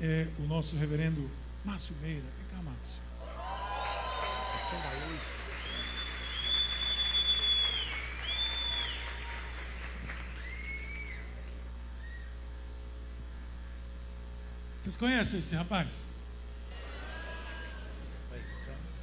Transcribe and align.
é 0.00 0.28
o 0.38 0.42
nosso 0.46 0.76
reverendo 0.76 1.28
Márcio 1.64 1.92
Meira. 2.00 2.22
Vem 2.38 2.46
cá, 2.46 2.62
Márcio. 2.62 3.02
Vocês 14.80 14.96
conhecem 14.96 15.38
esse 15.40 15.54
rapaz? 15.54 16.06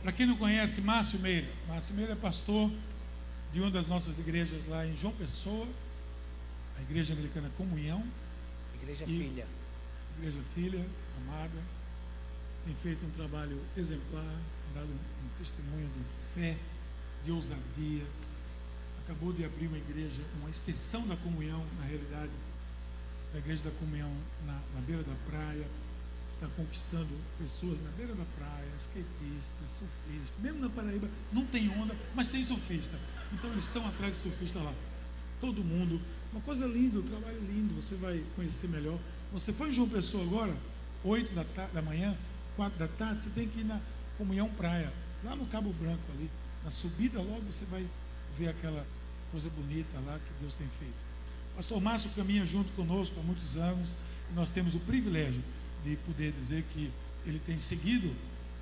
Para 0.02 0.12
quem 0.12 0.26
não 0.26 0.38
conhece, 0.38 0.82
Márcio 0.82 1.20
Meira. 1.20 1.48
Márcio 1.68 1.96
Meira 1.96 2.14
é 2.14 2.16
pastor 2.16 2.72
de 3.52 3.60
uma 3.60 3.72
das 3.72 3.88
nossas 3.88 4.20
igrejas 4.20 4.66
lá 4.66 4.86
em 4.86 4.96
João 4.96 5.14
Pessoa, 5.14 5.68
a 6.78 6.82
Igreja 6.82 7.14
Anglicana 7.14 7.50
Comunhão. 7.58 8.04
Igreja 8.82 9.04
E- 9.04 9.08
Filha. 9.08 9.48
Igreja 10.18 10.40
Filha, 10.54 10.86
amada, 11.18 11.62
tem 12.66 12.74
feito 12.74 13.06
um 13.06 13.10
trabalho 13.12 13.62
exemplar, 13.76 14.40
dado 14.74 14.88
um 14.88 15.38
testemunho 15.38 15.88
de 15.90 16.34
fé, 16.34 16.58
de 17.24 17.32
ousadia. 17.32 18.04
Acabou 19.04 19.32
de 19.32 19.46
abrir 19.46 19.68
uma 19.68 19.78
igreja, 19.78 20.22
uma 20.40 20.50
extensão 20.50 21.08
da 21.08 21.16
comunhão, 21.18 21.64
na 21.80 21.86
realidade, 21.86 22.32
da 23.36 23.40
Igreja 23.40 23.66
da 23.66 23.72
Comunhão 23.72 24.12
na, 24.46 24.54
na 24.74 24.82
beira 24.82 25.04
da 25.04 25.14
praia. 25.30 25.68
Está 26.30 26.48
conquistando 26.48 27.10
pessoas 27.38 27.82
na 27.82 27.92
beira 27.92 28.16
da 28.16 28.26
praia, 28.38 28.72
skatistas, 28.78 29.70
surfistas. 29.70 30.36
Mesmo 30.42 30.60
na 30.60 30.70
Paraíba 30.70 31.08
não 31.32 31.46
tem 31.46 31.70
onda, 31.70 31.96
mas 32.16 32.30
tem 32.30 32.42
surfista. 32.42 32.98
Então 33.32 33.52
eles 33.52 33.66
estão 33.66 33.86
atrás 33.88 34.16
de 34.16 34.22
surfista 34.22 34.60
lá. 34.60 34.74
Todo 35.40 35.64
mundo. 35.64 36.02
Uma 36.32 36.42
coisa 36.42 36.66
linda, 36.66 37.00
um 37.00 37.04
trabalho 37.04 37.40
lindo, 37.42 37.76
você 37.76 37.96
vai 37.96 38.24
conhecer 38.36 38.68
melhor. 38.70 38.98
Você 39.34 39.52
foi 39.52 39.70
em 39.70 39.74
João 39.74 39.90
Pessoa 39.90 40.24
agora, 40.24 40.56
8 41.04 41.34
da, 41.34 41.44
da 41.74 41.82
manhã, 41.82 42.16
4 42.56 42.80
da 42.80 42.88
tarde, 42.88 43.20
você 43.20 43.30
tem 43.30 43.48
que 43.48 43.60
ir 43.60 43.66
na 43.66 43.80
Comunhão 44.18 44.50
Praia, 44.50 44.92
lá 45.24 45.36
no 45.36 45.46
Cabo 45.48 45.74
Branco 45.74 46.04
ali. 46.14 46.30
Na 46.64 46.72
subida 46.72 47.22
logo 47.22 47.42
você 47.42 47.66
vai 47.66 47.86
ver 48.38 48.50
aquela 48.50 48.86
coisa 49.32 49.50
bonita 49.50 50.00
lá 50.06 50.20
que 50.20 50.34
Deus 50.42 50.56
tem 50.56 50.68
feito. 50.68 50.96
Pastor 51.56 51.80
Márcio 51.82 52.10
caminha 52.16 52.46
junto 52.46 52.72
conosco 52.74 53.20
há 53.20 53.24
muitos 53.24 53.56
anos 53.56 53.96
e 54.32 54.34
nós 54.34 54.50
temos 54.50 54.76
o 54.76 54.80
privilégio 54.80 55.42
de 55.84 55.96
poder 55.98 56.32
dizer 56.32 56.64
que 56.74 56.92
ele 57.26 57.40
tem 57.40 57.60
seguido 57.60 58.14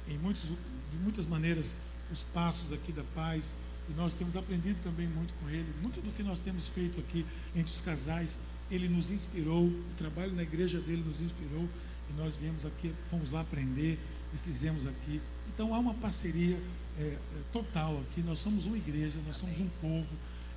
em 0.08 0.17
muitos, 0.17 0.44
de 0.44 0.98
muitas 1.02 1.25
maneiras 1.25 1.73
os 2.11 2.23
passos 2.23 2.72
aqui 2.72 2.92
da 2.92 3.03
paz 3.16 3.55
e 3.89 3.94
nós 3.94 4.14
temos 4.14 4.36
aprendido 4.36 4.77
também 4.83 5.08
muito 5.08 5.33
com 5.36 5.50
ele. 5.50 5.73
Muito 5.81 6.02
do 6.02 6.11
que 6.11 6.23
nós 6.23 6.39
temos 6.39 6.67
feito 6.67 7.00
aqui 7.00 7.25
entre 7.55 7.73
os 7.73 7.81
casais, 7.81 8.39
ele 8.72 8.88
nos 8.88 9.11
inspirou, 9.11 9.66
o 9.66 9.94
trabalho 9.97 10.33
na 10.33 10.44
igreja 10.44 10.80
dele 10.80 11.03
nos 11.06 11.22
inspirou 11.22 11.67
e 12.09 12.14
nós 12.14 12.36
viemos 12.36 12.66
aqui, 12.66 12.94
fomos 13.09 13.31
lá 13.31 13.42
aprender 13.42 14.00
e 14.33 14.38
fizemos 14.38 14.86
aqui. 14.86 15.22
Então 15.53 15.73
há 15.73 15.80
uma 15.80 15.94
parceria 15.94 16.58
é, 17.00 17.03
é, 17.03 17.20
total 17.52 18.00
aqui. 18.02 18.22
Nós 18.22 18.39
somos 18.39 18.66
uma 18.66 18.78
igreja, 18.78 19.20
nós 19.25 19.38
somos 19.38 19.59
um 19.59 19.70
povo. 19.81 20.09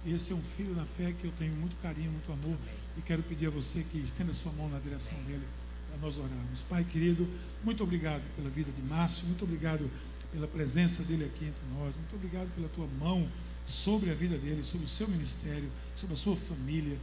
Esse 0.06 0.32
é 0.32 0.36
um 0.36 0.42
filho 0.42 0.74
na 0.74 0.84
fé 0.84 1.12
que 1.12 1.26
eu 1.26 1.32
tenho 1.32 1.54
muito 1.56 1.76
carinho, 1.82 2.10
muito 2.12 2.30
amor 2.32 2.56
e 2.96 3.02
quero 3.02 3.22
pedir 3.22 3.46
a 3.46 3.50
você 3.50 3.82
que 3.82 3.98
estenda 3.98 4.32
sua 4.32 4.52
mão 4.52 4.68
na 4.68 4.78
direção 4.78 5.18
dele 5.24 5.44
para 5.90 5.98
nós 5.98 6.16
orarmos. 6.16 6.62
Pai 6.62 6.84
querido, 6.84 7.28
muito 7.62 7.82
obrigado 7.82 8.22
pela 8.34 8.48
vida 8.48 8.70
de 8.72 8.82
Márcio, 8.82 9.26
muito 9.26 9.44
obrigado 9.44 9.90
pela 10.32 10.46
presença 10.46 11.02
dele 11.02 11.24
aqui 11.24 11.44
entre 11.44 11.62
nós, 11.74 11.94
muito 11.94 12.14
obrigado 12.14 12.48
pela 12.54 12.68
tua 12.68 12.86
mão 12.98 13.28
sobre 13.64 14.10
a 14.10 14.14
vida 14.14 14.38
dele, 14.38 14.62
sobre 14.62 14.86
o 14.86 14.88
seu 14.88 15.08
ministério, 15.08 15.70
sobre 15.94 16.14
a 16.14 16.16
sua 16.16 16.36
família. 16.36 16.96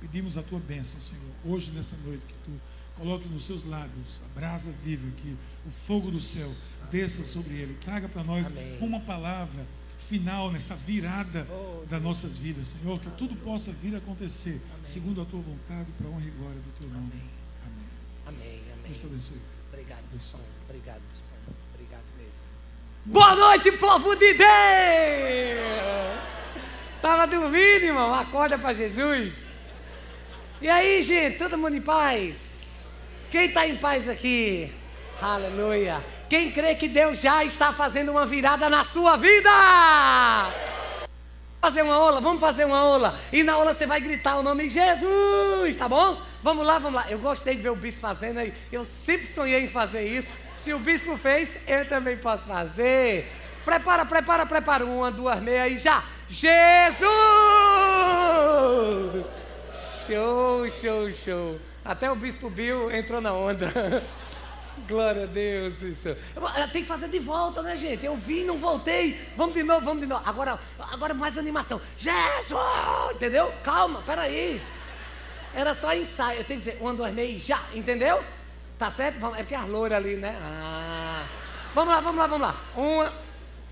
Pedimos 0.00 0.36
a 0.38 0.42
tua 0.42 0.58
bênção, 0.58 0.98
Senhor, 1.00 1.22
hoje 1.44 1.70
nessa 1.72 1.94
noite 2.04 2.22
que 2.26 2.34
tu 2.44 2.60
coloque 2.96 3.28
nos 3.28 3.44
seus 3.44 3.64
lábios 3.64 4.20
a 4.24 4.38
brasa 4.38 4.70
viva 4.82 5.06
que 5.22 5.36
o 5.66 5.70
fogo 5.70 6.10
do 6.10 6.20
céu 6.20 6.50
desça 6.90 7.22
sobre 7.24 7.54
ele. 7.54 7.74
Traga 7.84 8.08
para 8.08 8.24
nós 8.24 8.48
Amém. 8.48 8.78
uma 8.80 9.00
palavra 9.00 9.66
final 9.98 10.50
nessa 10.50 10.74
virada 10.74 11.46
Oh, 11.50 11.84
das 11.86 12.02
nossas 12.02 12.36
vidas, 12.38 12.68
Senhor, 12.68 12.98
que 12.98 13.10
tudo 13.10 13.36
possa 13.36 13.70
vir 13.72 13.94
a 13.94 13.98
acontecer 13.98 14.60
segundo 14.82 15.20
a 15.20 15.24
tua 15.26 15.40
vontade, 15.40 15.90
para 15.98 16.06
a 16.08 16.10
honra 16.10 16.26
e 16.26 16.30
glória 16.30 16.60
do 16.60 16.80
teu 16.80 16.88
nome. 16.90 17.12
Amém. 17.66 17.86
Amém, 18.26 18.60
amém. 18.72 18.82
Deus 18.86 18.98
te 18.98 19.06
abençoe. 19.06 19.40
Obrigado, 19.70 20.04
abençoe. 20.08 20.40
Obrigado, 20.68 21.00
bispo. 21.10 21.26
Obrigado 21.74 22.04
mesmo. 22.16 22.40
Boa 23.04 23.36
noite, 23.36 23.72
povo 23.72 24.14
de 24.16 24.32
Deus! 24.34 24.48
Tava 27.02 27.26
dormindo, 27.26 27.84
irmão? 27.84 28.14
Acorda 28.14 28.58
para 28.58 28.72
Jesus. 28.74 29.49
E 30.62 30.68
aí, 30.68 31.02
gente, 31.02 31.38
todo 31.38 31.56
mundo 31.56 31.76
em 31.76 31.80
paz? 31.80 32.84
Quem 33.30 33.46
está 33.46 33.66
em 33.66 33.76
paz 33.76 34.08
aqui? 34.08 34.70
Aleluia. 35.20 36.04
Quem 36.28 36.50
crê 36.50 36.74
que 36.74 36.86
Deus 36.86 37.20
já 37.20 37.42
está 37.44 37.72
fazendo 37.72 38.10
uma 38.10 38.26
virada 38.26 38.68
na 38.68 38.84
sua 38.84 39.16
vida? 39.16 39.50
fazer 41.60 41.82
uma 41.82 41.94
aula, 41.94 42.20
vamos 42.20 42.40
fazer 42.40 42.64
uma 42.64 42.78
aula. 42.78 43.18
E 43.32 43.42
na 43.42 43.52
aula 43.52 43.74
você 43.74 43.86
vai 43.86 44.00
gritar 44.00 44.36
o 44.36 44.42
nome 44.42 44.64
de 44.64 44.70
Jesus, 44.70 45.76
tá 45.76 45.88
bom? 45.88 46.20
Vamos 46.42 46.66
lá, 46.66 46.78
vamos 46.78 47.00
lá. 47.00 47.10
Eu 47.10 47.18
gostei 47.18 47.54
de 47.54 47.62
ver 47.62 47.70
o 47.70 47.76
bispo 47.76 48.00
fazendo 48.00 48.38
aí. 48.38 48.52
Eu 48.72 48.84
sempre 48.84 49.26
sonhei 49.26 49.64
em 49.64 49.68
fazer 49.68 50.02
isso. 50.02 50.32
Se 50.56 50.72
o 50.72 50.78
bispo 50.78 51.16
fez, 51.16 51.56
eu 51.66 51.86
também 51.86 52.16
posso 52.16 52.46
fazer. 52.46 53.30
Prepara, 53.64 54.04
prepara, 54.06 54.46
prepara. 54.46 54.84
Uma, 54.86 55.10
duas, 55.10 55.40
meia 55.40 55.68
e 55.68 55.76
já. 55.76 56.02
Jesus! 56.28 57.10
Show, 60.10 60.68
show, 60.68 61.12
show. 61.12 61.60
Até 61.84 62.10
o 62.10 62.16
bispo 62.16 62.50
Bill 62.50 62.90
entrou 62.90 63.20
na 63.20 63.32
onda. 63.32 64.02
Glória 64.88 65.22
a 65.22 65.26
Deus. 65.26 65.80
Isso. 65.82 66.08
Eu 66.08 66.68
Tem 66.72 66.82
que 66.82 66.88
fazer 66.88 67.06
de 67.06 67.20
volta, 67.20 67.62
né, 67.62 67.76
gente? 67.76 68.04
Eu 68.04 68.16
vim, 68.16 68.42
não 68.42 68.58
voltei. 68.58 69.20
Vamos 69.36 69.54
de 69.54 69.62
novo, 69.62 69.84
vamos 69.84 70.00
de 70.00 70.08
novo. 70.08 70.28
Agora, 70.28 70.58
agora 70.80 71.14
mais 71.14 71.38
animação. 71.38 71.80
Jesus! 71.96 72.58
Entendeu? 73.14 73.54
Calma, 73.62 74.02
peraí. 74.02 74.60
Era 75.54 75.74
só 75.74 75.94
ensaio. 75.94 76.40
Eu 76.40 76.44
tenho 76.44 76.60
que 76.60 76.66
dizer, 76.66 76.82
um, 76.82 76.92
dois, 76.92 77.14
meio, 77.14 77.38
já. 77.38 77.62
Entendeu? 77.72 78.20
Tá 78.76 78.90
certo? 78.90 79.24
É 79.36 79.44
porque 79.44 79.54
a 79.54 79.64
loira 79.64 79.96
ali, 79.96 80.16
né? 80.16 80.36
Ah. 80.42 81.24
Vamos 81.72 81.94
lá, 81.94 82.00
vamos 82.00 82.18
lá, 82.18 82.26
vamos 82.26 82.48
lá. 82.48 82.56
Uma. 82.74 83.12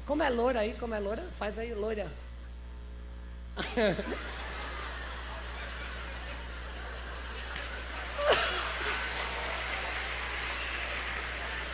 Como 0.07 0.23
é 0.23 0.31
loira 0.31 0.61
aí? 0.61 0.75
Como 0.75 0.95
é 0.95 1.01
loira? 1.01 1.25
Faz 1.37 1.59
aí, 1.59 1.75
loira. 1.75 2.09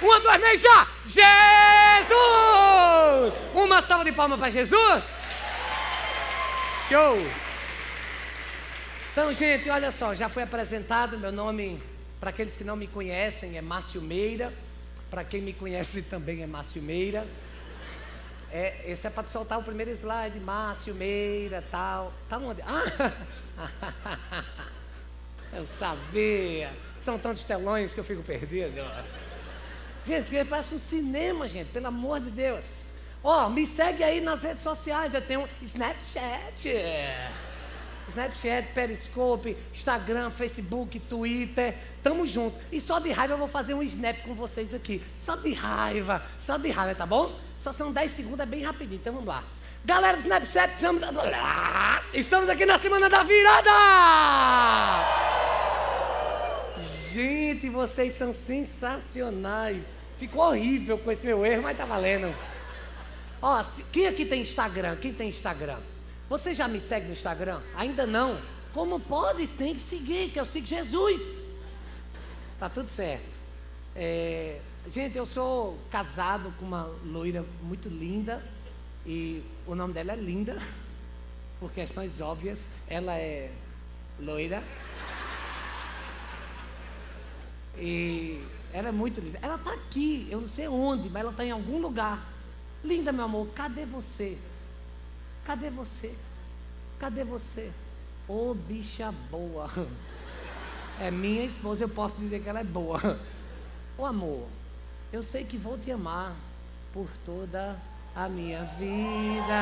Uma, 0.01 0.21
duas, 0.21 0.39
três, 0.39 0.61
já! 0.61 0.89
Jesus! 1.07 2.15
Uma 3.55 3.81
salva 3.81 4.05
de 4.05 4.13
palmas 4.13 4.39
para 4.39 4.51
Jesus! 4.51 5.05
Show! 6.89 7.17
Então, 9.13 9.33
gente, 9.33 9.71
olha 9.71 9.91
só, 9.91 10.15
já 10.15 10.29
foi 10.29 10.43
apresentado. 10.43 11.19
Meu 11.19 11.33
nome, 11.33 11.81
para 12.21 12.31
aqueles 12.31 12.57
que 12.57 12.65
não 12.65 12.77
me 12.77 12.87
conhecem, 12.87 13.57
é 13.57 13.63
Márcio 13.63 14.03
Meira. 14.03 14.53
Para 15.09 15.25
quem 15.25 15.41
me 15.41 15.53
conhece 15.53 16.03
também 16.11 16.43
é 16.43 16.47
Márcio 16.47 16.83
Meira. 16.83 17.27
É, 18.51 18.91
esse 18.91 19.07
é 19.07 19.11
para 19.11 19.27
soltar 19.27 19.59
o 19.59 19.63
primeiro 19.63 19.91
slide, 19.93 20.39
Márcio 20.41 20.95
Meira, 20.95 21.65
tal. 21.71 22.13
Tá 22.29 22.39
onde? 22.39 22.61
Ah! 22.63 23.13
Eu 25.55 25.65
sabia. 25.65 26.73
São 27.01 27.19
tantos 27.19 27.43
telões 27.45 27.95
que 27.95 28.01
eu 28.01 28.05
fico 28.05 28.23
perdido. 28.23 28.85
Gente, 30.05 30.37
aqui 30.37 30.49
parece 30.49 30.75
um 30.75 30.79
cinema, 30.79 31.49
gente, 31.49 31.71
pelo 31.71 31.87
amor 31.87 32.21
de 32.21 32.31
Deus. 32.31 32.85
Ó, 33.23 33.49
me 33.49 33.67
segue 33.67 34.03
aí 34.03 34.21
nas 34.21 34.43
redes 34.43 34.63
sociais, 34.63 35.15
eu 35.15 35.23
tenho 35.23 35.49
Snapchat. 35.63 36.69
Snapchat, 38.09 38.75
Periscope, 38.75 39.57
Instagram, 39.73 40.31
Facebook, 40.31 40.99
Twitter. 41.01 41.75
Tamo 42.03 42.27
junto. 42.27 42.59
E 42.71 42.81
só 42.81 42.99
de 42.99 43.11
raiva 43.11 43.35
eu 43.35 43.39
vou 43.39 43.49
fazer 43.49 43.73
um 43.73 43.83
snap 43.83 44.23
com 44.25 44.35
vocês 44.35 44.75
aqui. 44.75 45.03
Só 45.17 45.37
de 45.37 45.55
raiva, 45.55 46.23
só 46.39 46.59
de 46.59 46.71
raiva, 46.71 46.95
tá 46.95 47.07
bom? 47.07 47.35
Só 47.59 47.73
são 47.73 47.93
10 47.93 48.11
segundos, 48.11 48.41
é 48.41 48.47
bem 48.47 48.63
rapidinho, 48.63 49.01
então 49.01 49.15
vamos 49.15 49.29
lá. 49.29 49.43
Galera 49.87 50.17
do 50.17 50.23
Snapchat, 50.23 50.77
estamos, 50.77 51.03
estamos 52.15 52.49
aqui 52.49 52.65
na 52.65 52.79
Semana 52.79 53.07
da 53.07 53.23
Virada! 53.23 53.71
Gente, 57.13 57.69
vocês 57.69 58.15
são 58.15 58.33
sensacionais. 58.33 59.85
Ficou 60.19 60.49
horrível 60.49 60.97
com 60.97 61.13
esse 61.13 61.27
meu 61.27 61.45
erro, 61.45 61.65
mas 61.65 61.77
tá 61.77 61.85
valendo. 61.85 62.35
Ó, 63.43 63.63
quem 63.93 64.07
aqui 64.07 64.25
tem 64.25 64.41
Instagram? 64.41 64.97
Quem 64.97 65.13
tem 65.13 65.29
Instagram? 65.29 65.81
Você 66.31 66.55
já 66.55 66.67
me 66.67 66.81
segue 66.81 67.09
no 67.09 67.13
Instagram? 67.13 67.61
Ainda 67.77 68.07
não? 68.07 68.41
Como 68.73 68.99
pode? 68.99 69.47
Tem 69.49 69.75
que 69.75 69.83
seguir, 69.83 70.31
que 70.31 70.41
eu 70.41 70.47
sigo 70.47 70.67
Jesus. 70.67 71.21
Tá 72.59 72.71
tudo 72.71 72.89
certo. 72.89 73.35
É, 73.95 74.61
gente, 74.89 75.19
eu 75.19 75.27
sou 75.27 75.79
casado 75.91 76.55
com 76.59 76.65
uma 76.65 76.91
loira 77.05 77.45
muito 77.61 77.91
linda. 77.91 78.43
E 79.07 79.43
o 79.67 79.75
nome 79.75 79.93
dela 79.93 80.13
é 80.13 80.17
Linda. 80.17 80.61
Por 81.61 81.71
questões 81.73 82.21
óbvias. 82.21 82.67
Ela 82.89 83.15
é 83.17 83.51
loira. 84.19 84.63
E 87.77 88.43
Ela 88.75 88.89
é 88.89 88.93
muito 88.93 89.21
linda. 89.21 89.39
Ela 89.41 89.55
está 89.55 89.73
aqui, 89.73 90.27
eu 90.29 90.41
não 90.41 90.49
sei 90.49 90.67
onde, 90.67 91.09
mas 91.09 91.21
ela 91.23 91.31
está 91.31 91.45
em 91.45 91.53
algum 91.53 91.79
lugar. 91.79 92.21
Linda, 92.83 93.13
meu 93.13 93.25
amor, 93.25 93.47
cadê 93.55 93.85
você? 93.87 94.37
Cadê 95.45 95.71
você? 95.71 96.13
Cadê 96.99 97.23
você? 97.23 97.71
Ô 98.27 98.51
oh, 98.51 98.55
bicha 98.55 99.13
boa. 99.31 99.71
É 100.99 101.11
minha 101.11 101.45
esposa, 101.45 101.85
eu 101.85 101.89
posso 101.89 102.17
dizer 102.17 102.41
que 102.41 102.49
ela 102.49 102.61
é 102.61 102.65
boa. 102.65 103.19
Ô 103.99 104.03
oh, 104.03 104.07
amor, 104.07 104.47
eu 105.13 105.23
sei 105.25 105.45
que 105.45 105.57
vou 105.57 105.77
te 105.77 105.91
amar 105.91 106.35
por 106.93 107.09
toda 107.25 107.73
a 107.73 107.94
minha 108.29 108.63
vida. 108.79 109.55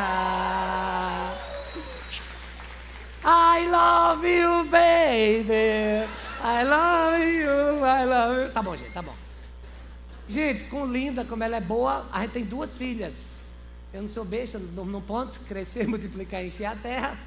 I 3.25 3.69
love 3.71 4.27
you, 4.27 4.65
baby. 4.65 6.07
I 6.43 6.63
love 6.65 7.25
you, 7.25 7.85
I 7.85 8.05
love 8.05 8.43
you. 8.43 8.53
Tá 8.53 8.63
bom, 8.63 8.77
gente, 8.77 8.93
tá 8.93 9.01
bom. 9.01 9.15
Gente, 10.29 10.65
com 10.65 10.85
linda, 10.85 11.25
como 11.25 11.43
ela 11.43 11.57
é 11.57 11.61
boa, 11.61 12.07
a 12.13 12.21
gente 12.21 12.33
tem 12.33 12.45
duas 12.45 12.77
filhas. 12.77 13.33
Eu 13.93 14.03
não 14.03 14.09
sou 14.09 14.25
besta, 14.25 14.59
no 14.59 15.01
ponto, 15.01 15.39
crescer, 15.41 15.87
multiplicar, 15.89 16.45
encher 16.45 16.67
a 16.67 16.77
terra. 16.77 17.19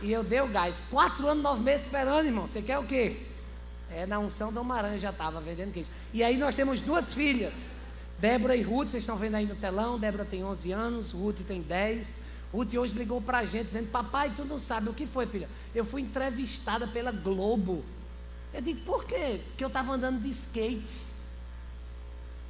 E 0.00 0.12
eu 0.12 0.22
dei 0.22 0.40
o 0.40 0.48
gás. 0.48 0.80
Quatro 0.90 1.26
anos, 1.26 1.42
nove 1.42 1.62
meses 1.62 1.84
esperando, 1.84 2.26
irmão. 2.26 2.46
Você 2.46 2.62
quer 2.62 2.78
o 2.78 2.84
quê? 2.84 3.22
É, 3.90 4.06
na 4.06 4.18
unção 4.18 4.52
do 4.52 4.62
Maranhão 4.62 4.98
já 4.98 5.10
estava 5.10 5.40
vendendo 5.40 5.72
queijo. 5.72 5.88
E 6.12 6.22
aí 6.22 6.36
nós 6.36 6.54
temos 6.54 6.80
duas 6.80 7.12
filhas. 7.12 7.54
Débora 8.18 8.56
e 8.56 8.62
Ruth, 8.62 8.88
vocês 8.88 9.02
estão 9.02 9.16
vendo 9.16 9.36
aí 9.36 9.46
no 9.46 9.54
telão. 9.54 9.98
Débora 9.98 10.24
tem 10.24 10.44
11 10.44 10.72
anos, 10.72 11.12
Ruth 11.12 11.40
tem 11.46 11.62
10. 11.62 12.18
Ruth 12.52 12.74
hoje 12.74 12.98
ligou 12.98 13.20
para 13.20 13.38
a 13.38 13.46
gente 13.46 13.66
dizendo: 13.66 13.90
Papai, 13.90 14.32
tu 14.34 14.44
não 14.44 14.58
sabe 14.58 14.88
o 14.88 14.94
que 14.94 15.06
foi, 15.06 15.26
filha? 15.26 15.48
Eu 15.74 15.84
fui 15.84 16.02
entrevistada 16.02 16.88
pela 16.88 17.12
Globo. 17.12 17.84
Eu 18.52 18.60
digo: 18.60 18.80
Por 18.80 19.04
quê? 19.04 19.40
Porque 19.48 19.62
eu 19.62 19.68
estava 19.68 19.92
andando 19.92 20.20
de 20.20 20.30
skate. 20.30 21.08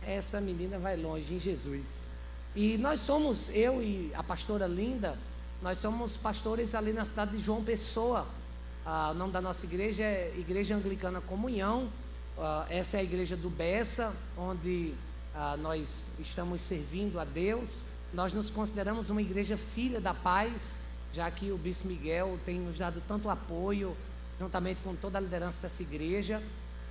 Essa 0.06 0.40
menina 0.40 0.78
vai 0.78 0.96
longe 0.96 1.34
em 1.34 1.38
Jesus. 1.38 2.08
E 2.56 2.78
nós 2.78 3.00
somos, 3.00 3.50
eu 3.50 3.82
e 3.82 4.10
a 4.14 4.22
pastora 4.22 4.66
Linda, 4.66 5.18
nós 5.60 5.78
somos 5.78 6.16
pastores 6.16 6.74
ali 6.74 6.94
na 6.94 7.04
cidade 7.04 7.36
de 7.36 7.42
João 7.42 7.62
Pessoa. 7.62 8.26
Ah, 8.86 9.10
o 9.10 9.14
nome 9.14 9.34
da 9.34 9.40
nossa 9.42 9.66
igreja 9.66 10.02
é 10.02 10.32
Igreja 10.38 10.74
Anglicana 10.74 11.20
Comunhão. 11.20 11.90
Ah, 12.38 12.64
essa 12.70 12.96
é 12.96 13.00
a 13.00 13.02
igreja 13.02 13.36
do 13.36 13.50
Bessa, 13.50 14.14
onde 14.36 14.94
ah, 15.40 15.56
nós 15.56 16.08
estamos 16.18 16.60
servindo 16.60 17.20
a 17.20 17.24
Deus. 17.24 17.70
Nós 18.12 18.34
nos 18.34 18.50
consideramos 18.50 19.08
uma 19.08 19.22
igreja 19.22 19.56
filha 19.56 20.00
da 20.00 20.12
paz, 20.12 20.72
já 21.12 21.30
que 21.30 21.52
o 21.52 21.56
Bispo 21.56 21.86
Miguel 21.86 22.36
tem 22.44 22.58
nos 22.58 22.76
dado 22.76 23.00
tanto 23.06 23.30
apoio, 23.30 23.96
juntamente 24.36 24.80
com 24.82 24.96
toda 24.96 25.16
a 25.16 25.20
liderança 25.20 25.62
dessa 25.62 25.80
igreja. 25.80 26.42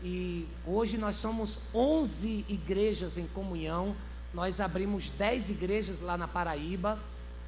E 0.02 0.48
hoje 0.66 0.98
nós 0.98 1.18
somos 1.18 1.60
11 1.76 2.46
igrejas 2.48 3.18
em 3.18 3.28
comunhão. 3.28 3.94
Nós 4.34 4.62
abrimos 4.62 5.10
10 5.10 5.50
igrejas 5.50 6.00
lá 6.00 6.18
na 6.18 6.28
Paraíba 6.28 6.98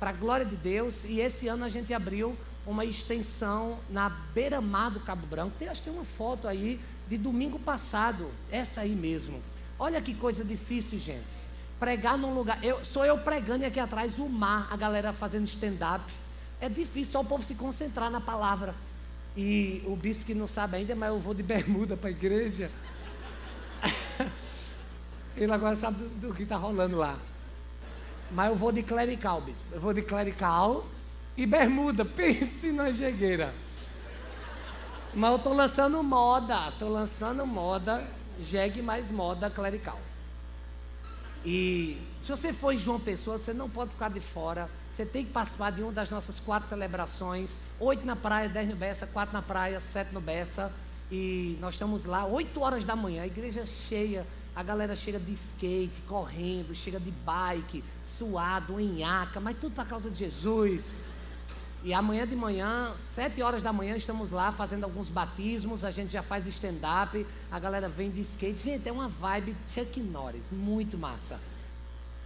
para 0.02 0.10
a 0.10 0.14
glória 0.14 0.46
de 0.46 0.58
Deus. 0.58 1.06
E 1.06 1.22
esse 1.22 1.48
ano 1.48 1.64
a 1.64 1.70
gente 1.70 1.94
abriu 1.94 2.36
uma 2.68 2.84
extensão 2.84 3.80
na 3.90 4.10
beira-mar 4.10 4.92
do 4.92 5.00
Cabo 5.00 5.26
Branco. 5.26 5.56
Tem, 5.58 5.70
acho 5.70 5.82
que 5.82 5.90
tem 5.90 5.98
uma 5.98 6.04
foto 6.04 6.46
aí 6.46 6.78
de 7.08 7.18
domingo 7.18 7.58
passado, 7.58 8.30
essa 8.52 8.82
aí 8.82 8.94
mesmo. 8.94 9.42
Olha 9.80 10.02
que 10.02 10.14
coisa 10.14 10.44
difícil, 10.44 11.00
gente. 11.00 11.50
Pregar 11.80 12.18
num 12.18 12.34
lugar. 12.34 12.62
Eu, 12.64 12.84
sou 12.84 13.06
eu 13.06 13.18
pregando 13.18 13.64
e 13.64 13.66
aqui 13.66 13.80
atrás 13.80 14.20
o 14.20 14.28
mar, 14.28 14.68
a 14.70 14.76
galera 14.76 15.14
fazendo 15.14 15.48
stand-up. 15.48 16.04
É 16.60 16.68
difícil 16.68 17.14
só 17.14 17.22
o 17.22 17.26
povo 17.26 17.42
se 17.42 17.56
concentrar 17.56 18.12
na 18.12 18.20
palavra. 18.20 18.76
E 19.38 19.82
o 19.86 19.96
bispo 19.96 20.26
que 20.26 20.36
não 20.36 20.48
sabe 20.48 20.76
ainda, 20.76 20.94
mas 20.96 21.10
eu 21.10 21.20
vou 21.20 21.34
de 21.34 21.42
bermuda 21.42 21.96
para 21.96 22.10
a 22.10 22.12
igreja. 22.12 22.70
Ele 25.38 25.54
agora 25.54 25.78
sabe 25.78 26.04
do, 26.04 26.28
do 26.28 26.34
que 26.34 26.44
está 26.44 26.58
rolando 26.58 26.98
lá. 26.98 27.18
Mas 28.30 28.50
eu 28.50 28.56
vou 28.56 28.74
de 28.74 28.84
clerical, 28.84 29.40
bispo. 29.40 29.64
Eu 29.72 29.80
vou 29.80 29.94
de 29.94 30.02
clerical 30.02 30.86
e 31.38 31.46
bermuda. 31.46 32.04
Pense 32.06 32.70
na 32.74 32.92
jegueira. 32.92 33.54
Mas 35.14 35.32
eu 35.32 35.38
estou 35.38 35.54
lançando 35.54 36.04
moda. 36.04 36.68
Estou 36.68 36.90
lançando 36.90 37.48
moda. 37.48 38.19
Jegue 38.40 38.82
mais 38.82 39.10
moda 39.10 39.50
clerical. 39.50 40.00
E 41.46 42.02
se 42.22 42.32
você 42.32 42.52
for 42.52 42.76
João 42.76 43.00
Pessoa, 43.00 43.38
você 43.38 43.54
não 43.54 43.70
pode 43.70 43.92
ficar 43.92 44.10
de 44.10 44.20
fora. 44.20 44.70
Você 44.92 45.06
tem 45.06 45.26
que 45.26 45.32
participar 45.32 45.72
de 45.72 45.82
uma 45.82 45.92
das 45.92 46.10
nossas 46.10 46.40
quatro 46.40 46.68
celebrações. 46.68 47.58
Oito 47.80 48.06
na 48.06 48.16
praia, 48.16 48.50
dez 48.50 48.68
no 48.68 48.76
Bessa, 48.76 49.08
quatro 49.08 49.34
na 49.34 49.42
praia, 49.42 49.80
sete 49.80 50.14
no 50.14 50.20
Bessa. 50.20 50.72
E 51.12 51.58
nós 51.60 51.76
estamos 51.76 52.06
lá, 52.06 52.26
oito 52.26 52.62
horas 52.62 52.84
da 52.84 52.96
manhã, 52.96 53.24
a 53.24 53.28
igreja 53.28 53.66
cheia 53.66 54.26
a 54.60 54.64
galera 54.64 54.94
chega 54.94 55.18
de 55.18 55.32
skate, 55.32 56.02
correndo, 56.02 56.76
chega 56.76 57.00
de 57.00 57.12
bike, 57.12 57.82
suado, 58.04 58.78
em 58.78 59.06
aca, 59.06 59.40
mas 59.40 59.58
tudo 59.58 59.74
por 59.74 59.86
causa 59.86 60.10
de 60.10 60.18
Jesus. 60.18 61.06
E 61.82 61.94
amanhã 61.94 62.28
de 62.28 62.36
manhã, 62.36 62.94
sete 62.98 63.42
horas 63.42 63.64
da 63.64 63.72
manhã, 63.72 63.96
estamos 63.96 64.32
lá 64.32 64.52
fazendo 64.52 64.84
alguns 64.84 65.08
batismos, 65.08 65.86
a 65.86 65.92
gente 65.92 66.12
já 66.12 66.22
faz 66.22 66.46
stand-up, 66.46 67.26
a 67.50 67.58
galera 67.58 67.88
vem 67.88 68.12
de 68.12 68.20
skate. 68.20 68.60
Gente, 68.60 68.90
é 68.90 68.92
uma 68.92 69.08
vibe 69.08 69.56
Chuck 69.66 70.00
Norris, 70.02 70.52
muito 70.52 70.98
massa. 70.98 71.40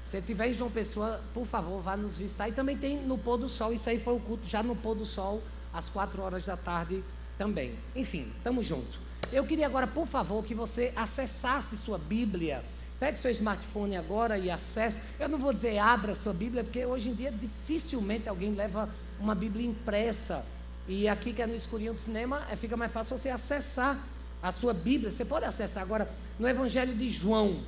Se 0.05 0.19
tiver 0.21 0.49
em 0.49 0.53
João 0.55 0.71
Pessoa, 0.71 1.21
por 1.35 1.45
favor, 1.45 1.81
vá 1.81 1.95
nos 1.95 2.17
visitar. 2.17 2.49
E 2.49 2.51
também 2.51 2.75
tem 2.77 2.97
no 2.97 3.17
pôr 3.17 3.37
do 3.37 3.47
sol, 3.47 3.71
isso 3.71 3.87
aí 3.87 3.99
foi 3.99 4.15
o 4.15 4.19
culto 4.19 4.47
já 4.47 4.63
no 4.63 4.75
pôr 4.75 4.95
do 4.95 5.05
sol, 5.05 5.43
às 5.71 5.87
quatro 5.87 6.21
horas 6.23 6.43
da 6.45 6.57
tarde 6.57 7.03
também. 7.37 7.75
Enfim, 7.95 8.31
estamos 8.37 8.65
juntos. 8.65 8.97
Eu 9.31 9.45
queria 9.45 9.67
agora, 9.67 9.85
por 9.85 10.07
favor, 10.07 10.43
que 10.43 10.55
você 10.55 10.91
acessasse 10.95 11.77
sua 11.77 11.99
Bíblia. 11.99 12.63
Pegue 12.99 13.17
seu 13.17 13.29
smartphone 13.31 13.97
agora 13.97 14.37
e 14.37 14.49
acesse. 14.49 14.99
Eu 15.19 15.27
não 15.27 15.37
vou 15.37 15.51
dizer 15.51 15.77
abra 15.77 16.15
sua 16.15 16.33
Bíblia, 16.33 16.63
porque 16.63 16.85
hoje 16.85 17.09
em 17.09 17.13
dia 17.13 17.31
dificilmente 17.31 18.29
alguém 18.29 18.53
leva 18.53 18.89
uma 19.23 19.33
Bíblia 19.33 19.65
impressa. 19.65 20.45
E 20.85 21.07
aqui 21.07 21.31
que 21.31 21.41
é 21.41 21.47
no 21.47 21.55
escurinho 21.55 21.93
do 21.93 21.99
cinema, 21.99 22.45
é, 22.51 22.57
fica 22.57 22.75
mais 22.75 22.91
fácil 22.91 23.17
você 23.17 23.29
acessar 23.29 23.97
a 24.41 24.51
sua 24.51 24.73
Bíblia. 24.73 25.11
Você 25.11 25.23
pode 25.23 25.45
acessar 25.45 25.81
agora 25.81 26.11
no 26.37 26.45
Evangelho 26.45 26.93
de 26.93 27.09
João. 27.09 27.63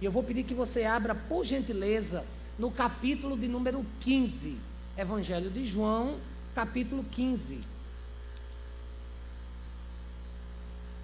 E 0.00 0.04
eu 0.04 0.12
vou 0.12 0.22
pedir 0.22 0.44
que 0.44 0.54
você 0.54 0.84
abra, 0.84 1.12
por 1.12 1.44
gentileza, 1.44 2.24
no 2.56 2.70
capítulo 2.70 3.36
de 3.36 3.48
número 3.48 3.84
15. 3.98 4.56
Evangelho 4.96 5.50
de 5.50 5.64
João, 5.64 6.16
capítulo 6.54 7.04
15. 7.10 7.58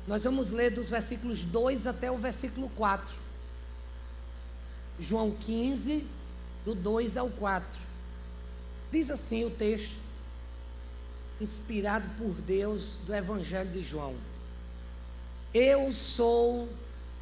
Nós 0.07 0.23
vamos 0.23 0.53
ler 0.53 0.71
dos 0.71 0.89
versículos 0.89 1.45
2 1.45 1.85
até 1.85 2.13
o 2.13 2.17
versículo 2.17 2.71
4. 2.77 3.13
João 5.01 5.33
15, 5.33 6.07
do 6.65 6.77
2 6.77 7.17
ao 7.17 7.29
4. 7.29 7.86
Diz 8.97 9.11
assim 9.11 9.45
o 9.45 9.51
texto, 9.51 9.99
inspirado 11.39 12.09
por 12.17 12.33
Deus 12.33 12.95
do 13.05 13.15
Evangelho 13.15 13.71
de 13.71 13.85
João: 13.85 14.15
Eu 15.53 15.93
sou 15.93 16.67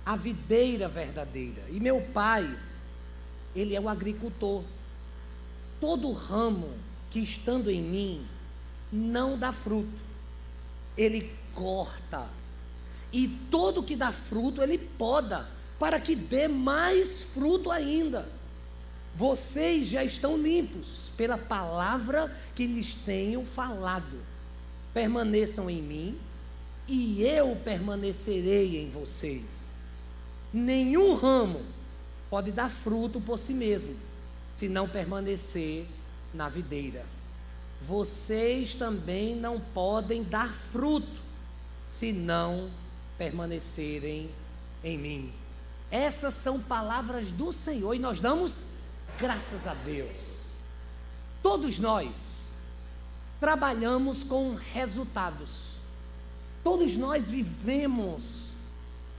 a 0.06 0.14
videira 0.14 0.86
verdadeira, 0.86 1.64
e 1.68 1.80
meu 1.80 2.00
pai, 2.00 2.48
ele 3.56 3.74
é 3.74 3.80
o 3.80 3.88
agricultor. 3.88 4.62
Todo 5.80 6.12
ramo 6.12 6.72
que 7.10 7.18
estando 7.18 7.68
em 7.68 7.82
mim 7.82 8.26
não 8.92 9.36
dá 9.36 9.50
fruto, 9.50 9.98
ele 10.96 11.32
corta 11.52 12.28
e 13.12 13.26
todo 13.50 13.82
que 13.82 13.96
dá 13.96 14.12
fruto, 14.12 14.62
ele 14.62 14.78
poda, 14.78 15.48
para 15.76 15.98
que 15.98 16.14
dê 16.14 16.46
mais 16.46 17.24
fruto 17.24 17.68
ainda. 17.68 18.28
Vocês 19.16 19.88
já 19.88 20.04
estão 20.04 20.36
limpos 20.36 21.03
pela 21.16 21.38
palavra 21.38 22.34
que 22.54 22.66
lhes 22.66 22.94
tenho 22.94 23.44
falado. 23.44 24.20
Permaneçam 24.92 25.68
em 25.68 25.82
mim, 25.82 26.18
e 26.86 27.22
eu 27.22 27.56
permanecerei 27.64 28.78
em 28.78 28.90
vocês. 28.90 29.42
Nenhum 30.52 31.14
ramo 31.14 31.62
pode 32.30 32.52
dar 32.52 32.70
fruto 32.70 33.20
por 33.20 33.38
si 33.38 33.52
mesmo, 33.52 33.96
se 34.56 34.68
não 34.68 34.88
permanecer 34.88 35.86
na 36.32 36.48
videira. 36.48 37.04
Vocês 37.86 38.74
também 38.74 39.34
não 39.34 39.58
podem 39.60 40.22
dar 40.22 40.52
fruto, 40.52 41.22
se 41.90 42.12
não 42.12 42.70
permanecerem 43.18 44.30
em 44.82 44.98
mim. 44.98 45.32
Essas 45.90 46.34
são 46.34 46.60
palavras 46.60 47.30
do 47.30 47.52
Senhor 47.52 47.94
e 47.94 47.98
nós 47.98 48.20
damos 48.20 48.52
graças 49.18 49.66
a 49.66 49.74
Deus. 49.74 50.33
Todos 51.44 51.78
nós 51.78 52.16
trabalhamos 53.38 54.24
com 54.24 54.54
resultados. 54.54 55.78
Todos 56.64 56.96
nós 56.96 57.26
vivemos 57.26 58.46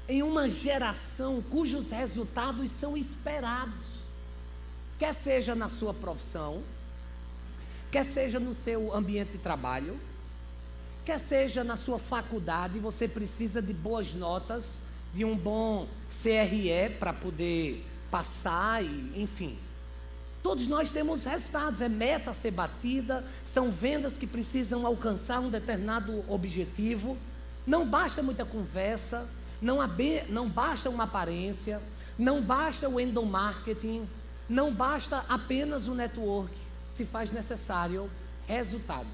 em 0.10 0.22
uma 0.22 0.50
geração 0.50 1.41
cujos 1.41 1.89
resultados 1.89 2.72
são 2.72 2.98
esperados. 2.98 3.88
Quer 5.00 5.13
seja 5.13 5.55
na 5.55 5.70
sua 5.70 5.94
profissão, 5.94 6.62
quer 7.91 8.03
seja 8.03 8.39
no 8.39 8.53
seu 8.53 8.94
ambiente 8.94 9.34
de 9.34 9.38
trabalho, 9.38 9.98
Quer 11.05 11.20
seja 11.20 11.63
na 11.63 11.77
sua 11.77 12.00
faculdade, 12.00 12.79
você 12.79 13.08
precisa 13.08 13.62
de 13.62 13.72
boas 13.72 14.12
notas, 14.15 14.79
de 15.13 15.24
um 15.24 15.38
bom 15.38 15.88
CRE 16.10 16.98
para 16.98 17.13
poder 17.13 17.86
passar 18.10 18.84
e, 18.84 19.13
enfim. 19.15 19.55
Todos 20.45 20.67
nós 20.67 20.91
temos 20.91 21.23
resultados, 21.23 21.81
é 21.81 21.89
meta 21.89 22.29
a 22.29 22.33
ser 22.35 22.51
batida, 22.51 23.25
são 23.47 23.71
vendas 23.71 24.15
que 24.15 24.27
precisam 24.27 24.85
alcançar 24.85 25.39
um 25.39 25.49
determinado 25.49 26.23
objetivo. 26.27 27.17
Não 27.65 27.83
basta 27.83 28.21
muita 28.21 28.45
conversa, 28.45 29.27
não, 29.59 29.79
não 30.29 30.47
basta 30.47 30.87
uma 30.87 31.05
aparência, 31.05 31.81
não 32.15 32.43
basta 32.43 32.87
o 32.87 32.99
endomarketing, 32.99 34.07
não 34.47 34.71
basta 34.71 35.25
apenas 35.27 35.87
o 35.87 35.95
network, 35.95 36.53
se 36.93 37.05
faz 37.05 37.31
necessário 37.31 38.07
resultado. 38.45 39.07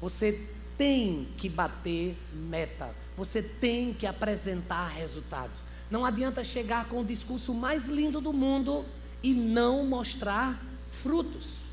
Você 0.00 0.48
tem 0.78 1.30
que 1.36 1.48
bater 1.48 2.16
meta, 2.32 2.94
você 3.16 3.42
tem 3.42 3.92
que 3.92 4.06
apresentar 4.06 4.86
resultado. 4.86 5.50
Não 5.90 6.04
adianta 6.04 6.44
chegar 6.44 6.88
com 6.88 7.00
o 7.00 7.04
discurso 7.04 7.52
mais 7.52 7.86
lindo 7.86 8.20
do 8.20 8.32
mundo 8.32 8.84
e 9.22 9.34
não 9.34 9.84
mostrar 9.84 10.60
frutos. 10.90 11.64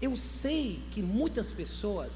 Eu 0.00 0.16
sei 0.16 0.82
que 0.90 1.02
muitas 1.02 1.50
pessoas 1.50 2.12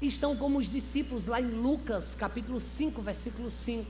estão 0.00 0.36
como 0.36 0.58
os 0.58 0.68
discípulos 0.68 1.26
lá 1.26 1.40
em 1.40 1.48
Lucas, 1.48 2.14
capítulo 2.14 2.58
5, 2.60 3.00
versículo 3.02 3.50
5, 3.50 3.88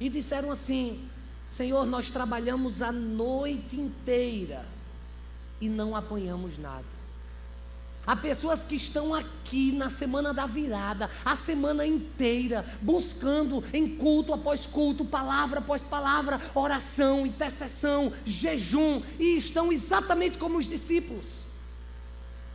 e 0.00 0.08
disseram 0.08 0.50
assim: 0.50 1.08
Senhor, 1.50 1.84
nós 1.84 2.10
trabalhamos 2.10 2.80
a 2.82 2.90
noite 2.90 3.76
inteira 3.76 4.64
e 5.60 5.68
não 5.68 5.94
apanhamos 5.94 6.58
nada. 6.58 6.91
Há 8.04 8.16
pessoas 8.16 8.64
que 8.64 8.74
estão 8.74 9.14
aqui 9.14 9.70
na 9.70 9.88
semana 9.88 10.34
da 10.34 10.44
virada, 10.44 11.08
a 11.24 11.36
semana 11.36 11.86
inteira, 11.86 12.66
buscando 12.80 13.62
em 13.72 13.96
culto 13.96 14.32
após 14.32 14.66
culto, 14.66 15.04
palavra 15.04 15.60
após 15.60 15.82
palavra, 15.82 16.40
oração, 16.52 17.24
intercessão, 17.24 18.12
jejum, 18.24 19.02
e 19.20 19.36
estão 19.36 19.72
exatamente 19.72 20.36
como 20.36 20.58
os 20.58 20.66
discípulos. 20.66 21.26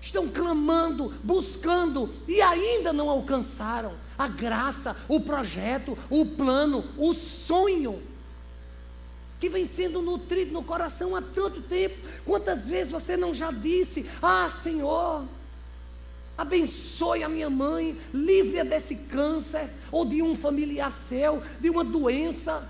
Estão 0.02 0.28
clamando, 0.28 1.14
buscando 1.24 2.14
e 2.28 2.42
ainda 2.42 2.92
não 2.92 3.10
alcançaram 3.10 3.94
a 4.18 4.28
graça, 4.28 4.98
o 5.08 5.22
projeto, 5.22 5.98
o 6.10 6.26
plano, 6.26 6.84
o 6.98 7.14
sonho 7.14 8.04
que 9.40 9.50
vem 9.50 9.66
sendo 9.68 10.02
nutrido 10.02 10.52
no 10.52 10.64
coração 10.64 11.16
há 11.16 11.22
tanto 11.22 11.62
tempo. 11.62 11.96
Quantas 12.26 12.68
vezes 12.68 12.92
você 12.92 13.16
não 13.16 13.34
já 13.34 13.52
disse: 13.52 14.06
Ah, 14.22 14.50
Senhor, 14.50 15.26
Abençoe 16.38 17.24
a 17.24 17.30
minha 17.30 17.50
mãe, 17.50 17.98
livre-a 18.14 18.64
desse 18.64 18.96
câncer, 18.96 19.70
ou 19.92 20.06
de 20.06 20.22
um 20.22 20.36
familiar 20.36 20.92
seu, 20.92 21.42
de 21.60 21.70
uma 21.70 21.84
doença, 21.84 22.70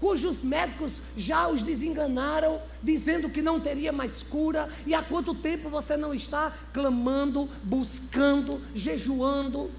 cujos 0.00 0.42
médicos 0.42 1.00
já 1.16 1.48
os 1.48 1.62
desenganaram, 1.62 2.62
dizendo 2.82 3.28
que 3.28 3.42
não 3.42 3.60
teria 3.60 3.92
mais 3.92 4.22
cura, 4.22 4.70
e 4.86 4.94
há 4.94 5.02
quanto 5.02 5.34
tempo 5.34 5.68
você 5.68 5.96
não 5.96 6.14
está 6.14 6.52
clamando, 6.72 7.48
buscando, 7.62 8.60
jejuando? 8.74 9.70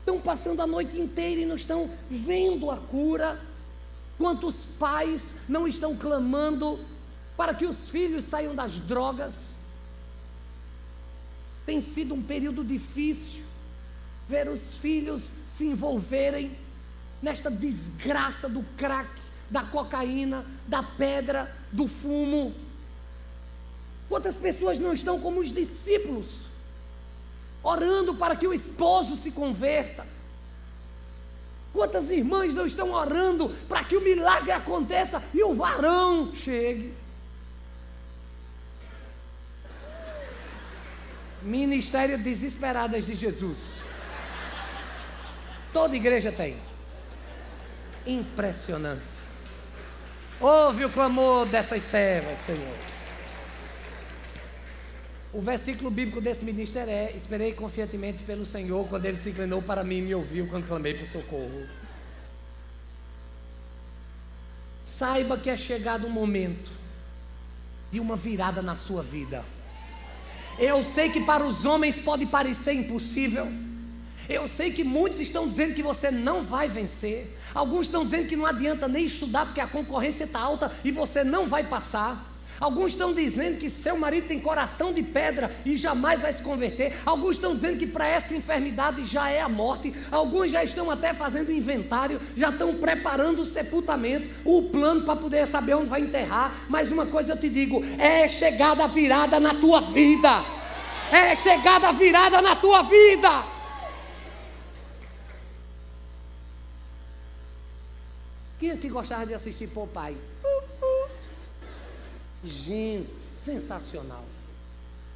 Estão 0.00 0.20
passando 0.20 0.60
a 0.60 0.66
noite 0.66 0.98
inteira 0.98 1.40
e 1.40 1.46
não 1.46 1.56
estão 1.56 1.88
vendo 2.10 2.70
a 2.70 2.76
cura. 2.76 3.40
Quantos 4.18 4.66
pais 4.78 5.34
não 5.48 5.66
estão 5.66 5.96
clamando 5.96 6.78
para 7.36 7.54
que 7.54 7.64
os 7.64 7.88
filhos 7.88 8.24
saiam 8.24 8.54
das 8.54 8.78
drogas? 8.78 9.51
Tem 11.64 11.80
sido 11.80 12.14
um 12.14 12.22
período 12.22 12.64
difícil 12.64 13.42
ver 14.28 14.48
os 14.48 14.78
filhos 14.78 15.30
se 15.56 15.66
envolverem 15.66 16.56
nesta 17.20 17.50
desgraça 17.50 18.48
do 18.48 18.62
crack, 18.76 19.10
da 19.50 19.62
cocaína, 19.62 20.44
da 20.66 20.82
pedra, 20.82 21.54
do 21.70 21.86
fumo. 21.86 22.54
Quantas 24.08 24.34
pessoas 24.34 24.78
não 24.78 24.92
estão 24.92 25.20
como 25.20 25.40
os 25.40 25.52
discípulos, 25.52 26.28
orando 27.62 28.14
para 28.14 28.34
que 28.34 28.46
o 28.46 28.52
esposo 28.52 29.16
se 29.16 29.30
converta? 29.30 30.06
Quantas 31.72 32.10
irmãs 32.10 32.52
não 32.52 32.66
estão 32.66 32.92
orando 32.92 33.48
para 33.68 33.84
que 33.84 33.96
o 33.96 34.00
milagre 34.00 34.50
aconteça 34.50 35.22
e 35.32 35.42
o 35.42 35.54
varão 35.54 36.34
chegue? 36.34 36.92
Ministério 41.44 42.18
Desesperadas 42.18 43.06
de 43.06 43.14
Jesus. 43.14 43.58
Toda 45.72 45.96
igreja 45.96 46.30
tem. 46.30 46.56
Impressionante. 48.06 49.02
Ouve 50.40 50.84
o 50.84 50.90
clamor 50.90 51.46
dessas 51.46 51.82
servas, 51.82 52.38
Senhor. 52.40 52.76
O 55.32 55.40
versículo 55.40 55.90
bíblico 55.90 56.20
desse 56.20 56.44
ministério 56.44 56.92
é: 56.92 57.12
Esperei 57.12 57.54
confiantemente 57.54 58.22
pelo 58.22 58.44
Senhor 58.44 58.86
quando 58.88 59.06
ele 59.06 59.16
se 59.16 59.30
inclinou 59.30 59.62
para 59.62 59.82
mim 59.82 59.98
e 59.98 60.02
me 60.02 60.14
ouviu 60.14 60.46
quando 60.46 60.66
clamei 60.66 60.94
por 60.94 61.08
socorro. 61.08 61.66
Saiba 64.84 65.38
que 65.38 65.48
é 65.48 65.56
chegado 65.56 66.06
o 66.06 66.10
momento 66.10 66.70
de 67.90 67.98
uma 67.98 68.14
virada 68.14 68.60
na 68.60 68.74
sua 68.74 69.02
vida. 69.02 69.42
Eu 70.58 70.84
sei 70.84 71.10
que 71.10 71.20
para 71.20 71.44
os 71.44 71.64
homens 71.64 71.98
pode 71.98 72.26
parecer 72.26 72.74
impossível. 72.74 73.46
Eu 74.28 74.46
sei 74.46 74.72
que 74.72 74.84
muitos 74.84 75.20
estão 75.20 75.48
dizendo 75.48 75.74
que 75.74 75.82
você 75.82 76.10
não 76.10 76.42
vai 76.42 76.68
vencer. 76.68 77.36
Alguns 77.54 77.86
estão 77.86 78.04
dizendo 78.04 78.28
que 78.28 78.36
não 78.36 78.46
adianta 78.46 78.86
nem 78.86 79.06
estudar 79.06 79.46
porque 79.46 79.60
a 79.60 79.66
concorrência 79.66 80.24
está 80.24 80.40
alta 80.40 80.72
e 80.84 80.90
você 80.90 81.24
não 81.24 81.46
vai 81.46 81.64
passar. 81.64 82.31
Alguns 82.62 82.92
estão 82.92 83.12
dizendo 83.12 83.58
que 83.58 83.68
seu 83.68 83.98
marido 83.98 84.28
tem 84.28 84.38
coração 84.38 84.92
de 84.92 85.02
pedra 85.02 85.50
e 85.66 85.74
jamais 85.74 86.20
vai 86.20 86.32
se 86.32 86.40
converter. 86.40 86.94
Alguns 87.04 87.34
estão 87.34 87.54
dizendo 87.56 87.76
que 87.76 87.88
para 87.88 88.06
essa 88.06 88.36
enfermidade 88.36 89.04
já 89.04 89.28
é 89.28 89.40
a 89.40 89.48
morte. 89.48 89.92
Alguns 90.12 90.52
já 90.52 90.62
estão 90.62 90.88
até 90.88 91.12
fazendo 91.12 91.50
inventário, 91.50 92.20
já 92.36 92.50
estão 92.50 92.72
preparando 92.76 93.42
o 93.42 93.44
sepultamento, 93.44 94.30
o 94.44 94.62
plano 94.62 95.02
para 95.02 95.16
poder 95.16 95.44
saber 95.48 95.74
onde 95.74 95.88
vai 95.88 96.02
enterrar. 96.02 96.54
Mas 96.68 96.92
uma 96.92 97.04
coisa 97.04 97.32
eu 97.32 97.36
te 97.36 97.48
digo: 97.48 97.82
é 97.98 98.28
chegada 98.28 98.86
virada 98.86 99.40
na 99.40 99.54
tua 99.54 99.80
vida. 99.80 100.44
É 101.10 101.34
chegada 101.34 101.90
virada 101.90 102.40
na 102.40 102.54
tua 102.54 102.82
vida. 102.82 103.44
Quem 108.60 108.70
aqui 108.70 108.88
gostava 108.88 109.26
de 109.26 109.34
assistir 109.34 109.66
Popeye? 109.66 110.16
Gente, 112.44 113.10
sensacional. 113.44 114.24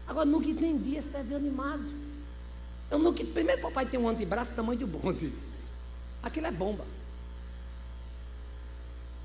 Agora, 0.07 0.25
nunca 0.25 0.49
entendi 0.49 0.97
esse 0.97 1.09
desenho 1.09 1.39
animado. 1.39 1.85
Eu 2.91 2.99
nunca. 2.99 3.25
Primeiro, 3.25 3.61
papai 3.61 3.87
tem 3.87 3.99
um 3.99 4.09
antebraço 4.09 4.55
tamanho 4.55 4.79
de 4.79 4.87
bonde. 4.87 5.33
Aquilo 6.23 6.47
é 6.47 6.53
bomba. 6.53 6.85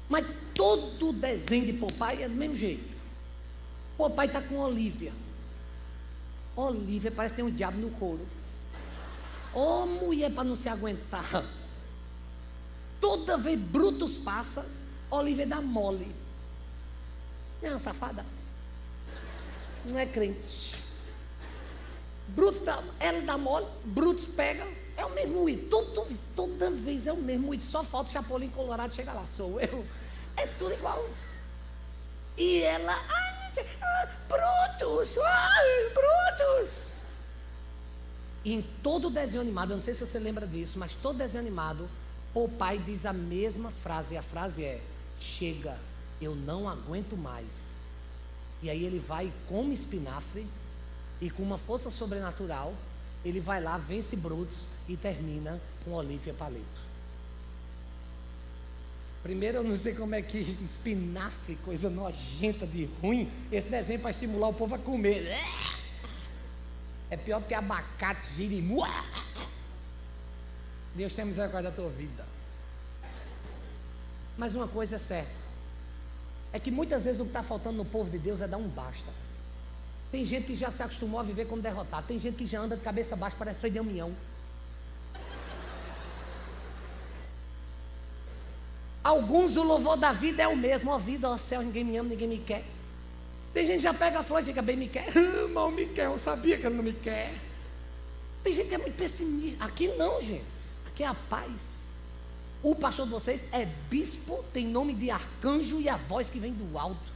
Mas 0.10 0.26
todo 0.56 1.14
desenho 1.14 1.66
de 1.66 1.74
papai 1.74 2.24
é 2.24 2.28
do 2.28 2.36
mesmo 2.36 2.56
jeito. 2.56 2.92
Papai 3.98 4.26
está 4.26 4.42
com 4.42 4.58
Olivia. 4.58 5.14
Olivia 6.56 7.12
parece 7.12 7.34
que 7.34 7.42
tem 7.42 7.50
um 7.50 7.54
diabo 7.54 7.78
no 7.78 7.92
couro. 7.92 8.28
Ô 9.54 9.60
oh, 9.60 9.86
mulher 9.86 10.32
para 10.32 10.44
não 10.44 10.56
se 10.56 10.68
aguentar. 10.68 11.46
Toda 13.00 13.38
vez 13.38 13.60
Brutus 13.60 14.18
passa, 14.18 14.66
Olivia 15.10 15.46
dá 15.46 15.62
mole. 15.62 16.12
É 17.62 17.70
uma 17.70 17.80
safada? 17.80 18.26
Não 19.86 19.98
é 19.98 20.06
crente. 20.06 20.80
Brutos, 22.30 22.62
ela 23.00 23.22
dá 23.22 23.38
mole, 23.38 23.68
Brutos 23.84 24.26
pega, 24.26 24.66
é 24.96 25.06
o 25.06 25.10
mesmo 25.14 25.50
Id. 25.50 25.70
Todo, 25.70 26.08
toda 26.36 26.72
vez 26.72 27.08
é 27.08 27.14
o 27.14 27.18
mesmo 27.18 27.54
Id. 27.54 27.62
Só 27.62 27.84
falta 27.84 28.10
o 28.10 28.14
Chapolin 28.14 28.50
Colorado 28.50 28.94
chegar 28.94 29.14
lá. 29.14 29.26
Sou 29.28 29.60
eu. 29.60 29.86
É 30.38 30.48
tudo 30.48 30.74
igual. 30.74 31.10
E 32.38 32.62
ela, 32.64 32.94
ah, 32.94 33.32
ai, 33.50 33.54
Brutus. 34.28 35.18
em 38.46 38.62
todo 38.82 39.10
desenho 39.10 39.42
animado, 39.42 39.72
eu 39.72 39.76
não 39.76 39.84
sei 39.84 39.94
se 39.94 40.06
você 40.06 40.18
lembra 40.18 40.48
disso, 40.48 40.80
mas 40.80 40.96
todo 40.96 41.18
desenho 41.18 41.44
animado, 41.44 41.90
o 42.34 42.48
pai 42.48 42.80
diz 42.80 43.06
a 43.06 43.14
mesma 43.14 43.72
frase, 43.72 44.16
e 44.16 44.18
a 44.18 44.24
frase 44.24 44.64
é: 44.64 44.82
chega 45.20 45.78
eu 46.22 46.36
não 46.36 46.70
aguento 46.70 47.18
mais. 47.18 47.72
E 48.62 48.70
aí 48.70 48.86
ele 48.86 49.00
vai 49.00 49.32
come 49.48 49.74
espinafre, 49.74 50.46
e 51.20 51.30
com 51.30 51.44
uma 51.44 51.58
força 51.58 51.90
sobrenatural, 51.90 52.74
ele 53.24 53.40
vai 53.40 53.62
lá, 53.62 53.78
vence 53.78 54.16
Brutus 54.16 54.68
e 54.88 54.98
termina 54.98 55.62
com 55.84 55.92
Olivia 55.94 56.34
Palito. 56.34 56.82
Primeiro, 59.22 59.60
eu 59.60 59.64
não 59.64 59.76
sei 59.76 59.94
como 59.94 60.16
é 60.16 60.22
que 60.22 60.40
espinafre, 60.40 61.56
coisa 61.58 61.90
nojenta 61.90 62.66
de 62.66 62.86
ruim, 63.00 63.32
esse 63.52 63.70
desenho 63.70 64.00
para 64.00 64.10
estimular 64.10 64.48
o 64.48 64.54
povo 64.54 64.74
a 64.74 64.80
comer. 64.80 65.38
É 67.10 67.18
pior 67.18 67.40
do 67.40 67.48
que 67.48 67.54
abacate, 67.54 68.34
girimu. 68.34 68.84
Deus 70.96 71.14
tem 71.14 71.26
misericórdia 71.26 71.70
da 71.70 71.76
tua 71.76 71.90
vida. 71.90 72.26
Mas 74.38 74.56
uma 74.56 74.68
coisa 74.68 74.96
é 74.96 75.00
certa: 75.00 75.41
é 76.54 76.60
que 76.60 76.70
muitas 76.70 77.06
vezes 77.06 77.20
o 77.20 77.24
que 77.24 77.30
está 77.30 77.44
faltando 77.44 77.78
no 77.78 77.86
povo 77.86 78.10
de 78.10 78.18
Deus 78.18 78.42
é 78.42 78.48
dar 78.48 78.58
um 78.58 78.68
basta. 78.68 79.12
Tem 80.12 80.26
gente 80.26 80.48
que 80.48 80.56
já 80.56 80.70
se 80.70 80.84
acostumou 80.84 81.20
a 81.20 81.24
viver 81.24 81.46
como 81.46 81.62
derrotado. 81.62 82.06
Tem 82.08 82.20
gente 82.20 82.36
que 82.36 82.46
já 82.46 82.60
anda 82.60 82.76
de 82.76 82.84
cabeça 82.84 83.16
baixa, 83.16 83.36
parece 83.40 83.70
de 83.70 83.80
união. 83.80 84.14
Alguns 89.02 89.56
o 89.56 89.64
louvor 89.64 89.98
da 89.98 90.12
vida 90.12 90.44
é 90.44 90.48
o 90.48 90.56
mesmo. 90.56 90.92
Ó 90.92 90.98
vida, 90.98 91.30
ó 91.30 91.38
céu, 91.38 91.62
ninguém 91.62 91.86
me 91.86 91.98
ama, 91.98 92.10
ninguém 92.10 92.28
me 92.28 92.38
quer. 92.38 92.64
Tem 93.54 93.66
gente 93.66 93.78
que 93.78 93.84
já 93.84 93.94
pega 93.94 94.20
a 94.20 94.24
flor 94.24 94.42
e 94.42 94.46
fica 94.46 94.62
bem 94.62 94.76
me 94.76 94.88
quer. 94.88 95.08
Mal 95.54 95.72
me 95.72 95.86
quer, 95.88 96.06
eu 96.06 96.20
sabia 96.20 96.58
que 96.58 96.66
ele 96.66 96.76
não 96.76 96.84
me 96.84 96.94
quer. 96.94 97.34
Tem 98.44 98.52
gente 98.52 98.70
que 98.70 98.76
é 98.76 98.78
muito 98.78 98.96
pessimista. 98.96 99.64
Aqui 99.64 99.88
não, 99.90 100.22
gente. 100.22 100.44
Aqui 100.88 101.04
é 101.04 101.08
a 101.08 101.14
paz. 101.14 101.81
O 102.64 102.76
pastor 102.76 103.06
de 103.06 103.12
vocês 103.12 103.44
é 103.52 103.66
bispo, 103.90 104.46
tem 104.54 104.68
nome 104.68 104.94
de 104.94 105.10
arcanjo 105.10 105.80
e 105.82 105.90
a 105.90 105.98
voz 105.98 106.30
que 106.30 106.40
vem 106.40 106.54
do 106.54 106.78
alto. 106.78 107.12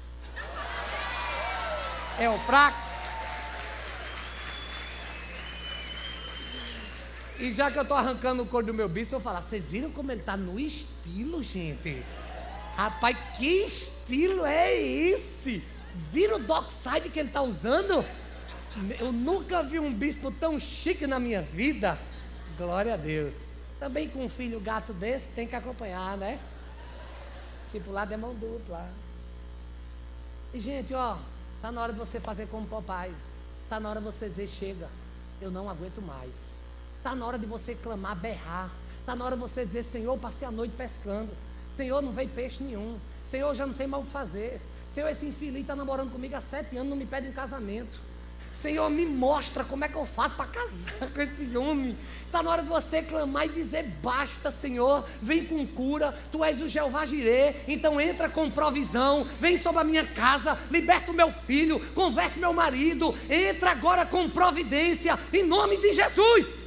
É 2.18 2.28
o 2.28 2.38
fraco. 2.40 2.80
E 7.38 7.52
já 7.52 7.70
que 7.70 7.78
eu 7.78 7.84
estou 7.84 7.98
arrancando 7.98 8.44
o 8.44 8.46
couro 8.46 8.68
do 8.68 8.74
meu 8.74 8.90
bispo, 8.90 9.16
eu 9.16 9.20
falar, 9.20 9.42
vocês 9.42 9.70
viram 9.70 9.92
como 9.92 10.12
ele 10.12 10.22
está 10.22 10.36
no 10.36 10.60
estilo, 10.60 11.44
gente? 11.44 12.02
Rapaz, 12.75 13.16
que 13.38 13.66
estilo 13.66 14.46
é 14.46 14.74
esse? 14.74 15.64
Viram 16.12 16.38
o 16.38 16.40
dockside 16.40 17.10
que 17.10 17.20
ele 17.20 17.30
está 17.30 17.42
usando? 17.42 18.04
Eu 19.00 19.12
nunca 19.12 19.62
vi 19.62 19.80
um 19.80 19.94
bispo 19.94 20.32
tão 20.32 20.60
chique 20.60 21.06
na 21.06 21.20
minha 21.20 21.42
vida. 21.42 22.00
Glória 22.58 22.94
a 22.96 22.98
Deus. 22.98 23.45
Também 23.79 24.10
com 24.10 24.24
um 24.24 24.29
filho 24.29 24.60
gato 24.60 24.94
desse, 24.94 25.32
tem 25.32 25.48
que 25.48 25.55
acompanhar, 25.55 26.17
né? 26.17 26.39
Discipulado 27.65 28.13
é 28.13 28.17
mão 28.17 28.34
dupla. 28.34 28.89
E, 30.53 30.60
gente, 30.60 30.94
ó, 30.94 31.17
tá 31.62 31.72
na 31.72 31.82
hora 31.82 31.94
de 31.94 32.00
você 32.00 32.20
fazer 32.20 32.48
como 32.48 32.65
papai. 32.67 33.13
Tá 33.70 33.79
na 33.79 33.89
hora 33.89 34.00
de 34.00 34.05
você 34.05 34.27
dizer: 34.27 34.48
chega, 34.48 34.88
eu 35.41 35.51
não 35.51 35.70
aguento 35.70 36.01
mais. 36.01 36.55
Está 36.98 37.13
na 37.13 37.25
hora 37.25 37.38
de 37.38 37.46
você 37.46 37.75
clamar, 37.75 38.15
berrar. 38.15 38.72
Está 39.00 39.15
na 39.15 39.25
hora 39.25 39.36
de 39.36 39.41
você 39.41 39.65
dizer, 39.65 39.84
Senhor, 39.84 40.17
passei 40.17 40.48
a 40.48 40.51
noite 40.51 40.74
pescando. 40.75 41.29
Senhor, 41.77 42.01
não 42.01 42.12
veio 42.12 42.29
peixe 42.29 42.63
nenhum. 42.63 42.98
Senhor, 43.29 43.53
já 43.53 43.65
não 43.65 43.74
sei 43.74 43.86
mais 43.86 44.03
o 44.03 44.05
que 44.05 44.12
fazer. 44.12 44.62
Senhor, 44.91 45.10
esse 45.10 45.25
infeliz 45.25 45.62
está 45.62 45.75
namorando 45.75 46.12
comigo 46.12 46.36
há 46.36 46.41
sete 46.41 46.77
anos, 46.77 46.89
não 46.89 46.98
me 46.98 47.05
pede 47.05 47.27
em 47.27 47.32
casamento. 47.32 48.00
Senhor, 48.56 48.90
me 48.90 49.06
mostra 49.06 49.64
como 49.64 49.84
é 49.84 49.88
que 49.90 49.96
eu 49.96 50.06
faço 50.06 50.34
para 50.36 50.46
casar 50.46 51.12
com 51.14 51.22
esse 51.22 51.56
homem. 51.58 51.96
Está 52.26 52.42
na 52.42 52.50
hora 52.50 52.64
de 52.64 52.70
você 52.70 53.02
clamar 53.02 53.46
e 53.46 53.50
dizer: 53.50 53.84
basta, 54.02 54.50
Senhor, 54.50 55.06
vem 55.22 55.46
com 55.46 55.68
cura. 55.68 56.18
Tu 56.32 56.44
és 56.44 56.62
o 56.62 56.70
Jeová 56.70 57.06
Jirê, 57.06 57.56
então 57.68 58.00
entra 58.00 58.30
com 58.30 58.50
provisão. 58.50 59.28
Vem 59.40 59.60
sobre 59.60 59.82
a 59.82 59.84
minha 59.84 60.06
casa, 60.06 60.58
liberta 60.72 61.12
o 61.12 61.14
meu 61.14 61.32
filho, 61.32 61.80
converte 61.94 62.40
meu 62.40 62.54
marido. 62.54 63.14
Entra 63.30 63.72
agora 63.72 64.06
com 64.06 64.30
providência, 64.30 65.20
em 65.32 65.44
nome 65.44 65.78
de 65.78 65.92
Jesus 65.92 66.66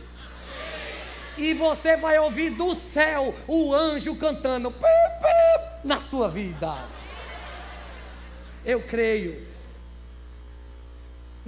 e 1.38 1.54
você 1.54 1.97
vai 1.97 2.18
ouvir 2.18 2.50
do 2.50 2.75
céu 2.75 3.33
o 3.47 3.73
anjo 3.73 4.16
cantando 4.16 4.73
pip, 4.73 4.83
pip, 4.83 5.87
na 5.87 5.99
sua 5.99 6.28
vida. 6.28 6.76
Eu 8.64 8.83
creio. 8.83 9.47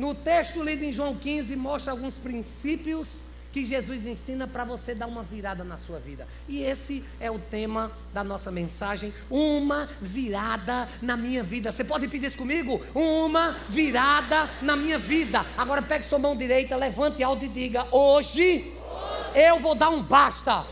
No 0.00 0.14
texto 0.14 0.62
lido 0.62 0.82
em 0.82 0.90
João 0.90 1.14
15, 1.14 1.54
mostra 1.56 1.92
alguns 1.92 2.16
princípios 2.16 3.20
que 3.52 3.66
Jesus 3.66 4.06
ensina 4.06 4.48
para 4.48 4.64
você 4.64 4.94
dar 4.94 5.06
uma 5.06 5.22
virada 5.22 5.62
na 5.62 5.76
sua 5.76 5.98
vida. 5.98 6.26
E 6.48 6.62
esse 6.62 7.04
é 7.20 7.30
o 7.30 7.38
tema 7.38 7.92
da 8.10 8.24
nossa 8.24 8.50
mensagem, 8.50 9.12
uma 9.28 9.90
virada 10.00 10.88
na 11.02 11.18
minha 11.18 11.42
vida. 11.42 11.70
Você 11.70 11.84
pode 11.84 12.08
pedir 12.08 12.28
isso 12.28 12.38
comigo? 12.38 12.82
Uma 12.94 13.58
virada 13.68 14.48
na 14.62 14.74
minha 14.74 14.98
vida. 14.98 15.44
Agora 15.54 15.82
pegue 15.82 16.06
sua 16.06 16.18
mão 16.18 16.34
direita, 16.34 16.76
levante 16.76 17.22
alto 17.22 17.44
e 17.44 17.48
diga: 17.48 17.86
hoje 17.90 18.72
eu 19.34 19.58
vou 19.58 19.74
dar 19.74 19.90
um 19.90 20.02
basta. 20.02 20.64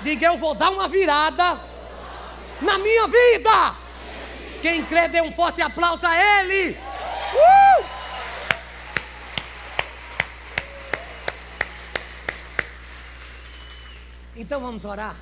Diga, 0.00 0.28
eu 0.28 0.38
vou 0.38 0.54
dar 0.54 0.70
uma 0.70 0.88
virada 0.88 1.60
na 2.62 2.78
minha 2.78 3.06
vida. 3.06 3.76
Quem 4.62 4.82
crê, 4.82 5.08
dê 5.08 5.20
um 5.20 5.30
forte 5.30 5.60
aplauso 5.60 6.06
a 6.06 6.16
Ele. 6.16 6.70
Uh! 6.72 7.93
Então 14.36 14.60
vamos 14.60 14.84
orar. 14.84 15.16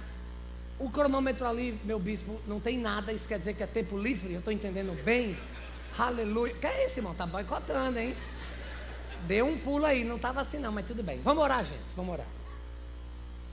O 0.79 0.91
cronômetro 0.91 1.47
ali, 1.47 1.79
meu 1.85 1.99
bispo, 1.99 2.41
não 2.47 2.59
tem 2.59 2.79
nada. 2.79 3.13
Isso 3.13 3.29
quer 3.29 3.39
dizer 3.39 3.55
que 3.55 3.63
é 3.63 3.67
tempo 3.67 3.99
livre. 3.99 4.33
Eu 4.33 4.39
estou 4.39 4.53
entendendo 4.53 4.93
bem. 5.05 5.39
Aleluia. 5.99 6.55
Que 6.55 6.67
é 6.67 6.85
esse, 6.87 7.01
irmão? 7.01 7.13
Está 7.13 7.27
boicotando, 7.27 7.99
hein? 7.99 8.17
Deu 9.27 9.47
um 9.47 9.57
pulo 9.57 9.87
aí, 9.87 10.03
não 10.03 10.17
estava 10.17 10.41
assim 10.41 10.59
não, 10.59 10.73
mas 10.73 10.87
tudo 10.87 11.03
bem. 11.03 11.21
Vamos 11.23 11.43
orar, 11.45 11.65
gente, 11.65 11.95
vamos 11.95 12.15
orar. 12.15 12.27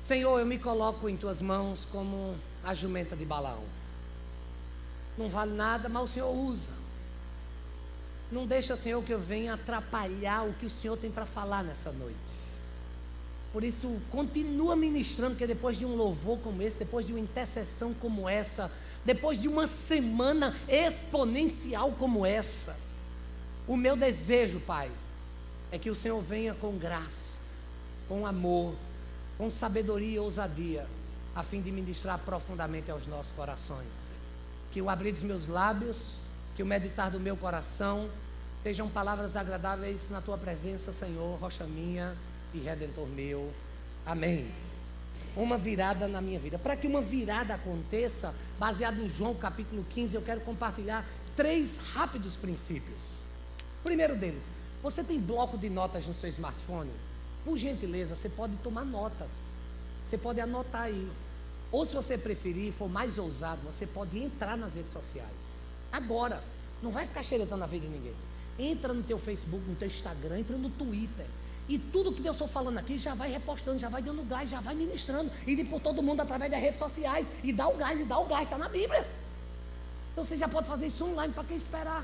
Senhor, 0.04 0.39
eu 0.39 0.45
me 0.45 0.58
coloco 0.58 1.08
em 1.08 1.15
tuas 1.15 1.39
mãos 1.41 1.86
como 1.91 2.36
a 2.63 2.74
jumenta 2.74 3.15
de 3.15 3.26
Balaão. 3.26 3.63
Não 5.17 5.30
vale 5.30 5.54
nada, 5.54 5.88
mas 5.88 6.04
o 6.04 6.08
Senhor 6.08 6.32
usa. 6.32 6.74
Não 8.32 8.48
deixa, 8.48 8.76
Senhor, 8.76 9.04
que 9.04 9.13
eu 9.13 9.19
venha 9.19 9.54
atrapalhar 9.54 10.48
o 10.48 10.54
que 10.54 10.65
o 10.65 10.69
Senhor 10.69 10.98
tem 10.98 11.12
para 11.12 11.26
falar 11.26 11.63
nessa 11.63 11.91
noite. 11.91 12.49
Por 13.52 13.64
isso, 13.64 14.00
continua 14.12 14.76
ministrando, 14.76 15.36
que 15.36 15.48
depois 15.48 15.78
de 15.78 15.86
um 15.86 15.96
louvor 15.96 16.38
como 16.40 16.62
esse, 16.62 16.78
depois 16.78 17.06
de 17.06 17.14
uma 17.14 17.20
intercessão 17.20 17.94
como 17.94 18.30
essa, 18.30 18.72
depois 19.04 19.42
de 19.42 19.48
uma 19.48 19.66
semana 19.66 20.56
exponencial 20.68 21.92
como 21.94 22.26
essa, 22.26 22.78
o 23.68 23.76
meu 23.76 23.96
desejo, 23.96 24.60
Pai, 24.60 24.92
é 25.72 25.80
que 25.80 25.90
o 25.90 25.96
Senhor 25.96 26.22
venha 26.22 26.54
com 26.54 26.78
graça, 26.78 27.38
com 28.08 28.26
amor, 28.26 28.76
com 29.38 29.50
sabedoria 29.50 30.16
e 30.16 30.20
ousadia, 30.20 30.86
a 31.36 31.42
fim 31.42 31.62
de 31.62 31.72
ministrar 31.72 32.20
profundamente 32.20 32.92
aos 32.92 33.08
nossos 33.08 33.32
corações. 33.32 33.88
Que 34.72 34.82
o 34.82 34.90
abrir 34.90 35.12
dos 35.12 35.24
meus 35.24 35.48
lábios, 35.48 35.98
que 36.56 36.62
o 36.62 36.66
meditar 36.66 37.10
do 37.10 37.20
meu 37.20 37.36
coração, 37.36 38.10
sejam 38.62 38.88
palavras 38.90 39.36
agradáveis 39.36 40.10
na 40.12 40.22
tua 40.22 40.38
presença, 40.38 40.92
Senhor, 40.92 41.40
rocha 41.40 41.64
minha 41.64 42.16
e 42.54 42.60
redentor 42.60 43.08
meu. 43.08 43.52
Amém. 44.06 44.50
Uma 45.36 45.58
virada 45.58 46.08
na 46.08 46.22
minha 46.22 46.40
vida. 46.40 46.58
Para 46.58 46.76
que 46.76 46.88
uma 46.88 47.02
virada 47.02 47.54
aconteça, 47.54 48.34
baseado 48.58 49.00
em 49.00 49.08
João 49.08 49.36
capítulo 49.36 49.86
15, 49.90 50.16
eu 50.16 50.22
quero 50.22 50.42
compartilhar 50.42 51.06
três 51.36 51.78
rápidos 51.94 52.36
princípios. 52.36 53.00
primeiro 53.84 54.16
deles, 54.16 54.44
você 54.82 55.04
tem 55.04 55.20
bloco 55.20 55.58
de 55.58 55.70
notas 55.70 56.06
no 56.08 56.14
seu 56.14 56.30
smartphone? 56.30 56.92
Por 57.46 57.58
gentileza, 57.58 58.16
você 58.16 58.30
pode 58.30 58.56
tomar 58.58 58.86
notas. 58.86 59.32
Você 60.06 60.18
pode 60.18 60.42
anotar 60.42 60.84
aí. 60.84 61.10
Ou 61.72 61.86
se 61.86 61.96
você 61.96 62.18
preferir, 62.18 62.74
for 62.74 62.90
mais 62.90 63.18
ousado, 63.18 63.62
você 63.64 63.86
pode 63.86 64.18
entrar 64.18 64.58
nas 64.58 64.76
redes 64.76 64.92
sociais. 64.92 65.30
Agora. 65.92 66.44
Não 66.82 66.92
vai 66.92 67.06
ficar 67.06 67.24
xeretando 67.24 67.64
a 67.64 67.68
vida 67.68 67.86
de 67.86 67.92
ninguém. 67.92 68.14
Entra 68.58 68.94
no 68.94 69.04
teu 69.04 69.20
Facebook, 69.20 69.64
no 69.68 69.76
teu 69.76 69.88
Instagram, 69.88 70.40
entra 70.40 70.58
no 70.58 70.70
Twitter. 70.70 71.26
E 71.70 71.78
tudo 71.78 72.12
que 72.12 72.28
eu 72.28 72.32
estou 72.32 72.48
falando 72.48 72.80
aqui 72.80 72.98
já 72.98 73.14
vai 73.14 73.30
repostando, 73.30 73.78
já 73.78 73.90
vai 73.90 74.02
dando 74.02 74.24
gás, 74.24 74.50
já 74.50 74.60
vai 74.60 74.74
ministrando. 74.74 75.32
E 75.46 75.64
por 75.64 75.80
todo 75.80 76.02
mundo 76.02 76.20
através 76.20 76.50
das 76.50 76.60
redes 76.60 76.80
sociais. 76.80 77.30
E 77.44 77.54
dá 77.54 77.68
o 77.68 77.78
gás, 77.78 78.00
e 78.00 78.04
dá 78.04 78.18
o 78.18 78.26
gás, 78.26 78.44
está 78.46 78.58
na 78.58 78.68
Bíblia. 78.68 79.08
Então 80.12 80.26
você 80.26 80.36
já 80.36 80.50
pode 80.50 80.68
fazer 80.68 80.88
isso 80.88 81.06
online 81.06 81.32
para 81.32 81.44
quem 81.44 81.56
esperar. 81.56 82.04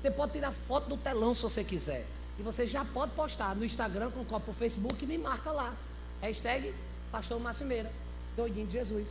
Você 0.00 0.10
pode 0.10 0.32
tirar 0.32 0.50
foto 0.52 0.88
do 0.88 0.96
telão 0.96 1.34
se 1.34 1.42
você 1.42 1.62
quiser. 1.62 2.06
E 2.38 2.42
você 2.42 2.66
já 2.66 2.82
pode 2.82 3.12
postar 3.12 3.54
no 3.54 3.62
Instagram, 3.62 4.10
com 4.10 4.24
copo 4.24 4.54
Facebook 4.54 5.04
e 5.04 5.06
me 5.06 5.18
marca 5.18 5.52
lá. 5.52 5.74
Hashtag 6.22 6.74
Pastor 7.12 7.38
Macimeira, 7.38 7.92
doidinho 8.34 8.66
de 8.66 8.72
Jesus. 8.72 9.06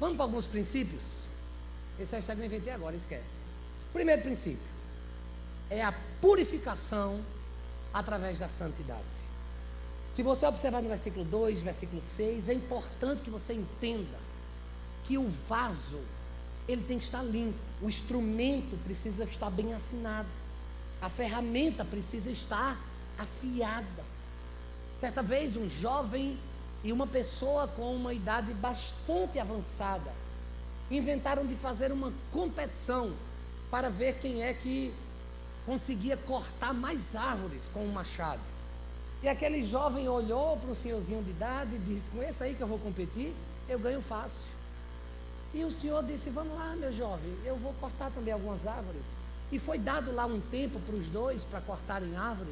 Vamos 0.00 0.16
para 0.16 0.24
alguns 0.24 0.46
princípios? 0.46 1.04
Esse 2.00 2.16
hashtag 2.16 2.40
eu 2.40 2.46
inventei 2.46 2.72
agora, 2.72 2.96
esquece. 2.96 3.42
Primeiro 3.92 4.22
princípio 4.22 4.72
é 5.68 5.82
a 5.82 5.92
purificação 6.20 7.20
através 7.92 8.38
da 8.38 8.48
santidade. 8.48 9.02
Se 10.14 10.22
você 10.22 10.46
observar 10.46 10.82
no 10.82 10.88
versículo 10.88 11.24
2, 11.24 11.62
versículo 11.62 12.02
6, 12.02 12.48
é 12.48 12.54
importante 12.54 13.22
que 13.22 13.30
você 13.30 13.54
entenda 13.54 14.18
que 15.04 15.16
o 15.16 15.28
vaso 15.48 16.00
ele 16.68 16.82
tem 16.82 16.98
que 16.98 17.04
estar 17.04 17.22
limpo. 17.22 17.58
O 17.80 17.88
instrumento 17.88 18.76
precisa 18.84 19.24
estar 19.24 19.50
bem 19.50 19.74
afinado. 19.74 20.28
A 21.00 21.08
ferramenta 21.08 21.84
precisa 21.84 22.30
estar 22.30 22.78
afiada. 23.18 24.04
Certa 24.98 25.22
vez, 25.22 25.56
um 25.56 25.68
jovem 25.68 26.38
e 26.84 26.92
uma 26.92 27.06
pessoa 27.06 27.66
com 27.66 27.94
uma 27.94 28.12
idade 28.12 28.52
bastante 28.54 29.38
avançada 29.38 30.12
inventaram 30.90 31.46
de 31.46 31.56
fazer 31.56 31.90
uma 31.90 32.12
competição 32.30 33.12
para 33.70 33.88
ver 33.88 34.18
quem 34.18 34.42
é 34.42 34.52
que 34.52 34.92
conseguia 35.64 36.16
cortar 36.16 36.72
mais 36.72 37.14
árvores 37.14 37.68
com 37.72 37.84
um 37.84 37.92
machado. 37.92 38.40
E 39.22 39.28
aquele 39.28 39.64
jovem 39.64 40.08
olhou 40.08 40.56
para 40.56 40.70
o 40.70 40.74
senhorzinho 40.74 41.22
de 41.22 41.30
idade 41.30 41.76
e 41.76 41.78
disse: 41.78 42.10
Com 42.10 42.22
esse 42.22 42.42
aí 42.42 42.54
que 42.54 42.62
eu 42.62 42.66
vou 42.66 42.78
competir, 42.78 43.32
eu 43.68 43.78
ganho 43.78 44.00
fácil. 44.00 44.42
E 45.54 45.64
o 45.64 45.70
senhor 45.70 46.02
disse: 46.02 46.30
Vamos 46.30 46.56
lá, 46.56 46.74
meu 46.74 46.92
jovem, 46.92 47.32
eu 47.44 47.56
vou 47.56 47.72
cortar 47.74 48.10
também 48.10 48.32
algumas 48.32 48.66
árvores. 48.66 49.06
E 49.52 49.58
foi 49.58 49.78
dado 49.78 50.12
lá 50.12 50.26
um 50.26 50.40
tempo 50.40 50.80
para 50.80 50.96
os 50.96 51.06
dois 51.08 51.44
para 51.44 51.60
cortarem 51.60 52.16
árvore. 52.16 52.50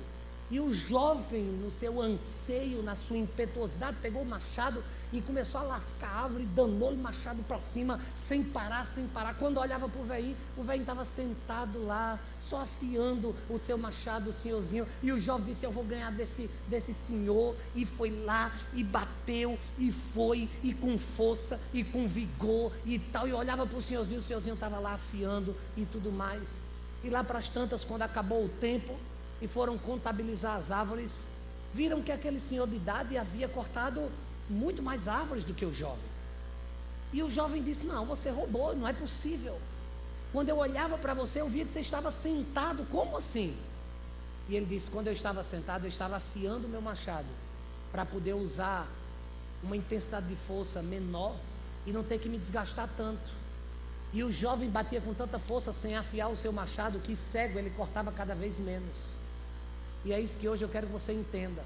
E 0.51 0.59
o 0.59 0.73
jovem, 0.73 1.45
no 1.45 1.71
seu 1.71 2.01
anseio, 2.01 2.83
na 2.83 2.97
sua 2.97 3.17
impetuosidade, 3.17 3.99
pegou 4.03 4.23
o 4.23 4.27
machado 4.27 4.83
e 5.13 5.21
começou 5.21 5.61
a 5.61 5.65
lascar 5.65 6.09
a 6.09 6.25
árvore, 6.25 6.45
danou-lhe 6.45 6.97
o 6.97 7.03
machado 7.03 7.43
para 7.43 7.61
cima, 7.61 8.01
sem 8.17 8.43
parar, 8.43 8.85
sem 8.85 9.07
parar. 9.07 9.35
Quando 9.35 9.59
olhava 9.59 9.89
para 9.89 10.01
o 10.01 10.05
velhinho, 10.05 10.37
o 10.57 10.63
velhinho 10.63 10.83
estava 10.83 11.05
sentado 11.05 11.85
lá, 11.85 12.19
só 12.41 12.63
afiando 12.63 13.35
o 13.49 13.59
seu 13.59 13.79
machado, 13.79 14.31
o 14.31 14.33
senhorzinho. 14.33 14.87
E 15.03 15.13
o 15.13 15.21
jovem 15.21 15.47
disse: 15.47 15.65
Eu 15.65 15.73
vou 15.73 15.85
ganhar 15.85 16.11
desse, 16.13 16.51
desse 16.69 16.93
senhor. 16.93 17.55
E 17.75 17.87
foi 17.87 18.11
lá, 18.25 18.53
e 18.75 18.83
bateu, 18.83 19.59
e 19.79 19.93
foi, 19.93 20.49
e 20.63 20.73
com 20.73 20.99
força, 20.99 21.61
e 21.73 21.85
com 21.85 22.09
vigor, 22.09 22.73
e 22.85 22.99
tal. 22.99 23.29
E 23.29 23.33
olhava 23.33 23.67
para 23.67 23.79
o 23.79 23.83
senhorzinho, 23.83 24.21
o 24.21 24.23
senhorzinho 24.23 24.55
estava 24.55 24.79
lá 24.79 24.95
afiando 24.95 25.57
e 25.77 25.85
tudo 25.85 26.11
mais. 26.11 26.49
E 27.03 27.09
lá 27.09 27.25
para 27.25 27.39
as 27.39 27.49
tantas, 27.49 27.85
quando 27.85 28.03
acabou 28.03 28.45
o 28.45 28.49
tempo, 28.49 28.97
e 29.41 29.49
foram 29.49 29.79
contabilizar 29.79 30.57
as 30.57 30.71
árvores, 30.71 31.25
viram 31.73 32.03
que 32.03 32.13
aquele 32.13 32.41
senhor 32.41 32.67
de 32.67 32.77
idade 32.77 33.17
havia 33.17 33.49
cortado 33.49 34.11
muito 34.49 34.83
mais 34.83 35.09
árvores 35.09 35.45
do 35.45 35.55
que 35.55 35.65
o 35.65 35.73
jovem. 35.73 36.11
E 37.13 37.23
o 37.23 37.31
jovem 37.31 37.63
disse: 37.63 37.87
Não, 37.87 38.05
você 38.05 38.31
roubou, 38.31 38.77
não 38.77 38.87
é 38.87 38.93
possível. 38.93 39.59
Quando 40.33 40.49
eu 40.49 40.59
olhava 40.59 40.97
para 40.97 41.15
você, 41.15 41.41
eu 41.41 41.49
via 41.49 41.65
que 41.65 41.71
você 41.71 41.81
estava 41.81 42.11
sentado, 42.11 42.87
como 42.91 43.17
assim? 43.17 43.57
E 44.49 44.57
ele 44.57 44.67
disse: 44.67 44.91
Quando 44.91 45.09
eu 45.09 45.13
estava 45.13 45.43
sentado, 45.43 45.85
eu 45.85 45.89
estava 45.89 46.17
afiando 46.17 46.69
meu 46.69 46.81
machado 46.81 47.29
para 47.91 48.05
poder 48.05 48.35
usar 48.35 48.87
uma 49.63 49.77
intensidade 49.77 50.27
de 50.27 50.37
força 50.37 50.83
menor 50.83 51.37
e 51.87 51.93
não 51.93 52.03
ter 52.03 52.19
que 52.19 52.29
me 52.29 52.39
desgastar 52.39 52.89
tanto. 52.97 53.41
E 54.13 54.25
o 54.25 54.31
jovem 54.31 54.69
batia 54.69 55.01
com 55.01 55.15
tanta 55.15 55.39
força 55.39 55.73
sem 55.73 55.97
afiar 55.97 56.31
o 56.31 56.37
seu 56.37 56.53
machado 56.53 56.99
que 56.99 57.15
cego 57.15 57.59
ele 57.59 57.71
cortava 57.71 58.11
cada 58.11 58.35
vez 58.35 58.59
menos. 58.59 58.97
E 60.05 60.13
é 60.13 60.21
isso 60.21 60.39
que 60.39 60.49
hoje 60.49 60.65
eu 60.65 60.69
quero 60.69 60.87
que 60.87 60.93
você 60.93 61.13
entenda. 61.13 61.63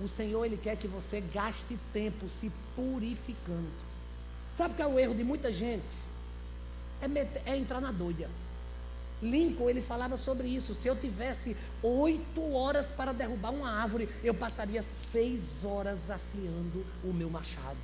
O 0.00 0.08
Senhor, 0.08 0.44
Ele 0.44 0.56
quer 0.56 0.76
que 0.76 0.88
você 0.88 1.20
gaste 1.20 1.78
tempo 1.92 2.28
se 2.28 2.50
purificando. 2.74 3.68
Sabe 4.56 4.74
qual 4.74 4.90
é 4.90 4.94
o 4.94 4.98
erro 4.98 5.14
de 5.14 5.24
muita 5.24 5.52
gente? 5.52 5.94
É, 7.00 7.08
meter, 7.08 7.42
é 7.46 7.56
entrar 7.56 7.80
na 7.80 7.90
doida. 7.90 8.28
Lincoln, 9.22 9.68
ele 9.68 9.82
falava 9.82 10.16
sobre 10.16 10.48
isso. 10.48 10.74
Se 10.74 10.88
eu 10.88 10.96
tivesse 10.96 11.56
oito 11.82 12.54
horas 12.54 12.86
para 12.86 13.12
derrubar 13.12 13.50
uma 13.50 13.70
árvore, 13.70 14.08
eu 14.24 14.32
passaria 14.32 14.82
seis 14.82 15.64
horas 15.64 16.10
afiando 16.10 16.84
o 17.04 17.12
meu 17.12 17.28
machado. 17.28 17.78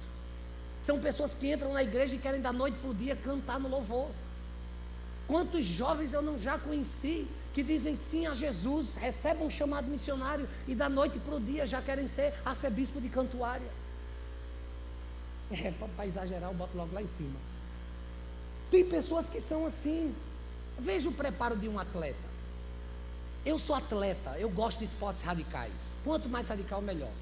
São 0.82 0.98
pessoas 0.98 1.34
que 1.34 1.52
entram 1.52 1.72
na 1.72 1.82
igreja 1.82 2.14
e 2.14 2.18
querem 2.18 2.40
da 2.40 2.52
noite 2.52 2.78
para 2.78 2.90
o 2.90 2.94
dia 2.94 3.16
cantar 3.16 3.58
no 3.58 3.68
louvor. 3.68 4.10
Quantos 5.26 5.64
jovens 5.64 6.12
eu 6.12 6.22
não 6.22 6.38
já 6.38 6.58
conheci 6.58 7.26
que 7.52 7.62
dizem 7.62 7.96
sim 7.96 8.26
a 8.26 8.34
Jesus, 8.34 8.94
recebem 8.94 9.46
um 9.46 9.50
chamado 9.50 9.88
missionário 9.88 10.48
e 10.68 10.74
da 10.74 10.88
noite 10.88 11.18
para 11.18 11.36
o 11.36 11.40
dia 11.40 11.66
já 11.66 11.80
querem 11.80 12.06
ser 12.06 12.34
arcebispo 12.44 13.00
de 13.00 13.08
Cantuária. 13.08 13.70
É, 15.48 15.70
para 15.70 16.04
exagerar, 16.04 16.50
eu 16.50 16.54
boto 16.54 16.76
logo 16.76 16.92
lá 16.92 17.00
em 17.00 17.06
cima. 17.06 17.38
Tem 18.68 18.84
pessoas 18.84 19.28
que 19.28 19.40
são 19.40 19.64
assim. 19.64 20.12
Veja 20.76 21.08
o 21.08 21.12
preparo 21.12 21.56
de 21.56 21.68
um 21.68 21.78
atleta. 21.78 22.18
Eu 23.44 23.56
sou 23.56 23.76
atleta, 23.76 24.36
eu 24.40 24.50
gosto 24.50 24.80
de 24.80 24.86
esportes 24.86 25.22
radicais. 25.22 25.94
Quanto 26.02 26.28
mais 26.28 26.48
radical, 26.48 26.82
melhor. 26.82 27.12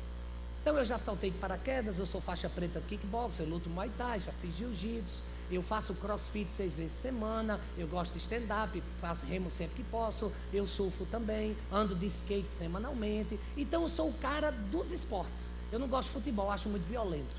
Então 0.63 0.79
eu 0.79 0.85
já 0.87 0.97
saltei 0.97 1.31
de 1.31 1.37
paraquedas, 1.37 1.99
eu 1.99 2.07
sou 2.07 2.19
faixa 2.19 2.49
preta 2.49 2.81
de 2.81 2.87
kickbox, 2.87 3.39
eu 3.39 3.47
luto 3.47 3.69
muay 3.69 3.91
thai, 3.99 4.19
já 4.19 4.33
fiz 4.33 4.57
jiu-jitsu, 4.57 5.21
eu 5.51 5.63
faço 5.63 5.95
crossfit 5.95 6.51
seis 6.51 6.77
vezes 6.77 6.95
por 6.95 7.01
semana, 7.01 7.61
eu 7.77 7.87
gosto 7.87 8.13
de 8.13 8.19
stand-up, 8.19 8.83
faço 9.01 9.27
remo 9.27 9.51
sempre 9.51 9.77
que 9.77 9.85
posso, 9.85 10.33
eu 10.53 10.67
surfo 10.67 11.05
também, 11.07 11.57
ando 11.71 11.95
de 11.95 12.07
skate 12.07 12.49
semanalmente. 12.49 13.39
Então 13.57 13.83
eu 13.83 13.89
sou 13.89 14.09
o 14.09 14.15
cara 14.15 14.51
dos 14.51 14.91
esportes. 14.91 15.49
Eu 15.71 15.79
não 15.79 15.89
gosto 15.89 16.09
de 16.09 16.15
futebol, 16.15 16.51
acho 16.51 16.69
muito 16.69 16.85
violento. 16.85 17.37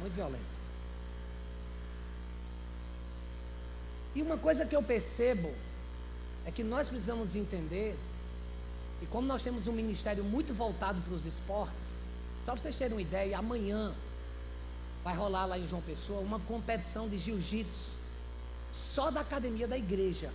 Muito 0.00 0.14
violento. 0.14 0.58
E 4.14 4.22
uma 4.22 4.36
coisa 4.36 4.64
que 4.64 4.74
eu 4.74 4.82
percebo 4.82 5.52
é 6.44 6.50
que 6.50 6.64
nós 6.64 6.88
precisamos 6.88 7.36
entender, 7.36 7.96
e 9.02 9.06
como 9.06 9.26
nós 9.26 9.42
temos 9.42 9.68
um 9.68 9.72
ministério 9.72 10.24
muito 10.24 10.54
voltado 10.54 11.00
para 11.02 11.14
os 11.14 11.26
esportes, 11.26 11.98
só 12.44 12.52
para 12.52 12.62
vocês 12.62 12.76
terem 12.76 12.94
uma 12.94 13.02
ideia, 13.02 13.38
amanhã 13.38 13.94
vai 15.04 15.14
rolar 15.14 15.46
lá 15.46 15.58
em 15.58 15.66
João 15.66 15.82
Pessoa 15.82 16.20
uma 16.20 16.40
competição 16.40 17.08
de 17.08 17.18
jiu-jitsu, 17.18 17.96
só 18.72 19.10
da 19.10 19.20
academia 19.20 19.66
da 19.66 19.76
igreja. 19.76 20.30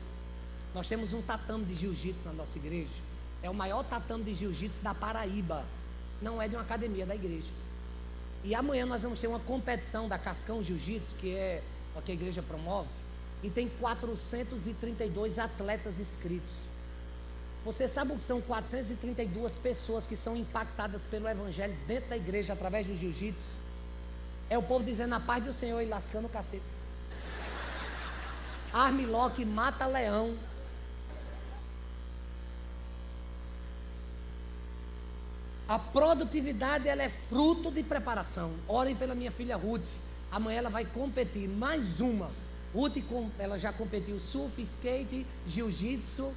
Nós 0.73 0.87
temos 0.87 1.13
um 1.13 1.21
tatame 1.21 1.65
de 1.65 1.75
jiu-jitsu 1.75 2.25
na 2.25 2.33
nossa 2.33 2.57
igreja. 2.57 2.91
É 3.41 3.49
o 3.49 3.53
maior 3.53 3.83
tatame 3.83 4.23
de 4.23 4.33
jiu-jitsu 4.33 4.81
da 4.81 4.93
Paraíba. 4.93 5.63
Não 6.21 6.41
é 6.41 6.47
de 6.47 6.55
uma 6.55 6.61
academia 6.61 7.05
da 7.05 7.13
igreja. 7.13 7.49
E 8.43 8.53
amanhã 8.53 8.85
nós 8.85 9.03
vamos 9.03 9.19
ter 9.19 9.27
uma 9.27 9.39
competição 9.39 10.07
da 10.07 10.17
Cascão 10.17 10.61
Jiu-Jitsu, 10.61 11.15
que 11.15 11.33
é 11.33 11.63
o 11.95 12.01
que 12.01 12.11
a 12.11 12.15
igreja 12.15 12.41
promove. 12.41 12.89
E 13.41 13.49
tem 13.49 13.69
432 13.79 15.39
atletas 15.39 15.99
inscritos. 15.99 16.51
Você 17.63 17.87
sabe 17.87 18.11
o 18.11 18.17
que 18.17 18.23
são 18.23 18.41
432 18.41 19.53
pessoas 19.55 20.05
que 20.05 20.17
são 20.17 20.35
impactadas 20.35 21.05
pelo 21.05 21.29
Evangelho 21.29 21.75
dentro 21.87 22.09
da 22.09 22.17
igreja 22.17 22.51
através 22.51 22.87
do 22.87 22.95
jiu-jitsu? 22.95 23.62
É 24.49 24.57
o 24.57 24.63
povo 24.63 24.83
dizendo 24.83 25.15
a 25.15 25.19
paz 25.19 25.43
do 25.43 25.53
Senhor 25.53 25.81
e 25.81 25.85
lascando 25.85 26.27
o 26.27 26.29
cacete. 26.29 26.63
Armlock 28.71 29.43
mata 29.45 29.85
leão. 29.85 30.37
A 35.67 35.79
produtividade 35.79 36.87
ela 36.87 37.03
é 37.03 37.09
fruto 37.09 37.71
de 37.71 37.83
preparação. 37.83 38.51
Orem 38.67 38.95
pela 38.95 39.15
minha 39.15 39.31
filha 39.31 39.55
Ruth. 39.55 39.87
Amanhã 40.31 40.57
ela 40.57 40.69
vai 40.69 40.85
competir 40.85 41.47
mais 41.47 42.01
uma. 42.01 42.29
Ruth 42.73 42.97
ela 43.37 43.57
já 43.57 43.71
competiu 43.71 44.19
surf, 44.19 44.61
skate, 44.61 45.25
jiu-jitsu. 45.47 46.33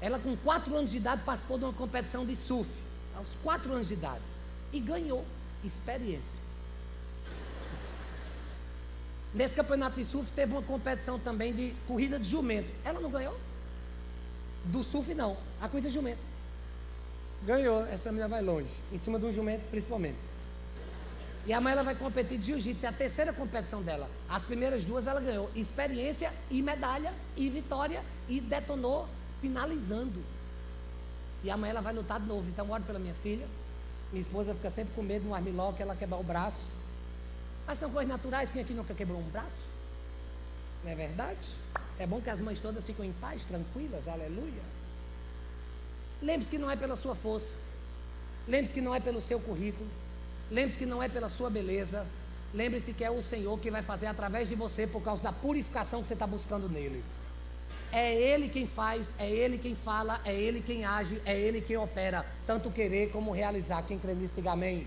Ela 0.00 0.18
com 0.18 0.36
4 0.36 0.74
anos 0.74 0.90
de 0.90 0.96
idade 0.96 1.22
participou 1.24 1.58
de 1.58 1.64
uma 1.64 1.72
competição 1.72 2.26
de 2.26 2.34
surf. 2.34 2.70
Aos 3.14 3.28
4 3.42 3.72
anos 3.72 3.88
de 3.88 3.94
idade. 3.94 4.24
E 4.72 4.80
ganhou 4.80 5.24
experiência. 5.62 6.43
Nesse 9.34 9.54
campeonato 9.54 9.96
de 9.96 10.04
surf 10.04 10.30
teve 10.32 10.52
uma 10.52 10.62
competição 10.62 11.18
também 11.18 11.52
de 11.52 11.74
corrida 11.88 12.18
de 12.18 12.28
jumento. 12.28 12.70
Ela 12.84 13.00
não 13.00 13.10
ganhou? 13.10 13.36
Do 14.66 14.84
surf 14.84 15.12
não, 15.12 15.36
a 15.60 15.68
corrida 15.68 15.88
de 15.88 15.94
jumento. 15.94 16.20
Ganhou, 17.42 17.84
essa 17.86 18.10
menina 18.10 18.28
vai 18.28 18.40
longe, 18.40 18.70
em 18.92 18.98
cima 18.98 19.18
de 19.18 19.26
um 19.26 19.32
jumento 19.32 19.62
principalmente. 19.70 20.18
E 21.46 21.52
amanhã 21.52 21.74
ela 21.74 21.82
vai 21.82 21.94
competir 21.94 22.38
de 22.38 22.46
jiu-jitsu, 22.46 22.86
é 22.86 22.88
a 22.88 22.92
terceira 22.92 23.32
competição 23.32 23.82
dela. 23.82 24.08
As 24.28 24.44
primeiras 24.44 24.82
duas 24.84 25.06
ela 25.06 25.20
ganhou 25.20 25.50
experiência 25.54 26.32
e 26.50 26.62
medalha 26.62 27.12
e 27.36 27.50
vitória 27.50 28.02
e 28.28 28.40
detonou 28.40 29.06
finalizando. 29.42 30.22
E 31.42 31.50
amanhã 31.50 31.72
ela 31.72 31.82
vai 31.82 31.92
lutar 31.92 32.18
de 32.18 32.26
novo. 32.26 32.48
Então, 32.48 32.70
oro 32.70 32.82
pela 32.84 32.98
minha 32.98 33.12
filha. 33.12 33.46
Minha 34.10 34.22
esposa 34.22 34.54
fica 34.54 34.70
sempre 34.70 34.94
com 34.94 35.02
medo 35.02 35.24
de 35.24 35.28
um 35.28 35.34
armlock, 35.34 35.82
ela 35.82 35.94
quebrar 35.94 36.16
o 36.16 36.22
braço. 36.22 36.64
Mas 37.66 37.78
são 37.78 37.90
coisas 37.90 38.10
naturais. 38.10 38.52
Quem 38.52 38.62
aqui 38.62 38.74
nunca 38.74 38.94
quebrou 38.94 39.18
um 39.18 39.28
braço? 39.30 39.64
Não 40.82 40.90
é 40.90 40.94
verdade? 40.94 41.54
É 41.98 42.06
bom 42.06 42.20
que 42.20 42.28
as 42.28 42.40
mães 42.40 42.58
todas 42.58 42.84
ficam 42.84 43.04
em 43.04 43.12
paz, 43.12 43.44
tranquilas, 43.44 44.08
aleluia. 44.08 44.62
Lembre-se 46.20 46.50
que 46.50 46.58
não 46.58 46.70
é 46.70 46.76
pela 46.76 46.96
sua 46.96 47.14
força. 47.14 47.56
Lembre-se 48.46 48.74
que 48.74 48.80
não 48.80 48.94
é 48.94 49.00
pelo 49.00 49.20
seu 49.20 49.40
currículo. 49.40 49.88
Lembre-se 50.50 50.78
que 50.78 50.86
não 50.86 51.02
é 51.02 51.08
pela 51.08 51.28
sua 51.28 51.48
beleza. 51.48 52.06
Lembre-se 52.52 52.92
que 52.92 53.04
é 53.04 53.10
o 53.10 53.22
Senhor 53.22 53.58
que 53.58 53.70
vai 53.70 53.82
fazer 53.82 54.06
através 54.06 54.48
de 54.48 54.54
você 54.54 54.86
por 54.86 55.02
causa 55.02 55.22
da 55.22 55.32
purificação 55.32 56.00
que 56.00 56.06
você 56.06 56.14
está 56.14 56.26
buscando 56.26 56.68
nele. 56.68 57.02
É 57.90 58.12
Ele 58.12 58.48
quem 58.48 58.66
faz, 58.66 59.06
é 59.18 59.30
Ele 59.30 59.56
quem 59.56 59.74
fala, 59.74 60.20
é 60.24 60.34
Ele 60.34 60.60
quem 60.60 60.84
age, 60.84 61.20
é 61.24 61.38
Ele 61.38 61.60
quem 61.60 61.76
opera, 61.76 62.26
tanto 62.46 62.70
querer 62.70 63.10
como 63.10 63.32
realizar. 63.32 63.82
Quem 63.82 63.98
crê 63.98 64.14
nisso, 64.14 64.34
diga 64.34 64.52
amém. 64.52 64.86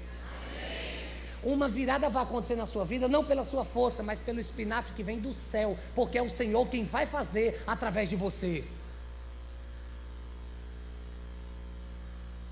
Uma 1.43 1.67
virada 1.67 2.09
vai 2.09 2.23
acontecer 2.23 2.55
na 2.55 2.65
sua 2.65 2.83
vida, 2.83 3.07
não 3.07 3.23
pela 3.23 3.45
sua 3.45 3.63
força, 3.63 4.01
mas 4.01 4.19
pelo 4.19 4.39
espinafre 4.39 4.93
que 4.93 5.03
vem 5.03 5.19
do 5.19 5.33
céu, 5.33 5.77
porque 5.93 6.17
é 6.17 6.21
o 6.21 6.29
Senhor 6.29 6.67
quem 6.67 6.83
vai 6.83 7.05
fazer 7.05 7.61
através 7.67 8.09
de 8.09 8.15
você. 8.15 8.63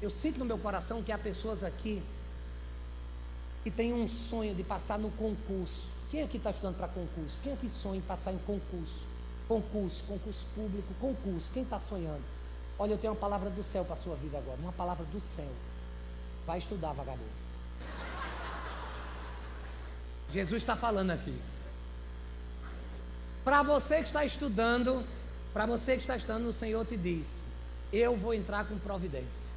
Eu 0.02 0.12
sinto 0.12 0.38
no 0.38 0.46
meu 0.46 0.58
coração 0.58 1.02
que 1.02 1.12
há 1.12 1.18
pessoas 1.18 1.64
aqui 1.64 2.02
que 3.64 3.72
têm 3.72 3.92
um 3.94 4.08
sonho 4.08 4.54
de 4.54 4.64
passar 4.64 5.00
no 5.00 5.10
concurso. 5.12 5.90
Quem 6.12 6.22
aqui 6.22 6.38
está 6.38 6.52
estudando 6.52 6.78
para 6.78 6.88
concurso? 6.88 7.42
Quem 7.42 7.54
aqui 7.54 7.68
sonha 7.68 7.98
em 7.98 8.02
passar 8.02 8.32
em 8.32 8.38
concurso? 8.38 9.04
Concurso, 9.48 10.04
concurso 10.04 10.46
público, 10.54 10.94
concurso. 11.02 11.52
Quem 11.52 11.64
está 11.64 11.80
sonhando? 11.80 12.22
Olha, 12.78 12.92
eu 12.92 12.98
tenho 12.98 13.14
uma 13.14 13.20
palavra 13.20 13.50
do 13.50 13.64
céu 13.64 13.84
para 13.84 13.96
a 13.96 13.98
sua 13.98 14.16
vida 14.16 14.38
agora, 14.38 14.58
uma 14.62 14.72
palavra 14.72 15.06
do 15.06 15.20
céu. 15.20 15.50
Vai 16.46 16.60
estudar, 16.60 16.94
vagabundo. 16.94 17.45
Jesus 20.36 20.64
está 20.64 20.76
falando 20.76 21.12
aqui. 21.12 21.34
Para 23.42 23.64
você 23.64 23.98
que 24.00 24.08
está 24.08 24.26
estudando, 24.26 25.02
para 25.54 25.66
você 25.66 25.94
que 25.94 26.02
está 26.02 26.18
estudando, 26.18 26.46
o 26.48 26.52
Senhor 26.52 26.86
te 26.86 26.98
diz: 26.98 27.30
Eu 27.94 28.18
vou 28.18 28.34
entrar 28.34 28.68
com 28.68 28.78
providência. 28.78 29.48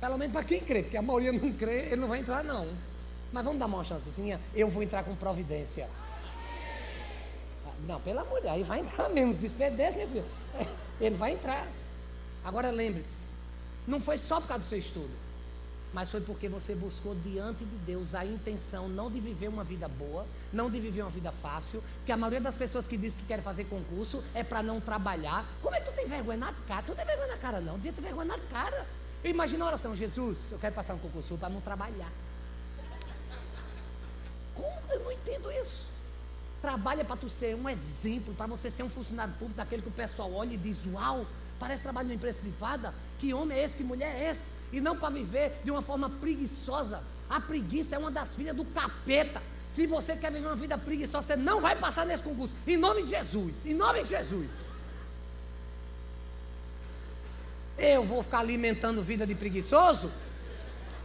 Pelo 0.00 0.16
menos 0.16 0.32
para 0.32 0.44
quem 0.44 0.60
crê, 0.60 0.84
porque 0.84 0.96
a 0.96 1.02
maioria 1.02 1.32
não 1.32 1.52
crê, 1.52 1.86
ele 1.86 1.96
não 1.96 2.06
vai 2.06 2.20
entrar, 2.20 2.44
não. 2.44 2.68
Mas 3.32 3.44
vamos 3.44 3.58
dar 3.58 3.66
uma 3.66 3.82
chancezinha? 3.82 4.40
Eu 4.54 4.68
vou 4.68 4.80
entrar 4.80 5.02
com 5.02 5.16
providência. 5.16 5.88
Não, 7.84 7.98
de 7.98 8.04
Deus, 8.04 8.46
aí 8.46 8.62
vai 8.62 8.78
entrar 8.78 9.08
mesmo. 9.08 9.34
Se 9.34 9.48
desse, 9.48 9.98
meu 9.98 10.08
filho, 10.08 10.24
ele 11.00 11.16
vai 11.16 11.32
entrar. 11.32 11.66
Agora 12.44 12.70
lembre-se: 12.70 13.16
não 13.88 14.00
foi 14.00 14.18
só 14.18 14.40
por 14.40 14.46
causa 14.46 14.62
do 14.62 14.68
seu 14.68 14.78
estudo 14.78 15.27
mas 15.92 16.10
foi 16.10 16.20
porque 16.20 16.48
você 16.48 16.74
buscou 16.74 17.14
diante 17.14 17.64
de 17.64 17.76
Deus 17.78 18.14
a 18.14 18.24
intenção 18.24 18.88
não 18.88 19.10
de 19.10 19.20
viver 19.20 19.48
uma 19.48 19.64
vida 19.64 19.88
boa, 19.88 20.26
não 20.52 20.70
de 20.70 20.78
viver 20.78 21.02
uma 21.02 21.10
vida 21.10 21.32
fácil, 21.32 21.82
porque 21.98 22.12
a 22.12 22.16
maioria 22.16 22.40
das 22.40 22.54
pessoas 22.54 22.86
que 22.86 22.96
diz 22.96 23.16
que 23.16 23.24
querem 23.24 23.42
fazer 23.42 23.64
concurso 23.64 24.22
é 24.34 24.42
para 24.42 24.62
não 24.62 24.80
trabalhar. 24.80 25.46
Como 25.62 25.74
é 25.74 25.80
que 25.80 25.90
tu 25.90 25.94
tem 25.94 26.06
vergonha 26.06 26.38
na 26.38 26.52
cara? 26.66 26.82
Tu 26.82 26.94
tem 26.94 27.06
vergonha 27.06 27.28
na 27.28 27.38
cara 27.38 27.60
não, 27.60 27.74
devia 27.74 27.92
ter 27.92 28.02
vergonha 28.02 28.36
na 28.36 28.38
cara. 28.38 28.86
Imagina 29.24 29.64
a 29.64 29.68
oração, 29.68 29.96
Jesus, 29.96 30.38
eu 30.50 30.58
quero 30.58 30.74
passar 30.74 30.94
no 30.94 31.00
concurso 31.00 31.36
para 31.36 31.48
não 31.48 31.60
trabalhar. 31.60 32.12
Como? 34.54 34.80
Eu 34.90 35.00
não 35.00 35.12
entendo 35.12 35.50
isso. 35.50 35.86
Trabalha 36.60 37.04
para 37.04 37.16
tu 37.16 37.28
ser 37.28 37.54
um 37.54 37.68
exemplo, 37.68 38.34
para 38.34 38.46
você 38.46 38.70
ser 38.70 38.82
um 38.82 38.88
funcionário 38.88 39.32
público, 39.34 39.56
daquele 39.56 39.82
que 39.82 39.88
o 39.88 39.92
pessoal 39.92 40.32
olha 40.32 40.54
e 40.54 40.56
diz, 40.56 40.86
uau, 40.86 41.24
parece 41.58 41.82
trabalho 41.82 42.08
numa 42.08 42.14
empresa 42.16 42.38
privada, 42.38 42.94
que 43.18 43.34
homem 43.34 43.58
é 43.58 43.64
esse, 43.64 43.76
que 43.76 43.84
mulher 43.84 44.14
é 44.14 44.30
esse? 44.30 44.58
e 44.72 44.80
não 44.80 44.96
para 44.96 45.10
viver 45.10 45.60
de 45.64 45.70
uma 45.70 45.82
forma 45.82 46.10
preguiçosa. 46.10 47.02
A 47.28 47.40
preguiça 47.40 47.96
é 47.96 47.98
uma 47.98 48.10
das 48.10 48.34
filhas 48.34 48.56
do 48.56 48.64
capeta. 48.64 49.42
Se 49.72 49.86
você 49.86 50.16
quer 50.16 50.32
viver 50.32 50.46
uma 50.46 50.56
vida 50.56 50.76
preguiçosa, 50.78 51.26
você 51.26 51.36
não 51.36 51.60
vai 51.60 51.76
passar 51.76 52.06
nesse 52.06 52.22
concurso. 52.22 52.54
Em 52.66 52.76
nome 52.76 53.02
de 53.02 53.10
Jesus. 53.10 53.54
Em 53.64 53.74
nome 53.74 54.02
de 54.02 54.08
Jesus. 54.08 54.50
Eu 57.76 58.04
vou 58.04 58.22
ficar 58.22 58.40
alimentando 58.40 59.02
vida 59.02 59.26
de 59.26 59.34
preguiçoso? 59.34 60.10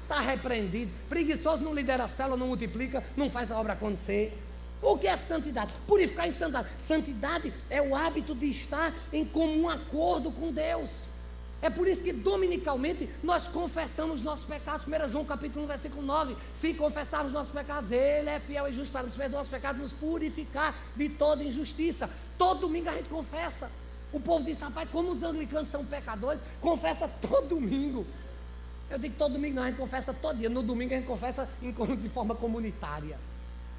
Está 0.03 0.19
repreendido. 0.19 0.91
Preguiçoso 1.07 1.63
não 1.63 1.73
lidera 1.73 2.05
a 2.05 2.07
célula, 2.07 2.37
não 2.37 2.47
multiplica, 2.47 3.03
não 3.15 3.29
faz 3.29 3.51
a 3.51 3.59
obra 3.59 3.73
acontecer. 3.73 4.37
O 4.83 4.97
que 4.97 5.07
é 5.07 5.15
santidade? 5.15 5.71
Purificar 5.87 6.27
em 6.27 6.31
santidade. 6.31 6.67
Santidade 6.77 7.53
é 7.69 7.81
o 7.81 7.95
hábito 7.95 8.35
de 8.35 8.47
estar 8.47 8.93
em 9.13 9.23
comum 9.23 9.69
acordo 9.69 10.29
com 10.29 10.51
Deus. 10.51 11.05
É 11.61 11.69
por 11.69 11.87
isso 11.87 12.03
que 12.03 12.11
dominicalmente 12.11 13.09
nós 13.23 13.47
confessamos 13.47 14.19
nossos 14.19 14.43
pecados. 14.43 14.85
1 14.85 15.07
João 15.07 15.23
capítulo 15.23 15.63
1, 15.63 15.67
versículo 15.69 16.01
9. 16.01 16.35
Se 16.53 16.73
confessarmos 16.73 17.31
nossos 17.31 17.53
pecados, 17.53 17.89
Ele 17.93 18.29
é 18.29 18.37
fiel 18.37 18.67
e 18.67 18.73
justo 18.73 18.91
para 18.91 19.03
nos 19.03 19.15
perdoar 19.15 19.43
os 19.43 19.47
pecados, 19.47 19.81
nos 19.81 19.93
purificar 19.93 20.75
de 20.97 21.07
toda 21.07 21.41
injustiça. 21.41 22.09
Todo 22.37 22.59
domingo 22.59 22.89
a 22.89 22.93
gente 22.93 23.07
confessa. 23.07 23.71
O 24.11 24.19
povo 24.19 24.43
diz, 24.43 24.59
rapaz, 24.59 24.89
como 24.89 25.11
os 25.11 25.23
anglicanos 25.23 25.69
são 25.69 25.85
pecadores, 25.85 26.43
confessa 26.59 27.07
todo 27.07 27.47
domingo. 27.47 28.05
Eu 28.89 28.99
digo 28.99 29.15
todo 29.17 29.31
domingo, 29.31 29.55
não, 29.55 29.63
a 29.63 29.67
gente 29.67 29.77
confessa 29.77 30.13
todo 30.13 30.37
dia. 30.37 30.49
No 30.49 30.61
domingo 30.61 30.93
a 30.93 30.97
gente 30.97 31.07
confessa 31.07 31.47
de 31.61 32.09
forma 32.09 32.35
comunitária. 32.35 33.17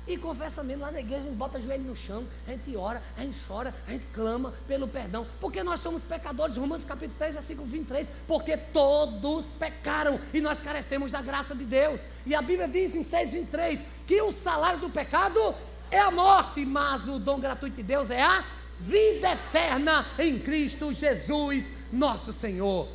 E 0.07 0.19
confessa 0.19 0.63
mesmo, 0.63 0.83
lá 0.83 0.91
na 0.91 1.01
igreja 1.01 1.23
a 1.23 1.25
gente 1.25 1.37
bota 1.37 1.59
joelho 1.59 1.85
no 1.85 1.97
chão, 1.97 2.25
a 2.47 2.51
gente 2.51 2.77
ora, 2.77 3.03
a 3.17 3.23
gente 3.23 3.39
chora, 3.49 3.75
a 3.89 3.93
gente 3.93 4.07
clama 4.13 4.53
pelo 4.69 4.87
perdão, 4.87 5.27
porque 5.41 5.63
nós 5.63 5.81
somos 5.81 6.03
pecadores, 6.03 6.59
Romanos 6.59 6.85
capítulo 6.85 7.17
3, 7.19 7.33
versículo 7.33 7.67
23, 7.67 8.11
porque 8.27 8.55
todos 8.55 9.47
pecaram 9.59 10.21
e 10.35 10.43
nós 10.43 10.61
carecemos 10.61 11.11
da 11.11 11.23
graça 11.23 11.55
de 11.55 11.65
Deus. 11.65 12.03
E 12.27 12.35
a 12.35 12.43
Bíblia 12.43 12.69
diz 12.69 12.95
em 12.95 13.03
6, 13.03 13.33
23, 13.33 13.85
que 14.07 14.21
o 14.21 14.31
salário 14.31 14.79
do 14.79 14.91
pecado 14.91 15.55
é 15.91 15.99
a 15.99 16.11
morte, 16.11 16.67
mas 16.67 17.09
o 17.09 17.19
dom 17.19 17.41
gratuito 17.41 17.77
de 17.77 17.83
Deus 17.83 18.11
é 18.11 18.23
a 18.23 18.45
vida 18.79 19.33
eterna 19.33 20.05
em 20.19 20.39
Cristo 20.39 20.93
Jesus, 20.93 21.73
nosso 21.91 22.31
Senhor. 22.31 22.89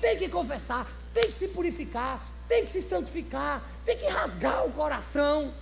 Tem 0.00 0.16
que 0.16 0.28
confessar, 0.28 0.86
tem 1.12 1.24
que 1.24 1.32
se 1.32 1.48
purificar, 1.48 2.24
tem 2.46 2.64
que 2.64 2.70
se 2.70 2.82
santificar, 2.82 3.64
tem 3.84 3.96
que 3.96 4.06
rasgar 4.06 4.64
o 4.66 4.70
coração. 4.70 5.52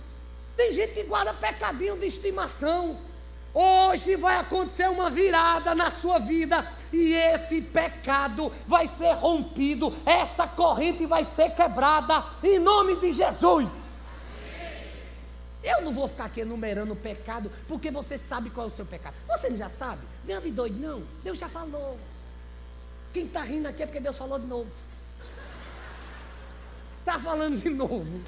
Tem 0.61 0.71
gente 0.71 0.93
que 0.93 1.01
guarda 1.01 1.33
pecadinho 1.33 1.97
de 1.97 2.05
estimação. 2.05 2.99
Hoje 3.51 4.15
vai 4.15 4.37
acontecer 4.37 4.87
uma 4.87 5.09
virada 5.09 5.73
na 5.73 5.89
sua 5.89 6.19
vida 6.19 6.71
e 6.93 7.13
esse 7.13 7.63
pecado 7.63 8.51
vai 8.67 8.85
ser 8.85 9.13
rompido, 9.13 9.91
essa 10.05 10.47
corrente 10.47 11.07
vai 11.07 11.23
ser 11.23 11.55
quebrada 11.55 12.23
em 12.43 12.59
nome 12.59 12.95
de 12.97 13.11
Jesus. 13.11 13.71
Eu 15.63 15.81
não 15.81 15.91
vou 15.91 16.07
ficar 16.07 16.25
aqui 16.25 16.41
enumerando 16.41 16.93
o 16.93 16.95
pecado, 16.95 17.51
porque 17.67 17.89
você 17.89 18.15
sabe 18.15 18.51
qual 18.51 18.67
é 18.67 18.69
o 18.69 18.71
seu 18.71 18.85
pecado. 18.85 19.15
Você 19.29 19.55
já 19.55 19.67
sabe? 19.67 20.03
Não 20.27 20.37
é 20.37 20.41
de 20.41 20.51
doido, 20.51 20.79
não. 20.79 21.01
Deus 21.23 21.39
já 21.39 21.49
falou. 21.49 21.97
Quem 23.11 23.25
está 23.25 23.41
rindo 23.41 23.67
aqui 23.67 23.81
é 23.81 23.87
porque 23.87 23.99
Deus 23.99 24.15
falou 24.15 24.37
de 24.37 24.45
novo. 24.45 24.69
Está 26.99 27.17
falando 27.17 27.57
de 27.57 27.69
novo. 27.71 28.21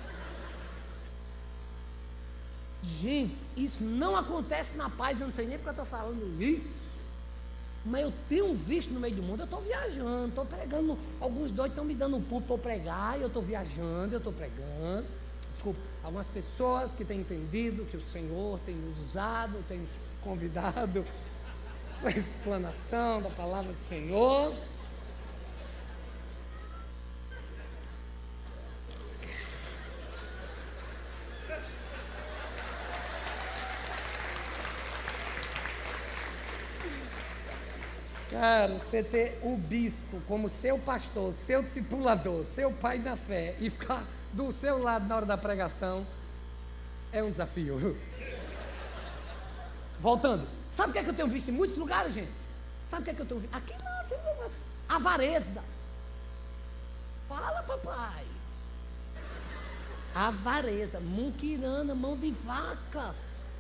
Gente, 2.84 3.38
isso 3.56 3.82
não 3.82 4.18
acontece 4.18 4.76
na 4.76 4.90
paz, 4.90 5.20
eu 5.20 5.28
não 5.28 5.34
sei 5.34 5.46
nem 5.46 5.58
porque 5.58 5.70
eu 5.70 5.84
estou 5.84 5.86
falando 5.86 6.42
isso. 6.42 6.84
Mas 7.86 8.02
eu 8.02 8.14
tenho 8.30 8.54
visto 8.54 8.94
no 8.94 9.00
meio 9.00 9.16
do 9.16 9.24
mundo, 9.24 9.42
eu 9.42 9.46
estou 9.46 9.62
viajando, 9.62 10.28
estou 10.30 10.46
pregando, 10.46 10.98
alguns 11.20 11.52
dois 11.52 11.72
estão 11.72 11.84
me 11.84 11.94
dando 11.94 12.18
um 12.18 12.22
pulpo 12.22 12.58
para 12.58 12.76
pregar, 12.76 13.20
eu 13.20 13.28
estou 13.28 13.42
viajando, 13.42 14.14
eu 14.14 14.18
estou 14.18 14.34
pregando. 14.34 15.06
Desculpa, 15.54 15.80
algumas 16.04 16.28
pessoas 16.28 16.96
que 16.96 17.06
têm 17.06 17.20
entendido 17.20 17.86
que 17.86 17.98
o 17.98 18.02
Senhor 18.02 18.60
tem 18.66 18.76
nos 18.76 19.00
usado, 19.00 19.64
tem 19.68 19.80
nos 19.80 19.92
convidado 20.22 21.06
para 22.02 22.10
a 22.10 22.18
explanação 22.18 23.22
da 23.22 23.30
palavra 23.30 23.72
do 23.72 23.78
Senhor. 23.78 24.54
Cara, 38.34 38.80
você 38.80 39.04
ter 39.04 39.40
o 39.44 39.56
bispo 39.56 40.20
como 40.28 40.50
seu 40.50 40.80
pastor, 40.80 41.32
seu 41.34 41.62
discipulador, 41.62 42.44
seu 42.46 42.72
pai 42.72 42.98
na 42.98 43.16
fé 43.16 43.56
e 43.60 43.70
ficar 43.70 44.04
do 44.34 44.52
seu 44.52 44.82
lado 44.82 45.08
na 45.08 45.18
hora 45.18 45.26
da 45.28 45.38
pregação 45.38 46.04
é 47.12 47.22
um 47.22 47.30
desafio. 47.30 47.96
Voltando, 50.00 50.48
sabe 50.72 50.90
o 50.90 50.94
que 50.94 50.98
é 50.98 51.04
que 51.04 51.12
eu 51.12 51.14
tenho 51.14 51.28
visto 51.28 51.50
em 51.50 51.52
muitos 51.52 51.78
lugares, 51.78 52.12
gente? 52.12 52.32
Sabe 52.90 53.04
o 53.04 53.06
que 53.06 53.12
é 53.12 53.14
que 53.14 53.22
eu 53.22 53.26
tenho 53.28 53.40
visto? 53.40 53.54
Aqui 53.54 53.76
não, 53.84 54.04
você 54.04 54.18
não 54.18 54.50
avareza. 54.90 55.64
Fala, 57.30 57.62
papai. 57.62 58.26
Avareza, 60.16 61.00
muquirana, 61.00 61.94
mão 61.94 62.18
de 62.18 62.32
vaca 62.32 63.14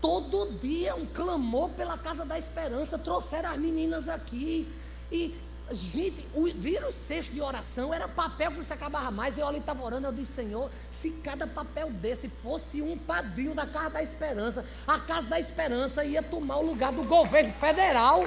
todo 0.04 0.52
dia 0.60 0.94
um 0.96 1.06
clamor 1.06 1.70
pela 1.70 1.98
Casa 1.98 2.26
da 2.26 2.38
Esperança. 2.38 3.00
Trouxeram 3.00 3.52
as 3.52 3.58
meninas 3.58 4.10
aqui. 4.10 4.68
E, 5.10 5.34
gente, 5.72 6.28
o, 6.34 6.44
vira 6.52 6.90
o 6.90 6.92
cesto 6.92 7.34
de 7.34 7.42
oração, 7.42 7.94
era 7.94 8.06
papel 8.06 8.52
que 8.52 8.58
você 8.58 8.74
acabava 8.74 9.10
mais. 9.10 9.38
Eu 9.38 9.48
ali 9.48 9.60
estava 9.60 9.82
orando, 9.82 10.06
eu 10.06 10.12
disse, 10.12 10.34
Senhor, 10.34 10.70
se 10.92 11.10
cada 11.10 11.48
papel 11.48 11.90
desse 11.90 12.28
fosse 12.28 12.82
um 12.82 12.98
padrinho 12.98 13.56
da 13.56 13.66
Casa 13.66 13.92
da 13.92 14.04
Esperança, 14.04 14.66
a 14.86 15.00
Casa 15.00 15.30
da 15.30 15.40
Esperança 15.40 16.04
ia 16.04 16.22
tomar 16.22 16.58
o 16.58 16.66
lugar 16.66 16.92
do 16.92 17.04
governo 17.04 17.54
federal. 17.54 18.26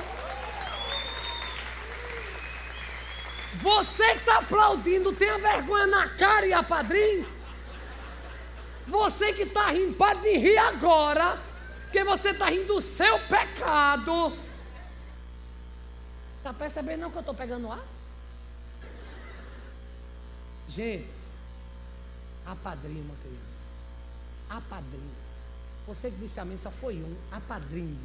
Você 3.61 4.12
que 4.12 4.19
está 4.21 4.39
aplaudindo, 4.39 5.12
tenha 5.12 5.37
vergonha 5.37 5.87
na 5.87 6.09
cara 6.09 6.47
e 6.47 6.55
a 6.55 6.62
padrinho. 6.62 7.29
Você 8.87 9.35
que 9.35 9.43
está 9.43 9.67
rindo, 9.67 9.93
pode 9.95 10.27
rir 10.39 10.57
agora 10.57 11.45
porque 11.96 12.04
você 12.04 12.28
está 12.28 12.50
rindo 12.50 12.74
do 12.74 12.82
seu 12.82 13.18
pecado. 13.20 14.37
Está 16.37 16.52
percebendo 16.52 17.00
não 17.00 17.11
que 17.11 17.16
eu 17.16 17.20
estou 17.20 17.35
pegando 17.35 17.72
ar? 17.72 17.82
Gente, 20.68 21.09
a 22.44 22.54
padrinho, 22.54 23.02
uma 23.02 23.14
criança. 23.14 24.61
Padrinho. 24.68 25.11
Você 25.87 26.11
que 26.11 26.18
disse 26.18 26.38
amém 26.38 26.59
só 26.59 26.70
foi 26.70 26.96
um. 26.96 27.16
A 27.32 27.40
padrinho. 27.40 27.98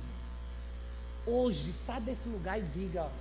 Hoje, 1.25 1.73
sai 1.73 1.99
desse 1.99 2.30
lugar 2.30 2.60
e 2.60 2.62
diga, 2.62 3.12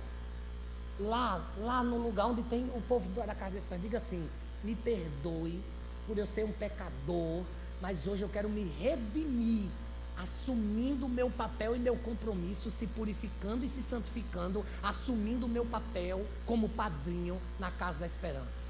lá, 0.97 1.51
lá 1.57 1.83
no 1.83 1.97
lugar 1.97 2.27
onde 2.27 2.43
tem 2.43 2.63
o 2.73 2.81
povo 2.87 3.09
da 3.09 3.35
casa 3.35 3.55
desse 3.55 3.67
diga 3.77 3.97
assim: 3.97 4.29
me 4.63 4.73
perdoe 4.73 5.61
por 6.07 6.17
eu 6.17 6.25
ser 6.25 6.45
um 6.45 6.53
pecador, 6.53 7.43
mas 7.81 8.07
hoje 8.07 8.21
eu 8.21 8.29
quero 8.29 8.47
me 8.47 8.63
redimir 8.79 9.69
assumindo 10.17 11.05
o 11.05 11.09
meu 11.09 11.29
papel 11.29 11.75
e 11.75 11.79
meu 11.79 11.95
compromisso, 11.95 12.69
se 12.69 12.85
purificando 12.87 13.65
e 13.65 13.69
se 13.69 13.81
santificando, 13.81 14.65
assumindo 14.83 15.45
o 15.45 15.49
meu 15.49 15.65
papel 15.65 16.25
como 16.45 16.69
padrinho 16.69 17.41
na 17.59 17.71
casa 17.71 17.99
da 17.99 18.05
esperança. 18.05 18.69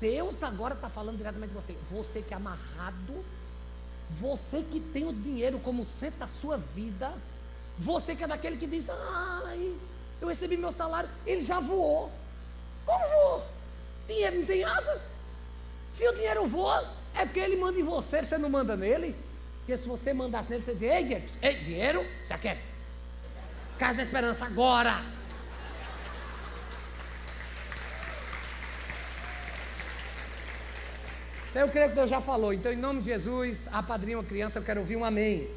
Deus 0.00 0.42
agora 0.42 0.74
está 0.74 0.88
falando 0.88 1.16
diretamente 1.16 1.52
com 1.52 1.60
você. 1.60 1.76
Você 1.90 2.22
que 2.22 2.34
é 2.34 2.36
amarrado, 2.36 3.24
você 4.20 4.62
que 4.62 4.78
tem 4.78 5.06
o 5.06 5.12
dinheiro 5.12 5.58
como 5.58 5.84
centro 5.84 6.20
da 6.20 6.28
sua 6.28 6.56
vida, 6.56 7.12
você 7.78 8.14
que 8.14 8.24
é 8.24 8.26
daquele 8.26 8.56
que 8.56 8.66
diz, 8.66 8.88
ai, 8.88 9.76
eu 10.20 10.28
recebi 10.28 10.56
meu 10.56 10.72
salário, 10.72 11.08
ele 11.26 11.44
já 11.44 11.60
voou. 11.60 12.10
Como 12.84 13.08
voou? 13.08 13.46
Dinheiro 14.06 14.38
não 14.40 14.46
tem 14.46 14.64
asa? 14.64 15.02
Se 15.92 16.06
o 16.06 16.14
dinheiro 16.14 16.46
voa, 16.46 16.88
é 17.16 17.24
porque 17.24 17.40
ele 17.40 17.56
manda 17.56 17.78
em 17.78 17.82
você, 17.82 18.24
você 18.24 18.38
não 18.38 18.50
manda 18.50 18.76
nele. 18.76 19.16
Porque 19.58 19.76
se 19.78 19.88
você 19.88 20.12
mandasse 20.12 20.50
nele, 20.50 20.62
você 20.62 20.72
dizia, 20.72 20.96
ei, 20.96 21.04
dinheiro, 21.04 21.24
ei, 21.42 21.54
dinheiro. 21.56 22.06
Casa 23.78 23.96
da 23.96 24.02
Esperança, 24.02 24.44
agora. 24.44 25.02
Então 31.50 31.62
eu 31.62 31.68
creio 31.70 31.88
que 31.88 31.94
Deus 31.94 32.10
já 32.10 32.20
falou. 32.20 32.52
Então, 32.52 32.70
em 32.70 32.76
nome 32.76 33.00
de 33.00 33.06
Jesus, 33.06 33.66
a 33.72 33.82
padrinha 33.82 34.18
uma 34.18 34.24
criança, 34.24 34.58
eu 34.58 34.62
quero 34.62 34.80
ouvir 34.80 34.94
um 34.94 35.04
amém. 35.04 35.50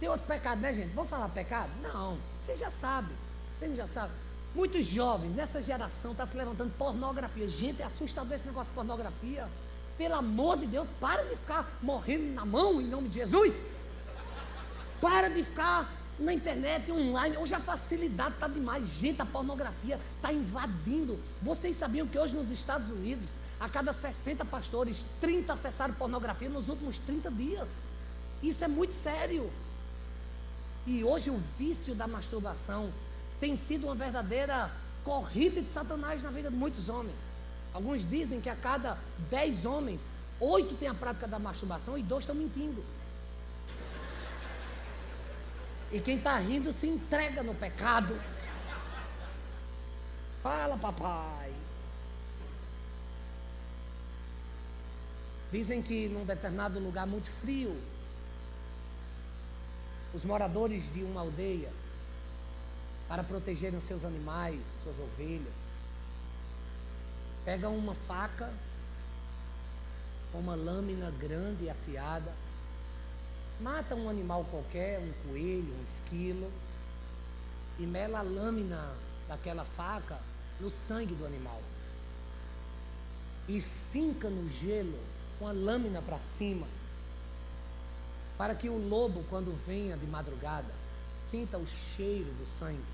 Tem 0.00 0.08
outros 0.08 0.26
pecados, 0.26 0.62
né, 0.62 0.72
gente? 0.72 0.94
Vamos 0.94 1.10
falar 1.10 1.28
pecado? 1.28 1.70
Não, 1.82 2.18
você 2.42 2.56
já 2.56 2.70
sabe. 2.70 3.12
Você 3.58 3.74
já 3.74 3.86
sabe. 3.86 4.12
Muitos 4.54 4.86
jovens 4.86 5.34
nessa 5.34 5.60
geração 5.60 6.12
estão 6.12 6.26
tá 6.26 6.32
se 6.32 6.36
levantando 6.36 6.72
pornografia. 6.78 7.46
Gente, 7.46 7.82
é 7.82 7.84
assustador 7.84 8.32
esse 8.32 8.46
negócio 8.46 8.70
de 8.70 8.74
pornografia. 8.74 9.46
Pelo 9.96 10.14
amor 10.14 10.58
de 10.58 10.66
Deus, 10.66 10.86
para 11.00 11.22
de 11.24 11.36
ficar 11.36 11.78
morrendo 11.82 12.34
na 12.34 12.44
mão 12.44 12.80
em 12.80 12.86
nome 12.86 13.08
de 13.08 13.14
Jesus. 13.20 13.54
Para 15.00 15.28
de 15.28 15.42
ficar 15.42 15.90
na 16.18 16.32
internet, 16.32 16.90
online. 16.90 17.36
Hoje 17.36 17.54
a 17.54 17.60
facilidade 17.60 18.34
está 18.34 18.48
demais. 18.48 18.86
Gente, 18.88 19.20
a 19.20 19.26
pornografia 19.26 20.00
está 20.16 20.32
invadindo. 20.32 21.18
Vocês 21.42 21.76
sabiam 21.76 22.06
que 22.06 22.18
hoje 22.18 22.34
nos 22.34 22.50
Estados 22.50 22.90
Unidos, 22.90 23.30
a 23.60 23.68
cada 23.68 23.92
60 23.92 24.44
pastores, 24.44 25.04
30 25.20 25.52
acessaram 25.52 25.94
pornografia 25.94 26.48
nos 26.48 26.68
últimos 26.68 26.98
30 26.98 27.30
dias. 27.30 27.82
Isso 28.42 28.64
é 28.64 28.68
muito 28.68 28.94
sério. 28.94 29.50
E 30.86 31.02
hoje 31.02 31.30
o 31.30 31.40
vício 31.58 31.94
da 31.94 32.06
masturbação 32.06 32.92
tem 33.40 33.56
sido 33.56 33.86
uma 33.86 33.94
verdadeira 33.94 34.70
corrida 35.04 35.60
de 35.60 35.68
Satanás 35.68 36.22
na 36.22 36.30
vida 36.30 36.50
de 36.50 36.56
muitos 36.56 36.88
homens. 36.88 37.16
Alguns 37.76 38.08
dizem 38.08 38.40
que 38.40 38.48
a 38.48 38.56
cada 38.56 38.96
10 39.28 39.66
homens, 39.66 40.10
oito 40.40 40.74
têm 40.76 40.88
a 40.88 40.94
prática 40.94 41.28
da 41.28 41.38
masturbação 41.38 41.98
e 41.98 42.02
dois 42.02 42.22
estão 42.22 42.34
mentindo. 42.34 42.82
E 45.92 46.00
quem 46.00 46.16
está 46.16 46.38
rindo 46.38 46.72
se 46.72 46.86
entrega 46.86 47.42
no 47.42 47.54
pecado. 47.54 48.18
Fala, 50.42 50.78
papai. 50.78 51.52
Dizem 55.52 55.82
que 55.82 56.08
num 56.08 56.24
determinado 56.24 56.80
lugar 56.80 57.06
muito 57.06 57.28
frio, 57.42 57.78
os 60.14 60.24
moradores 60.24 60.90
de 60.94 61.02
uma 61.02 61.20
aldeia, 61.20 61.70
para 63.06 63.22
protegerem 63.22 63.78
os 63.78 63.84
seus 63.84 64.02
animais, 64.02 64.62
suas 64.82 64.98
ovelhas, 64.98 65.65
pegam 67.46 67.74
uma 67.74 67.94
faca, 67.94 68.52
uma 70.34 70.54
lâmina 70.54 71.10
grande 71.18 71.64
e 71.64 71.70
afiada, 71.70 72.30
Mata 73.58 73.94
um 73.94 74.08
animal 74.10 74.44
qualquer, 74.50 75.00
um 75.00 75.12
coelho, 75.26 75.74
um 75.74 75.82
esquilo, 75.82 76.52
e 77.78 77.86
mela 77.86 78.18
a 78.18 78.22
lâmina 78.22 78.92
daquela 79.26 79.64
faca 79.64 80.18
no 80.60 80.70
sangue 80.70 81.14
do 81.14 81.24
animal. 81.24 81.62
E 83.48 83.60
finca 83.60 84.28
no 84.28 84.48
gelo 84.50 84.98
com 85.38 85.46
a 85.48 85.52
lâmina 85.52 86.02
para 86.02 86.18
cima, 86.18 86.66
para 88.36 88.54
que 88.54 88.68
o 88.68 88.76
lobo, 88.76 89.24
quando 89.30 89.56
venha 89.66 89.96
de 89.96 90.06
madrugada, 90.06 90.70
sinta 91.24 91.56
o 91.56 91.66
cheiro 91.66 92.30
do 92.34 92.46
sangue 92.46 92.84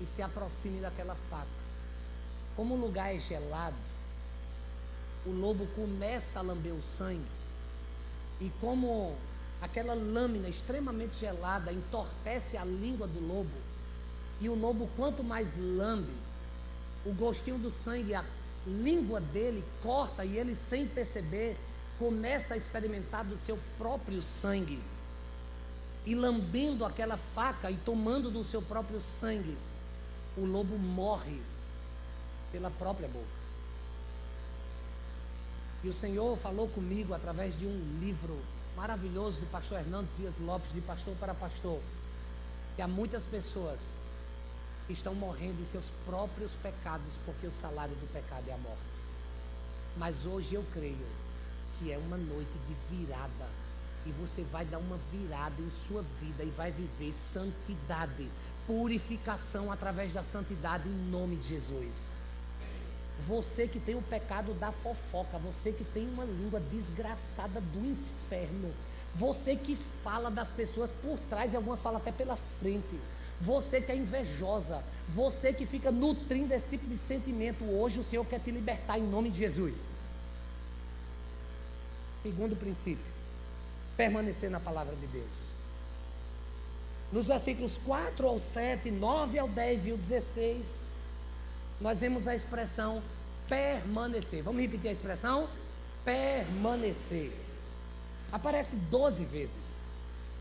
e 0.00 0.06
se 0.06 0.22
aproxime 0.22 0.80
daquela 0.80 1.14
faca. 1.14 1.57
Como 2.58 2.74
o 2.74 2.76
lugar 2.76 3.14
é 3.14 3.20
gelado, 3.20 3.76
o 5.24 5.30
lobo 5.30 5.64
começa 5.76 6.40
a 6.40 6.42
lamber 6.42 6.74
o 6.74 6.82
sangue, 6.82 7.30
e 8.40 8.50
como 8.60 9.14
aquela 9.62 9.94
lâmina 9.94 10.48
extremamente 10.48 11.14
gelada 11.20 11.72
entorpece 11.72 12.56
a 12.56 12.64
língua 12.64 13.06
do 13.06 13.20
lobo. 13.20 13.56
E 14.40 14.48
o 14.48 14.56
lobo, 14.56 14.90
quanto 14.96 15.22
mais 15.22 15.48
lambe, 15.56 16.12
o 17.06 17.12
gostinho 17.12 17.58
do 17.58 17.70
sangue, 17.70 18.12
a 18.16 18.24
língua 18.66 19.20
dele 19.20 19.62
corta 19.80 20.24
e 20.24 20.36
ele, 20.36 20.56
sem 20.56 20.84
perceber, 20.84 21.56
começa 21.96 22.54
a 22.54 22.56
experimentar 22.56 23.24
do 23.24 23.36
seu 23.36 23.56
próprio 23.78 24.20
sangue. 24.20 24.82
E 26.04 26.12
lambendo 26.12 26.84
aquela 26.84 27.16
faca 27.16 27.70
e 27.70 27.76
tomando 27.76 28.32
do 28.32 28.42
seu 28.42 28.60
próprio 28.60 29.00
sangue, 29.00 29.56
o 30.36 30.44
lobo 30.44 30.76
morre 30.76 31.40
pela 32.52 32.70
própria 32.70 33.08
boca. 33.08 33.38
E 35.82 35.88
o 35.88 35.92
Senhor 35.92 36.36
falou 36.36 36.68
comigo 36.68 37.14
através 37.14 37.56
de 37.56 37.64
um 37.64 37.98
livro 38.00 38.36
maravilhoso 38.76 39.40
do 39.40 39.46
pastor 39.50 39.78
Hernandes 39.78 40.12
Dias 40.16 40.34
Lopes, 40.40 40.72
de 40.72 40.80
pastor 40.80 41.14
para 41.16 41.34
pastor, 41.34 41.80
que 42.74 42.82
há 42.82 42.88
muitas 42.88 43.24
pessoas 43.24 43.80
que 44.86 44.92
estão 44.92 45.14
morrendo 45.14 45.60
em 45.60 45.64
seus 45.64 45.86
próprios 46.04 46.52
pecados, 46.54 47.18
porque 47.24 47.46
o 47.46 47.52
salário 47.52 47.94
do 47.96 48.12
pecado 48.12 48.48
é 48.48 48.52
a 48.52 48.58
morte. 48.58 48.78
Mas 49.96 50.24
hoje 50.24 50.54
eu 50.54 50.64
creio 50.72 51.06
que 51.78 51.92
é 51.92 51.98
uma 51.98 52.16
noite 52.16 52.52
de 52.66 52.96
virada. 52.96 53.48
E 54.06 54.12
você 54.12 54.42
vai 54.44 54.64
dar 54.64 54.78
uma 54.78 54.98
virada 55.12 55.60
em 55.60 55.70
sua 55.86 56.02
vida 56.20 56.42
e 56.42 56.50
vai 56.50 56.70
viver 56.70 57.12
santidade, 57.12 58.28
purificação 58.66 59.70
através 59.70 60.12
da 60.12 60.22
santidade 60.22 60.88
em 60.88 61.10
nome 61.10 61.36
de 61.36 61.48
Jesus. 61.48 62.17
Você 63.26 63.66
que 63.66 63.80
tem 63.80 63.96
o 63.96 64.02
pecado 64.02 64.54
da 64.54 64.70
fofoca, 64.70 65.38
você 65.38 65.72
que 65.72 65.84
tem 65.84 66.08
uma 66.08 66.24
língua 66.24 66.60
desgraçada 66.60 67.60
do 67.60 67.84
inferno, 67.84 68.72
você 69.14 69.56
que 69.56 69.74
fala 70.04 70.30
das 70.30 70.50
pessoas 70.50 70.90
por 71.02 71.18
trás 71.28 71.52
e 71.52 71.56
algumas 71.56 71.80
falam 71.80 71.98
até 71.98 72.12
pela 72.12 72.36
frente. 72.60 72.98
Você 73.40 73.80
que 73.80 73.92
é 73.92 73.96
invejosa, 73.96 74.82
você 75.08 75.52
que 75.52 75.64
fica 75.64 75.92
nutrindo 75.92 76.52
esse 76.52 76.68
tipo 76.70 76.86
de 76.86 76.96
sentimento, 76.96 77.64
hoje 77.64 78.00
o 78.00 78.04
Senhor 78.04 78.24
quer 78.24 78.40
te 78.40 78.50
libertar 78.50 78.98
em 78.98 79.06
nome 79.06 79.30
de 79.30 79.38
Jesus. 79.38 79.76
Segundo 82.22 82.56
princípio, 82.56 83.04
permanecer 83.96 84.50
na 84.50 84.58
palavra 84.58 84.94
de 84.96 85.06
Deus. 85.06 85.48
Nos 87.12 87.28
versículos 87.28 87.78
4 87.78 88.26
ao 88.26 88.38
7, 88.38 88.90
9 88.90 89.38
ao 89.38 89.48
10 89.48 89.86
e 89.86 89.92
o 89.92 89.96
16, 89.96 90.66
nós 91.80 92.00
vemos 92.00 92.26
a 92.26 92.34
expressão 92.34 93.02
permanecer. 93.48 94.42
Vamos 94.42 94.60
repetir 94.60 94.90
a 94.90 94.92
expressão? 94.92 95.48
Permanecer. 96.04 97.32
Aparece 98.32 98.76
12 98.76 99.24
vezes. 99.24 99.78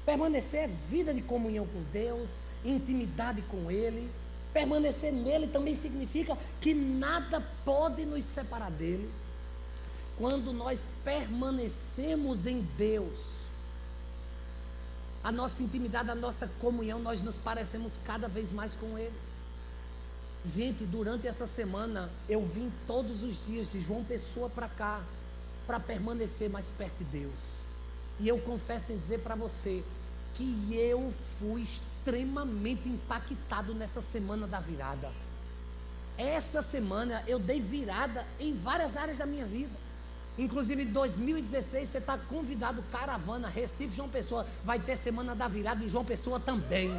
Permanecer 0.05 0.61
é 0.61 0.67
vida 0.67 1.13
de 1.13 1.21
comunhão 1.21 1.67
com 1.67 1.81
Deus, 1.91 2.29
intimidade 2.63 3.41
com 3.43 3.69
Ele. 3.69 4.09
Permanecer 4.53 5.11
nele 5.11 5.47
também 5.47 5.75
significa 5.75 6.37
que 6.59 6.73
nada 6.73 7.43
pode 7.63 8.05
nos 8.05 8.23
separar 8.23 8.71
dele. 8.71 9.09
Quando 10.17 10.51
nós 10.51 10.81
permanecemos 11.03 12.47
em 12.47 12.61
Deus, 12.75 13.19
a 15.23 15.31
nossa 15.31 15.61
intimidade, 15.61 16.09
a 16.09 16.15
nossa 16.15 16.47
comunhão, 16.59 16.99
nós 16.99 17.21
nos 17.21 17.37
parecemos 17.37 17.99
cada 18.05 18.27
vez 18.27 18.51
mais 18.51 18.73
com 18.73 18.97
Ele. 18.97 19.13
Gente, 20.45 20.85
durante 20.85 21.27
essa 21.27 21.47
semana 21.47 22.09
eu 22.29 22.45
vim 22.45 22.71
todos 22.85 23.23
os 23.23 23.45
dias 23.45 23.69
de 23.69 23.81
João 23.81 24.03
Pessoa 24.03 24.49
para 24.49 24.67
cá 24.67 25.01
para 25.65 25.79
permanecer 25.79 26.49
mais 26.49 26.69
perto 26.77 26.97
de 26.99 27.19
Deus. 27.19 27.39
E 28.19 28.27
eu 28.27 28.39
confesso 28.39 28.91
em 28.91 28.97
dizer 28.97 29.19
para 29.19 29.35
você 29.35 29.83
que 30.33 30.73
eu 30.73 31.13
fui 31.37 31.63
extremamente 31.63 32.87
impactado 32.87 33.73
nessa 33.73 34.01
semana 34.01 34.47
da 34.47 34.59
virada. 34.59 35.11
Essa 36.17 36.61
semana 36.61 37.23
eu 37.27 37.37
dei 37.37 37.59
virada 37.59 38.25
em 38.39 38.55
várias 38.57 38.95
áreas 38.95 39.17
da 39.17 39.25
minha 39.25 39.45
vida. 39.45 39.87
Inclusive 40.37 40.83
em 40.83 40.87
2016 40.87 41.89
você 41.89 41.97
está 41.97 42.17
convidado, 42.17 42.83
caravana, 42.91 43.49
Recife, 43.49 43.95
João 43.95 44.09
Pessoa. 44.09 44.45
Vai 44.63 44.79
ter 44.79 44.95
semana 44.95 45.35
da 45.35 45.47
virada 45.47 45.83
em 45.83 45.89
João 45.89 46.05
Pessoa 46.05 46.39
também. 46.39 46.91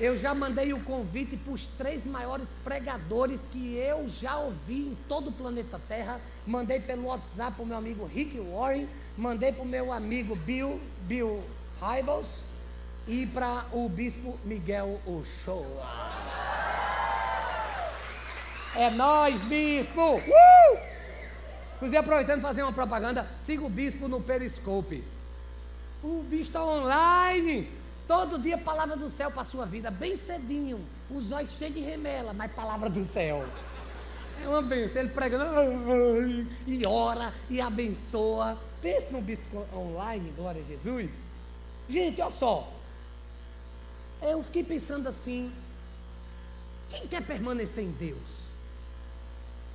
Eu 0.00 0.16
já 0.16 0.34
mandei 0.34 0.72
o 0.72 0.80
convite 0.80 1.36
para 1.36 1.52
os 1.52 1.66
três 1.66 2.06
maiores 2.06 2.56
pregadores 2.64 3.46
que 3.52 3.76
eu 3.76 4.08
já 4.08 4.38
ouvi 4.38 4.88
em 4.88 4.98
todo 5.06 5.28
o 5.28 5.32
planeta 5.32 5.78
Terra. 5.86 6.18
Mandei 6.46 6.80
pelo 6.80 7.04
WhatsApp 7.04 7.54
para 7.54 7.62
o 7.62 7.66
meu 7.66 7.76
amigo 7.76 8.06
Rick 8.06 8.40
Warren, 8.40 8.88
mandei 9.14 9.52
para 9.52 9.62
o 9.62 9.66
meu 9.66 9.92
amigo 9.92 10.34
Bill, 10.34 10.80
Bill 11.02 11.44
Hybels 11.82 12.40
e 13.06 13.26
para 13.26 13.66
o 13.72 13.86
bispo 13.90 14.38
Miguel 14.42 14.98
Ochoa. 15.04 15.66
É 18.74 18.88
nós, 18.88 19.42
bispo! 19.42 20.16
Uh! 20.16 20.78
Inclusive, 21.74 21.98
aproveitando 21.98 22.40
fazer 22.40 22.62
uma 22.62 22.72
propaganda, 22.72 23.28
siga 23.44 23.66
o 23.66 23.68
bispo 23.68 24.08
no 24.08 24.22
Periscope. 24.22 25.04
O 26.02 26.22
bispo 26.22 26.36
está 26.36 26.64
online. 26.64 27.79
Todo 28.10 28.40
dia 28.40 28.58
palavra 28.58 28.96
do 28.96 29.08
céu 29.08 29.30
para 29.30 29.42
a 29.42 29.44
sua 29.44 29.64
vida, 29.64 29.88
bem 29.88 30.16
cedinho. 30.16 30.84
Os 31.08 31.30
olhos 31.30 31.52
cheios 31.52 31.74
de 31.74 31.80
remela, 31.80 32.32
mas 32.32 32.50
palavra 32.50 32.90
do 32.90 33.04
céu. 33.04 33.46
É 34.42 34.48
uma 34.48 34.60
benção. 34.60 35.02
Ele 35.02 35.10
prega 35.10 35.38
e 36.66 36.84
ora 36.84 37.32
e 37.48 37.60
abençoa. 37.60 38.58
Pense 38.82 39.12
no 39.12 39.20
bispo 39.20 39.64
online, 39.72 40.32
glória 40.36 40.60
a 40.60 40.64
Jesus. 40.64 41.12
Gente, 41.88 42.20
olha 42.20 42.32
só. 42.32 42.68
Eu 44.20 44.42
fiquei 44.42 44.64
pensando 44.64 45.08
assim: 45.08 45.52
quem 46.88 47.06
quer 47.06 47.24
permanecer 47.24 47.84
em 47.84 47.92
Deus? 47.92 48.40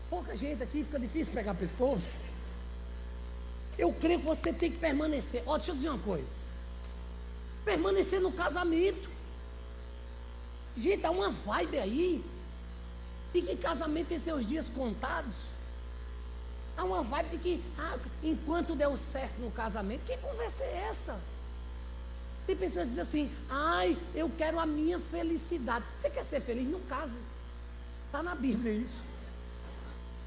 Pouca 0.10 0.36
gente 0.36 0.62
aqui, 0.62 0.84
fica 0.84 1.00
difícil 1.00 1.34
pegar 1.34 1.54
para 1.54 1.64
esse 1.64 1.74
povo. 1.76 2.06
Eu 3.78 3.94
creio 3.94 4.20
que 4.20 4.26
você 4.26 4.52
tem 4.52 4.70
que 4.70 4.78
permanecer. 4.78 5.42
Ó, 5.46 5.56
deixa 5.56 5.72
eu 5.72 5.76
dizer 5.76 5.88
uma 5.88 6.00
coisa. 6.00 6.45
Permanecer 7.66 8.22
no 8.22 8.32
casamento. 8.32 9.10
Gente, 10.78 11.06
há 11.06 11.12
uma 11.12 11.30
vibe 11.30 11.80
aí. 11.80 12.24
E 13.34 13.42
que 13.42 13.56
casamento 13.58 14.08
tem 14.08 14.20
seus 14.20 14.46
dias 14.46 14.70
contados. 14.70 15.34
Há 16.78 16.84
uma 16.84 17.02
vibe 17.02 17.30
de 17.30 17.38
que, 17.38 17.64
ah, 17.78 17.98
enquanto 18.24 18.76
deu 18.76 18.96
certo 18.96 19.40
no 19.40 19.52
casamento, 19.52 20.06
que 20.06 20.16
conversa 20.18 20.64
é 20.64 20.88
essa? 20.90 21.20
Tem 22.46 22.56
pessoas 22.56 22.84
que 22.84 22.90
dizem 22.90 23.02
assim, 23.02 23.32
ai, 23.50 23.98
eu 24.14 24.30
quero 24.38 24.60
a 24.60 24.66
minha 24.66 25.00
felicidade. 25.00 25.84
Você 25.96 26.10
quer 26.10 26.24
ser 26.24 26.42
feliz? 26.42 26.68
Não 26.68 26.80
case. 26.82 27.18
Está 28.06 28.22
na 28.22 28.36
Bíblia 28.36 28.74
isso. 28.74 29.04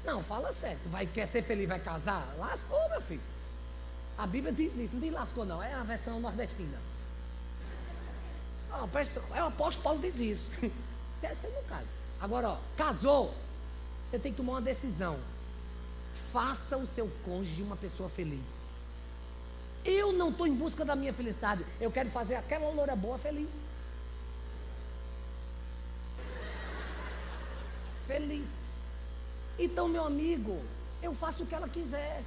Não, 0.03 0.21
fala 0.21 0.51
certo. 0.51 0.89
Vai, 0.89 1.05
quer 1.05 1.27
ser 1.27 1.43
feliz, 1.43 1.67
vai 1.67 1.79
casar? 1.79 2.35
Lascou, 2.37 2.89
meu 2.89 3.01
filho. 3.01 3.21
A 4.17 4.27
Bíblia 4.27 4.51
diz 4.51 4.75
isso, 4.77 4.95
não 4.95 5.01
diz 5.01 5.13
lascou, 5.13 5.45
não. 5.45 5.63
É 5.63 5.73
a 5.73 5.83
versão 5.83 6.19
nordestina. 6.19 6.77
Ah, 8.71 8.87
é 9.35 9.43
o 9.43 9.47
apóstolo 9.47 9.83
Paulo 9.83 9.99
diz 9.99 10.19
isso. 10.19 10.49
Deve 11.21 11.35
ser 11.35 11.49
no 11.49 11.63
caso. 11.63 11.87
Agora, 12.19 12.49
ó, 12.49 12.57
casou, 12.77 13.33
você 14.09 14.19
tem 14.19 14.31
que 14.31 14.37
tomar 14.37 14.53
uma 14.53 14.61
decisão. 14.61 15.19
Faça 16.31 16.77
o 16.77 16.87
seu 16.87 17.09
cônjuge 17.23 17.61
uma 17.61 17.75
pessoa 17.75 18.09
feliz. 18.09 18.45
Eu 19.83 20.11
não 20.11 20.29
estou 20.29 20.45
em 20.45 20.53
busca 20.53 20.83
da 20.83 20.95
minha 20.95 21.13
felicidade. 21.13 21.65
Eu 21.79 21.91
quero 21.91 22.09
fazer 22.09 22.35
aquela 22.35 22.69
loura 22.69 22.95
boa 22.95 23.17
feliz. 23.17 23.49
Feliz. 28.05 28.47
Então, 29.57 29.87
meu 29.87 30.05
amigo, 30.05 30.61
eu 31.01 31.13
faço 31.13 31.43
o 31.43 31.45
que 31.45 31.55
ela 31.55 31.69
quiser. 31.69 32.23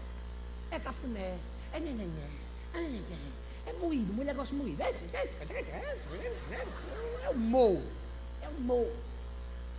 É 0.71 0.79
cafuné, 0.79 1.37
é 1.73 1.81
nenené, 1.81 2.31
é 2.73 2.81
nenené, 2.81 3.32
é 3.67 3.73
moído, 3.73 4.13
mulher 4.13 4.35
gosta 4.35 4.55
de 4.55 4.61
moído. 4.61 4.83
É, 4.83 4.91
é 7.25 7.31
o 7.31 7.37
mou, 7.37 7.83
é 8.43 8.49
o 8.49 8.61
mou. 8.61 8.93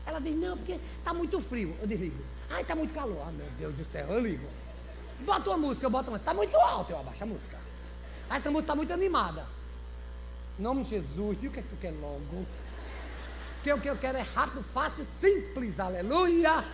Ela 0.06 0.20
diz, 0.20 0.36
não, 0.36 0.58
porque 0.58 0.80
está 1.00 1.14
muito 1.14 1.40
frio. 1.40 1.76
Eu 1.82 1.88
desligo. 1.88 2.24
Ai, 2.50 2.62
está 2.62 2.76
muito 2.76 2.94
calor. 2.94 3.24
Ah, 3.28 3.32
meu 3.32 3.48
Deus 3.58 3.76
do 3.76 3.86
céu, 3.86 4.08
eu 4.08 4.20
ligo. 4.20 4.48
Bota 5.22 5.50
uma 5.50 5.58
música, 5.58 5.86
eu 5.86 5.90
boto 5.90 6.10
uma. 6.10 6.18
Está 6.18 6.34
muito 6.34 6.56
alto, 6.58 6.92
eu 6.92 7.00
abaixo 7.00 7.24
a 7.24 7.28
música. 7.28 7.58
Ah, 8.30 8.38
essa 8.38 8.50
música 8.50 8.64
está 8.64 8.76
muito 8.76 8.92
animada. 8.92 9.46
Em 10.60 10.62
nome 10.62 10.84
de 10.84 10.90
Jesus, 10.92 11.40
diga 11.40 11.50
o 11.50 11.54
que 11.54 11.60
é 11.60 11.64
que 11.64 11.70
tu 11.70 11.78
quer 11.78 11.92
logo. 11.92 12.46
Porque 13.56 13.72
o 13.72 13.80
que 13.80 13.90
eu 13.90 13.98
quero 13.98 14.18
é 14.18 14.22
rápido, 14.22 14.62
fácil, 14.62 15.06
simples, 15.06 15.80
aleluia. 15.80 16.66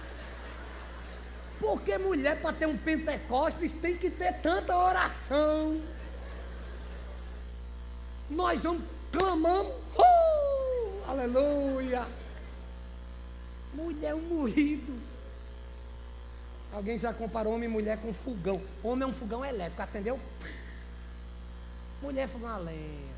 Porque 1.59 1.97
mulher, 1.97 2.41
para 2.41 2.53
ter 2.53 2.65
um 2.65 2.77
Pentecostes, 2.77 3.73
tem 3.73 3.95
que 3.95 4.09
ter 4.09 4.33
tanta 4.41 4.75
oração. 4.75 5.79
Nós 8.29 8.61
vamos, 8.63 8.83
clamamos, 9.11 9.73
uh, 9.97 11.03
aleluia. 11.07 12.07
Mulher 13.73 14.13
um 14.13 14.21
moído. 14.21 14.93
Alguém 16.71 16.97
já 16.97 17.11
comparou 17.11 17.53
homem 17.53 17.67
e 17.67 17.71
mulher 17.71 17.97
com 17.97 18.13
fogão. 18.13 18.61
Homem 18.83 19.03
é 19.03 19.07
um 19.07 19.13
fogão 19.13 19.43
elétrico, 19.43 19.81
acendeu. 19.81 20.19
Mulher 22.01 22.23
é 22.23 22.27
fogão 22.27 22.63
lenha. 22.63 23.09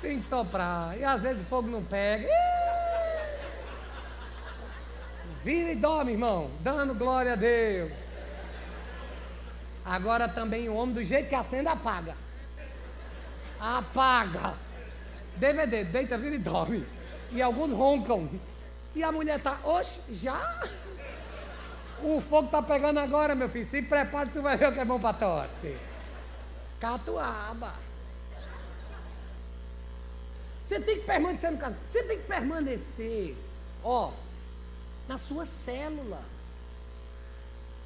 Tem 0.00 0.20
que 0.20 0.28
soprar. 0.28 0.96
E 0.96 1.04
às 1.04 1.20
vezes 1.20 1.42
o 1.42 1.46
fogo 1.46 1.68
não 1.68 1.82
pega. 1.82 2.28
Vira 5.42 5.72
e 5.72 5.74
dorme, 5.74 6.12
irmão, 6.12 6.50
dando 6.60 6.94
glória 6.94 7.32
a 7.32 7.36
Deus. 7.36 8.09
Agora 9.90 10.28
também 10.28 10.68
o 10.68 10.74
homem, 10.76 10.94
do 10.94 11.02
jeito 11.02 11.28
que 11.28 11.34
acende, 11.34 11.66
apaga. 11.66 12.14
Apaga. 13.58 14.54
DVD, 15.34 15.82
deita, 15.82 16.16
vira 16.16 16.36
e 16.36 16.38
dorme. 16.38 16.86
E 17.32 17.42
alguns 17.42 17.72
roncam. 17.72 18.30
E 18.94 19.02
a 19.02 19.10
mulher 19.10 19.38
está, 19.38 19.58
oxe, 19.64 20.00
já? 20.14 20.62
O 22.00 22.20
fogo 22.20 22.46
está 22.46 22.62
pegando 22.62 23.00
agora, 23.00 23.34
meu 23.34 23.48
filho. 23.48 23.66
Se 23.66 23.82
prepare, 23.82 24.30
tu 24.30 24.40
vai 24.40 24.56
ver 24.56 24.68
o 24.68 24.72
que 24.72 24.78
é 24.78 24.84
bom 24.84 25.00
para 25.00 25.12
tosse. 25.12 25.76
Catuaba. 26.78 27.74
Você 30.62 30.78
tem 30.78 31.00
que 31.00 31.04
permanecer 31.04 31.50
no 31.50 31.58
caso. 31.58 31.74
Você 31.88 32.04
tem 32.04 32.18
que 32.18 32.26
permanecer. 32.28 33.36
Ó, 33.82 34.12
na 35.08 35.18
sua 35.18 35.44
célula. 35.44 36.22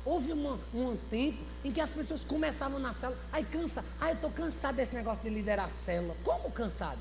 Houve 0.05 0.33
uma, 0.33 0.59
um 0.75 0.97
tempo 1.11 1.39
em 1.65 1.73
que 1.73 1.81
as 1.81 1.91
pessoas 1.91 2.23
começavam 2.23 2.79
na 2.79 2.93
célula, 2.93 3.19
aí 3.33 3.45
cansa, 3.45 3.85
aí 4.01 4.11
eu 4.11 4.15
estou 4.17 4.31
cansado 4.31 4.77
desse 4.77 4.95
negócio 4.95 5.25
de 5.25 5.31
liderar 5.31 5.67
a 5.67 5.71
célula. 5.71 6.15
Como 6.23 6.51
cansado? 6.51 6.99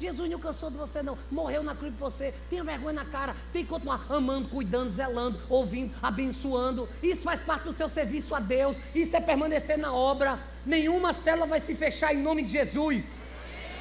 Jesus 0.00 0.30
não 0.30 0.38
cansou 0.38 0.70
de 0.70 0.76
você, 0.76 1.02
não. 1.02 1.18
Morreu 1.30 1.62
na 1.62 1.74
cruz 1.74 1.92
por 1.98 2.10
você. 2.10 2.32
Tenha 2.48 2.62
vergonha 2.62 2.92
na 2.92 3.04
cara. 3.04 3.34
Tem 3.52 3.64
que 3.64 3.68
continuar 3.68 4.06
amando, 4.08 4.48
cuidando, 4.48 4.90
zelando, 4.90 5.40
ouvindo, 5.48 5.92
abençoando. 6.00 6.88
Isso 7.02 7.22
faz 7.22 7.42
parte 7.42 7.64
do 7.64 7.72
seu 7.72 7.88
serviço 7.88 8.32
a 8.34 8.38
Deus. 8.38 8.80
Isso 8.94 9.16
é 9.16 9.20
permanecer 9.20 9.76
na 9.76 9.92
obra. 9.92 10.38
Nenhuma 10.64 11.12
célula 11.12 11.46
vai 11.46 11.58
se 11.58 11.74
fechar 11.74 12.14
em 12.14 12.22
nome 12.22 12.42
de 12.42 12.52
Jesus. 12.52 13.20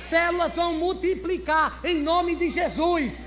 Células 0.10 0.54
vão 0.54 0.74
multiplicar 0.74 1.80
em 1.84 2.02
nome 2.02 2.36
de 2.36 2.50
Jesus. 2.50 3.27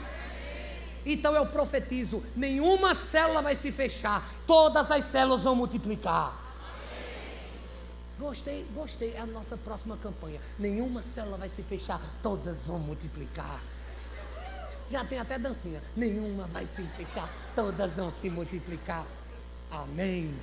Então 1.05 1.35
eu 1.35 1.47
profetizo: 1.47 2.23
nenhuma 2.37 2.95
célula 2.95 3.43
vai 3.43 3.55
se 3.55 3.73
fechar, 3.73 4.29
todas 4.47 4.91
as 4.91 5.05
células 5.05 5.43
vão 5.43 5.55
multiplicar. 5.55 6.39
Gostei, 8.19 8.67
gostei. 8.75 9.15
É 9.15 9.21
a 9.21 9.27
nossa 9.27 9.57
próxima 9.57 9.97
campanha. 9.97 10.41
Nenhuma 10.59 11.03
célula 11.03 11.39
vai 11.39 11.49
se 11.49 11.63
fechar, 11.63 12.01
todas 12.23 12.65
vão 12.65 12.79
multiplicar. 12.79 13.63
Já 14.91 15.05
tem 15.05 15.19
até 15.19 15.39
dancinha. 15.39 15.83
Nenhuma 15.97 16.47
vai 16.49 16.67
se 16.67 16.83
fechar, 16.97 17.33
todas 17.55 17.93
vão 17.93 18.13
se 18.13 18.29
multiplicar. 18.29 19.07
Amém. 19.71 20.35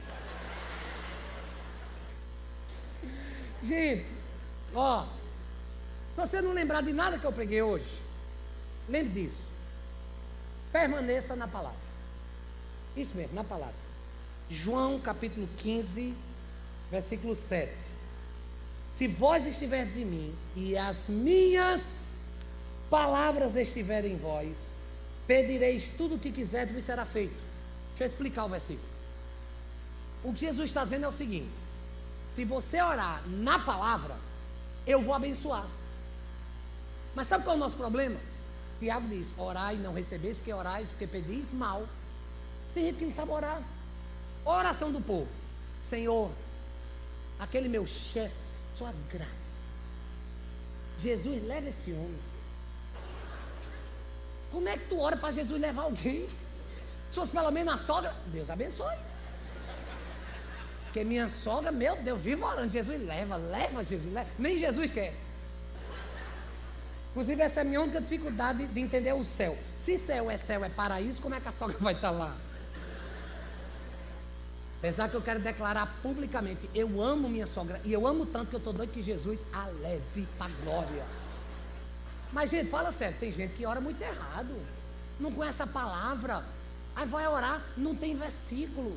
Gente, 3.61 4.07
ó, 4.73 5.05
você 6.15 6.41
não 6.41 6.53
lembrar 6.53 6.81
de 6.81 6.93
nada 6.93 7.19
que 7.19 7.25
eu 7.25 7.33
preguei 7.33 7.61
hoje, 7.61 8.01
lembre 8.87 9.21
disso. 9.21 9.46
Permaneça 10.77 11.35
na 11.35 11.47
palavra. 11.47 11.79
Isso 12.95 13.17
mesmo, 13.17 13.33
na 13.33 13.43
palavra. 13.43 13.73
João 14.47 14.99
capítulo 14.99 15.49
15, 15.57 16.13
versículo 16.91 17.33
7. 17.33 17.73
Se 18.93 19.07
vós 19.07 19.47
estiverdes 19.47 19.97
em 19.97 20.05
mim 20.05 20.35
e 20.55 20.77
as 20.77 21.07
minhas 21.09 21.81
palavras 22.91 23.55
estiverem 23.55 24.13
em 24.13 24.17
vós, 24.17 24.69
pedireis 25.25 25.89
tudo 25.97 26.13
o 26.13 26.19
que 26.19 26.31
quiserdes 26.31 26.77
e 26.77 26.81
será 26.83 27.05
feito. 27.05 27.41
Deixa 27.89 28.03
eu 28.03 28.07
explicar 28.09 28.45
o 28.45 28.49
versículo. 28.49 28.87
O 30.23 30.31
que 30.31 30.41
Jesus 30.41 30.69
está 30.69 30.83
dizendo 30.83 31.05
é 31.05 31.07
o 31.07 31.11
seguinte: 31.11 31.57
se 32.35 32.45
você 32.45 32.79
orar 32.79 33.27
na 33.27 33.57
palavra, 33.57 34.15
eu 34.85 35.01
vou 35.01 35.15
abençoar. 35.15 35.65
Mas 37.15 37.25
sabe 37.25 37.43
qual 37.45 37.55
é 37.55 37.57
o 37.57 37.59
nosso 37.59 37.77
problema? 37.77 38.19
Tiago 38.79 39.07
diz: 39.07 39.33
orar 39.37 39.73
e 39.73 39.77
não 39.77 39.93
recebeis, 39.93 40.37
porque 40.37 40.53
orais, 40.53 40.89
porque 40.89 41.07
pedis 41.07 41.53
mal. 41.53 41.87
Tem 42.73 42.85
gente 42.85 42.97
que 42.97 43.05
não 43.05 43.11
sabe 43.11 43.31
orar. 43.31 43.61
Oração 44.45 44.91
do 44.91 45.01
povo: 45.01 45.27
Senhor, 45.83 46.31
aquele 47.39 47.67
meu 47.67 47.85
chefe, 47.85 48.35
sua 48.75 48.93
graça. 49.11 49.57
Jesus 50.97 51.43
leva 51.43 51.69
esse 51.69 51.91
homem. 51.91 52.19
Como 54.51 54.67
é 54.67 54.77
que 54.77 54.87
tu 54.87 54.99
ora 54.99 55.17
para 55.17 55.31
Jesus 55.31 55.59
levar 55.59 55.83
alguém? 55.83 56.27
Se 57.09 57.15
fosse 57.15 57.31
pelo 57.31 57.51
menos 57.51 57.73
a 57.73 57.77
sogra, 57.77 58.15
Deus 58.27 58.49
abençoe. 58.49 58.95
Porque 60.85 61.03
minha 61.03 61.29
sogra, 61.29 61.71
meu 61.71 61.95
Deus, 61.97 62.21
vive 62.21 62.41
orando. 62.41 62.69
Jesus 62.69 63.01
leva, 63.01 63.35
leva, 63.35 63.83
Jesus 63.83 64.11
leva. 64.11 64.29
Nem 64.39 64.57
Jesus 64.57 64.91
quer. 64.91 65.13
Inclusive, 67.17 67.41
essa 67.41 67.61
é 67.61 67.63
a 67.63 67.65
minha 67.65 67.81
única 67.81 67.99
dificuldade 67.99 68.67
de 68.67 68.79
entender 68.79 69.11
o 69.11 69.23
céu. 69.23 69.57
Se 69.79 69.97
céu 69.97 70.29
é 70.29 70.37
céu, 70.37 70.63
é 70.63 70.69
paraíso, 70.69 71.19
como 71.19 71.33
é 71.33 71.39
que 71.39 71.47
a 71.47 71.51
sogra 71.51 71.75
vai 71.81 71.95
estar 71.95 72.11
lá? 72.11 72.37
Apesar 74.77 75.09
que 75.09 75.15
eu 75.15 75.21
quero 75.23 75.39
declarar 75.39 75.97
publicamente, 76.03 76.69
eu 76.75 77.01
amo 77.01 77.27
minha 77.27 77.47
sogra 77.47 77.81
e 77.83 77.91
eu 77.91 78.05
amo 78.05 78.23
tanto 78.23 78.49
que 78.49 78.55
eu 78.55 78.59
estou 78.59 78.71
doido 78.71 78.91
que 78.91 79.01
Jesus 79.01 79.43
a 79.51 79.65
leve 79.65 80.27
para 80.37 80.51
glória. 80.63 81.03
Mas, 82.31 82.51
gente, 82.51 82.69
fala 82.69 82.91
sério, 82.91 83.17
tem 83.19 83.31
gente 83.31 83.55
que 83.55 83.65
ora 83.65 83.81
muito 83.81 83.99
errado, 83.99 84.55
não 85.19 85.31
conhece 85.31 85.63
a 85.63 85.65
palavra, 85.65 86.45
aí 86.95 87.07
vai 87.07 87.27
orar, 87.27 87.63
não 87.75 87.95
tem 87.95 88.15
versículo, 88.15 88.95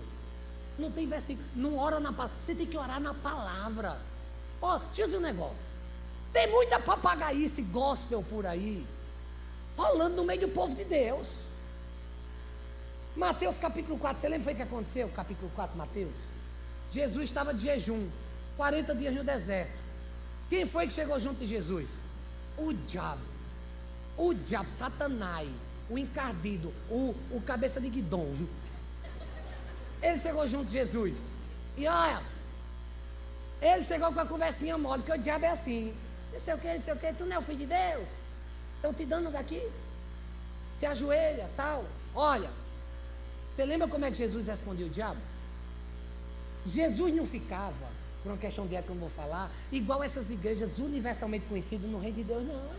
não 0.78 0.90
tem 0.90 1.06
versículo, 1.06 1.48
não 1.56 1.78
ora 1.78 1.98
na 1.98 2.12
palavra, 2.12 2.36
você 2.38 2.54
tem 2.54 2.66
que 2.66 2.76
orar 2.76 3.00
na 3.00 3.14
palavra. 3.14 3.96
Ó, 4.60 4.76
oh, 4.76 4.92
dizer 4.92 5.16
um 5.16 5.20
negócio, 5.20 5.69
tem 6.32 6.50
muita 6.50 6.78
papagaice 6.78 7.62
gospel 7.62 8.22
por 8.22 8.46
aí, 8.46 8.86
rolando 9.76 10.16
no 10.16 10.24
meio 10.24 10.42
do 10.42 10.48
povo 10.48 10.74
de 10.74 10.84
Deus. 10.84 11.34
Mateus 13.16 13.58
capítulo 13.58 13.98
4, 13.98 14.20
você 14.20 14.28
lembra 14.28 14.52
o 14.52 14.56
que 14.56 14.62
aconteceu? 14.62 15.08
Capítulo 15.08 15.50
4, 15.54 15.76
Mateus? 15.76 16.14
Jesus 16.90 17.24
estava 17.24 17.52
de 17.52 17.62
jejum, 17.62 18.08
40 18.56 18.94
dias 18.94 19.14
no 19.14 19.24
deserto. 19.24 19.78
Quem 20.48 20.66
foi 20.66 20.86
que 20.86 20.94
chegou 20.94 21.18
junto 21.18 21.40
de 21.40 21.46
Jesus? 21.46 21.90
O 22.56 22.72
diabo. 22.72 23.22
O 24.16 24.34
diabo, 24.34 24.70
Satanás, 24.70 25.48
o 25.88 25.98
encardido, 25.98 26.72
o, 26.88 27.14
o 27.30 27.40
cabeça 27.42 27.80
de 27.80 27.88
guidon. 27.88 28.34
Ele 30.02 30.18
chegou 30.18 30.46
junto 30.46 30.66
de 30.66 30.72
Jesus. 30.72 31.16
E 31.76 31.86
olha, 31.86 32.22
ele 33.60 33.82
chegou 33.82 34.12
com 34.12 34.20
a 34.20 34.26
conversinha 34.26 34.78
mole, 34.78 35.02
porque 35.02 35.18
o 35.18 35.22
diabo 35.22 35.44
é 35.44 35.50
assim. 35.50 35.94
Não 36.32 36.40
sei 36.40 36.54
o 36.54 36.58
que, 36.58 36.74
não 36.74 36.82
sei 36.82 36.94
o 36.94 36.96
que, 36.96 37.12
tu 37.12 37.24
não 37.24 37.36
é 37.36 37.38
o 37.38 37.42
filho 37.42 37.58
de 37.58 37.66
Deus. 37.66 38.08
Estão 38.76 38.94
te 38.94 39.04
dando 39.04 39.30
daqui. 39.30 39.62
Te 40.78 40.86
ajoelha, 40.86 41.50
tal. 41.56 41.84
Olha, 42.14 42.50
você 43.54 43.64
lembra 43.64 43.86
como 43.88 44.04
é 44.04 44.10
que 44.10 44.16
Jesus 44.16 44.46
respondia 44.46 44.86
o 44.86 44.88
diabo? 44.88 45.20
Jesus 46.64 47.14
não 47.14 47.26
ficava, 47.26 47.88
por 48.22 48.30
uma 48.30 48.38
questão 48.38 48.66
de 48.66 48.74
época 48.74 48.92
que 48.92 48.98
eu 48.98 49.00
não 49.00 49.08
vou 49.08 49.10
falar, 49.10 49.50
igual 49.70 50.02
essas 50.02 50.30
igrejas 50.30 50.78
universalmente 50.78 51.46
conhecidas 51.46 51.90
no 51.90 51.98
reino 51.98 52.16
de 52.16 52.24
Deus, 52.24 52.46
não. 52.46 52.70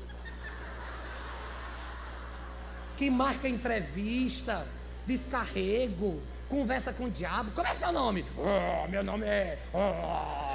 Que 2.97 3.09
marca 3.09 3.47
entrevista, 3.47 4.67
descarrego, 5.05 6.21
conversa 6.49 6.93
com 6.93 7.05
o 7.05 7.09
diabo. 7.09 7.51
Como 7.51 7.67
é 7.67 7.75
seu 7.75 7.91
nome? 7.91 8.25
Oh, 8.37 8.87
meu 8.87 9.03
nome 9.03 9.25
é. 9.25 9.59
Oh. 9.73 10.50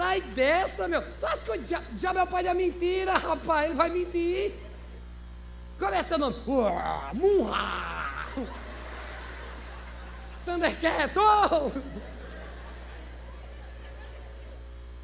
Sai 0.00 0.22
dessa, 0.22 0.88
meu. 0.88 1.02
Tu 1.02 1.26
acha 1.26 1.44
que 1.44 1.50
o 1.50 1.58
diabo, 1.58 1.84
o 1.92 1.94
diabo 1.94 2.18
é 2.20 2.22
o 2.22 2.26
pai 2.26 2.42
da 2.42 2.54
mentira, 2.54 3.18
rapaz? 3.18 3.66
Ele 3.66 3.74
vai 3.74 3.90
mentir. 3.90 4.54
Como 5.78 5.92
é 5.92 6.02
seu 6.02 6.16
nome? 6.16 6.36
Oh, 6.46 7.14
Munha. 7.14 8.26
Thundercats! 10.46 11.14
Oh! 11.18 11.70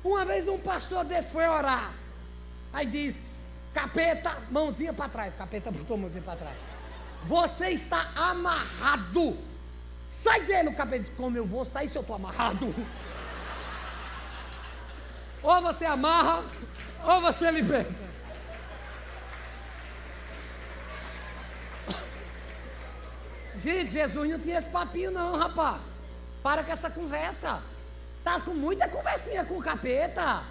Uma 0.03 0.25
vez 0.25 0.49
um 0.49 0.59
pastor 0.59 1.05
desse 1.05 1.31
foi 1.31 1.47
orar. 1.47 1.93
Aí 2.73 2.87
disse: 2.87 3.39
Capeta, 3.75 4.39
mãozinha 4.51 4.95
para 4.95 5.11
trás. 5.11 5.35
Capeta 5.37 5.71
botou 5.71 5.99
mãozinha 5.99 6.23
para 6.23 6.37
trás. 6.37 6.57
Você 7.25 7.69
está 7.69 8.13
amarrado. 8.17 9.37
Sai 10.09 10.47
dele, 10.47 10.71
o 10.71 10.75
capeta 10.75 11.01
disse: 11.01 11.13
Como 11.13 11.37
eu 11.37 11.45
vou 11.45 11.67
sair 11.67 11.87
se 11.87 11.99
eu 11.99 12.01
estou 12.01 12.17
amarrado? 12.17 12.75
Ou 15.43 15.63
você 15.63 15.85
amarra, 15.85 16.45
ou 17.05 17.21
você 17.21 17.51
liberta. 17.51 18.07
Gente, 23.63 23.89
Jesus 23.89 24.31
não 24.31 24.39
tinha 24.39 24.59
esse 24.59 24.69
papinho, 24.69 25.11
não, 25.11 25.37
rapaz. 25.37 25.81
Para 26.43 26.63
com 26.63 26.73
essa 26.73 26.91
conversa. 26.91 27.61
Tá 28.23 28.41
com 28.41 28.53
muita 28.53 28.89
conversinha 28.89 29.45
com 29.45 29.59
o 29.59 29.63
capeta. 29.63 30.45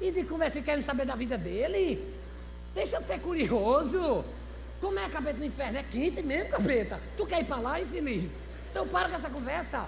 E 0.00 0.10
de 0.10 0.24
conversinha 0.24 0.64
querendo 0.64 0.84
saber 0.84 1.06
da 1.06 1.14
vida 1.14 1.38
dele. 1.38 2.14
Deixa 2.74 2.98
de 2.98 3.06
ser 3.06 3.20
curioso. 3.20 4.24
Como 4.80 4.98
é 4.98 5.08
capeta 5.08 5.38
no 5.38 5.44
inferno? 5.44 5.78
É 5.78 5.82
quente 5.82 6.22
mesmo, 6.22 6.50
capeta. 6.50 7.00
Tu 7.16 7.26
quer 7.26 7.40
ir 7.40 7.44
para 7.44 7.56
lá, 7.56 7.80
infeliz? 7.80 8.32
Então 8.70 8.86
para 8.88 9.08
com 9.08 9.14
essa 9.14 9.30
conversa. 9.30 9.86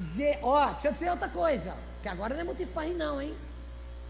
Ge 0.00 0.38
Ó, 0.42 0.70
deixa 0.70 0.88
eu 0.88 0.92
dizer 0.92 1.10
outra 1.10 1.28
coisa. 1.28 1.74
Que 2.02 2.08
agora 2.08 2.34
não 2.34 2.40
é 2.40 2.44
motivo 2.44 2.70
para 2.72 2.86
rir, 2.86 2.94
não, 2.94 3.20
hein? 3.20 3.34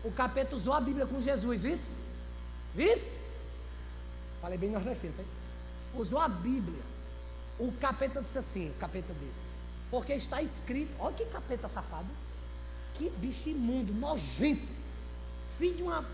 O 0.05 0.13
capeta 0.13 0.55
usou 0.55 0.73
a 0.75 0.81
Bíblia 0.81 1.07
com 1.07 1.21
Jesus, 1.21 1.63
vice? 1.63 1.97
Vice? 2.75 3.19
Falei 4.41 4.59
bem 4.59 4.71
nordestino, 4.71 5.15
tá? 5.17 5.25
Usou 5.95 6.21
a 6.21 6.29
Bíblia 6.29 6.83
o 7.59 7.73
capeta 7.73 8.23
disse 8.23 8.39
assim: 8.39 8.71
o 8.71 8.75
capeta 8.75 9.13
disse, 9.15 9.53
porque 9.91 10.13
está 10.15 10.41
escrito, 10.41 10.97
olha 10.99 11.15
que 11.15 11.25
capeta 11.27 11.69
safado, 11.69 12.09
que 12.95 13.11
bicho 13.11 13.49
imundo, 13.49 13.93
nojento, 13.93 14.69
filho 15.59 15.77
de 15.77 15.83
uma 15.83 16.05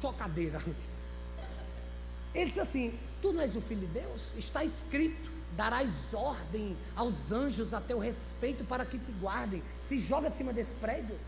chocadeira. 0.00 0.62
Ele 2.34 2.46
disse 2.46 2.60
assim: 2.60 2.98
Tu 3.22 3.32
não 3.32 3.40
és 3.40 3.56
o 3.56 3.60
filho 3.60 3.80
de 3.80 4.00
Deus? 4.00 4.34
Está 4.36 4.64
escrito: 4.64 5.30
darás 5.56 5.90
ordem 6.12 6.76
aos 6.96 7.30
anjos 7.30 7.72
a 7.74 7.80
teu 7.80 7.98
respeito 7.98 8.64
para 8.64 8.84
que 8.84 8.98
te 8.98 9.12
guardem. 9.12 9.62
Se 9.88 9.98
joga 9.98 10.30
de 10.30 10.36
cima 10.36 10.52
desse 10.52 10.74
prédio. 10.74 11.18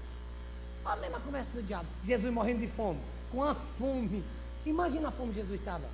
Olha 0.84 0.94
a 0.94 0.96
mesma 0.96 1.20
conversa 1.20 1.52
do 1.52 1.62
diabo. 1.62 1.86
Jesus 2.04 2.32
morrendo 2.32 2.60
de 2.60 2.68
fome, 2.68 3.00
com 3.30 3.42
a 3.42 3.54
fome. 3.54 4.24
Imagina 4.66 5.08
a 5.08 5.10
fome 5.10 5.32
que 5.32 5.40
Jesus 5.40 5.58
estava. 5.58 5.88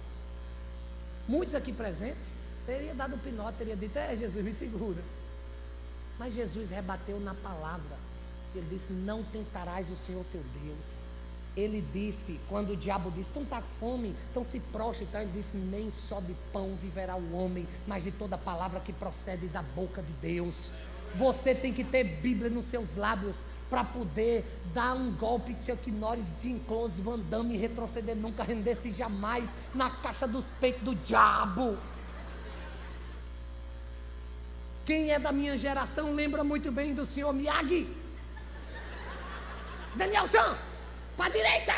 Muitos 1.28 1.54
aqui 1.54 1.72
presentes 1.72 2.40
Teria 2.66 2.94
dado 2.94 3.16
um 3.16 3.18
pinote, 3.18 3.58
teria 3.58 3.74
dito, 3.74 3.98
é 3.98 4.14
Jesus, 4.14 4.44
me 4.44 4.52
segura. 4.52 5.02
Mas 6.18 6.34
Jesus 6.34 6.70
rebateu 6.70 7.18
na 7.18 7.34
palavra. 7.34 7.96
Ele 8.54 8.66
disse: 8.70 8.92
Não 8.92 9.24
tentarás 9.24 9.90
o 9.90 9.96
Senhor 9.96 10.24
teu 10.30 10.42
Deus. 10.62 11.09
Ele 11.56 11.84
disse, 11.92 12.38
quando 12.48 12.70
o 12.70 12.76
diabo 12.76 13.10
disse, 13.10 13.30
então 13.30 13.42
está 13.42 13.60
fome, 13.60 14.14
então 14.30 14.44
se 14.44 14.60
prostra, 14.60 15.04
então 15.04 15.20
ele 15.20 15.32
disse, 15.32 15.56
nem 15.56 15.90
só 15.90 16.20
de 16.20 16.34
pão 16.52 16.76
viverá 16.76 17.16
o 17.16 17.32
homem, 17.32 17.66
mas 17.86 18.04
de 18.04 18.12
toda 18.12 18.38
palavra 18.38 18.80
que 18.80 18.92
procede 18.92 19.48
da 19.48 19.62
boca 19.62 20.00
de 20.02 20.12
Deus. 20.14 20.70
Você 21.16 21.54
tem 21.54 21.72
que 21.72 21.82
ter 21.82 22.04
Bíblia 22.04 22.48
nos 22.48 22.66
seus 22.66 22.94
lábios 22.94 23.36
para 23.68 23.84
poder 23.84 24.44
dar 24.72 24.94
um 24.94 25.12
golpe 25.12 25.56
Chuck 25.60 25.90
Norris, 25.90 26.34
Jim 26.40 26.58
Close, 26.66 27.00
Van 27.02 27.18
Damme, 27.18 27.56
retroceder 27.56 28.16
nunca, 28.16 28.42
render-se 28.42 28.90
jamais 28.90 29.48
na 29.74 29.90
caixa 29.90 30.26
dos 30.26 30.44
peitos 30.60 30.82
do 30.82 30.94
diabo. 30.94 31.78
Quem 34.84 35.10
é 35.10 35.18
da 35.18 35.30
minha 35.30 35.56
geração 35.56 36.12
lembra 36.12 36.42
muito 36.42 36.72
bem 36.72 36.92
do 36.94 37.04
senhor 37.04 37.32
Miyagi. 37.32 37.96
Danielson, 39.94 40.38
para 40.38 40.69
a 41.22 41.28
direita. 41.28 41.74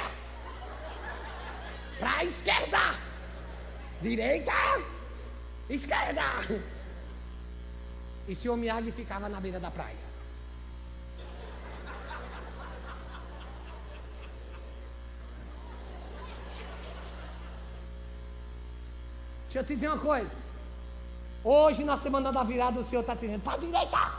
Para 1.99 2.19
a 2.19 2.25
esquerda. 2.25 2.95
Direita. 4.01 4.53
Esquerda. 5.69 6.23
E 8.29 8.35
senhor 8.37 8.57
Miyagi 8.57 8.93
ficava 8.93 9.29
na 9.29 9.41
beira 9.41 9.59
da 9.59 9.71
praia. 9.71 10.13
Deixa 19.53 19.59
eu 19.59 19.65
te 19.65 19.75
dizer 19.75 19.89
uma 19.89 19.99
coisa. 19.99 20.35
Hoje, 21.45 21.85
na 21.85 21.97
semana 21.99 22.33
da 22.33 22.43
virada, 22.43 22.81
o 22.81 22.83
Senhor 22.83 23.03
está 23.03 23.15
dizendo: 23.15 23.43
para 23.43 23.55
a 23.55 23.59
direita, 23.59 24.13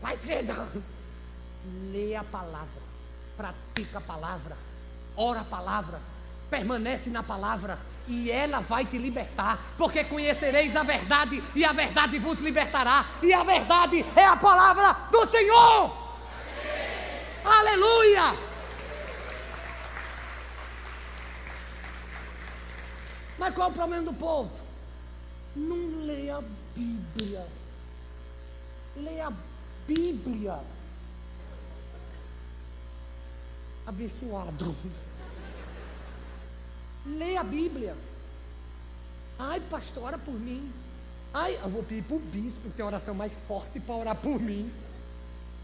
para 0.00 0.10
a 0.10 0.14
esquerda. 0.14 0.68
Lê 1.92 2.16
a 2.16 2.24
palavra, 2.24 2.82
pratica 3.36 3.98
a 3.98 4.00
palavra, 4.00 4.56
ora 5.16 5.40
a 5.40 5.44
palavra, 5.44 6.00
permanece 6.50 7.10
na 7.10 7.22
palavra, 7.22 7.78
e 8.06 8.30
ela 8.30 8.60
vai 8.60 8.84
te 8.84 8.98
libertar, 8.98 9.58
porque 9.78 10.04
conhecereis 10.04 10.76
a 10.76 10.82
verdade, 10.82 11.42
e 11.54 11.64
a 11.64 11.72
verdade 11.72 12.18
vos 12.18 12.38
libertará, 12.38 13.06
e 13.22 13.32
a 13.32 13.42
verdade 13.42 14.04
é 14.14 14.24
a 14.24 14.36
palavra 14.36 14.92
do 15.10 15.26
Senhor. 15.26 15.96
Amém. 17.44 17.58
Aleluia! 17.58 18.34
Mas 23.38 23.54
qual 23.54 23.68
é 23.68 23.70
o 23.70 23.74
problema 23.74 24.04
do 24.04 24.12
povo? 24.12 24.62
Não 25.56 26.04
lê 26.04 26.30
a 26.30 26.42
Bíblia. 26.74 27.46
Lê 28.96 29.20
a 29.20 29.32
Bíblia. 29.86 30.60
Abençoado. 33.86 34.74
Lê 37.06 37.36
a 37.36 37.44
Bíblia. 37.44 37.96
Ai, 39.38 39.60
pastor, 39.60 40.04
ora 40.04 40.18
por 40.18 40.34
mim. 40.34 40.72
Ai, 41.32 41.58
eu 41.62 41.68
vou 41.68 41.82
pedir 41.82 42.04
para 42.04 42.16
o 42.16 42.20
bispo 42.20 42.70
tem 42.70 42.84
oração 42.84 43.14
mais 43.14 43.32
forte 43.46 43.80
para 43.80 43.94
orar 43.94 44.16
por 44.16 44.40
mim. 44.40 44.72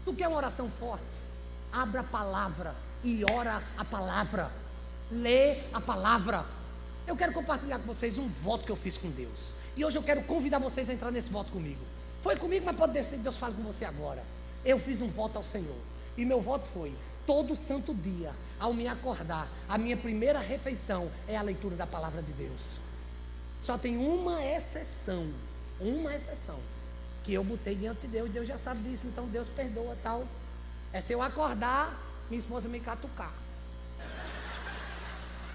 Tu 0.03 0.13
quer 0.13 0.27
uma 0.27 0.37
oração 0.37 0.69
forte? 0.69 1.15
Abra 1.71 2.01
a 2.01 2.03
palavra 2.03 2.75
e 3.03 3.23
ora 3.31 3.63
a 3.77 3.85
palavra. 3.85 4.51
Lê 5.09 5.61
a 5.73 5.79
palavra. 5.79 6.45
Eu 7.07 7.15
quero 7.15 7.33
compartilhar 7.33 7.79
com 7.79 7.85
vocês 7.85 8.17
um 8.17 8.27
voto 8.27 8.65
que 8.65 8.71
eu 8.71 8.75
fiz 8.75 8.97
com 8.97 9.09
Deus. 9.09 9.49
E 9.75 9.85
hoje 9.85 9.97
eu 9.97 10.03
quero 10.03 10.21
convidar 10.23 10.59
vocês 10.59 10.89
a 10.89 10.93
entrar 10.93 11.09
nesse 11.09 11.31
voto 11.31 11.51
comigo. 11.51 11.81
Foi 12.21 12.35
comigo, 12.35 12.65
mas 12.65 12.75
pode 12.75 13.01
ser 13.03 13.15
que 13.15 13.23
Deus 13.23 13.37
fale 13.37 13.55
com 13.55 13.63
você 13.63 13.85
agora. 13.85 14.23
Eu 14.63 14.77
fiz 14.77 15.01
um 15.01 15.07
voto 15.07 15.37
ao 15.37 15.43
Senhor. 15.43 15.77
E 16.17 16.25
meu 16.25 16.41
voto 16.41 16.67
foi: 16.67 16.93
todo 17.25 17.55
santo 17.55 17.93
dia, 17.93 18.33
ao 18.59 18.73
me 18.73 18.87
acordar, 18.87 19.47
a 19.67 19.77
minha 19.77 19.97
primeira 19.97 20.39
refeição 20.39 21.11
é 21.27 21.35
a 21.35 21.41
leitura 21.41 21.75
da 21.75 21.87
palavra 21.87 22.21
de 22.21 22.31
Deus. 22.33 22.77
Só 23.61 23.77
tem 23.77 23.97
uma 23.97 24.43
exceção, 24.43 25.27
uma 25.79 26.13
exceção, 26.13 26.59
que 27.23 27.33
eu 27.33 27.43
botei 27.43 27.75
diante 27.75 28.01
de 28.01 28.07
Deus, 28.07 28.29
e 28.29 28.33
Deus 28.33 28.47
já 28.47 28.57
sabe 28.57 28.89
disso, 28.89 29.07
então 29.07 29.25
Deus 29.27 29.49
perdoa 29.49 29.97
tal. 30.03 30.25
É 30.91 30.99
se 30.99 31.13
eu 31.13 31.21
acordar, 31.21 31.97
minha 32.29 32.39
esposa 32.39 32.67
me 32.67 32.79
catucar. 32.79 33.31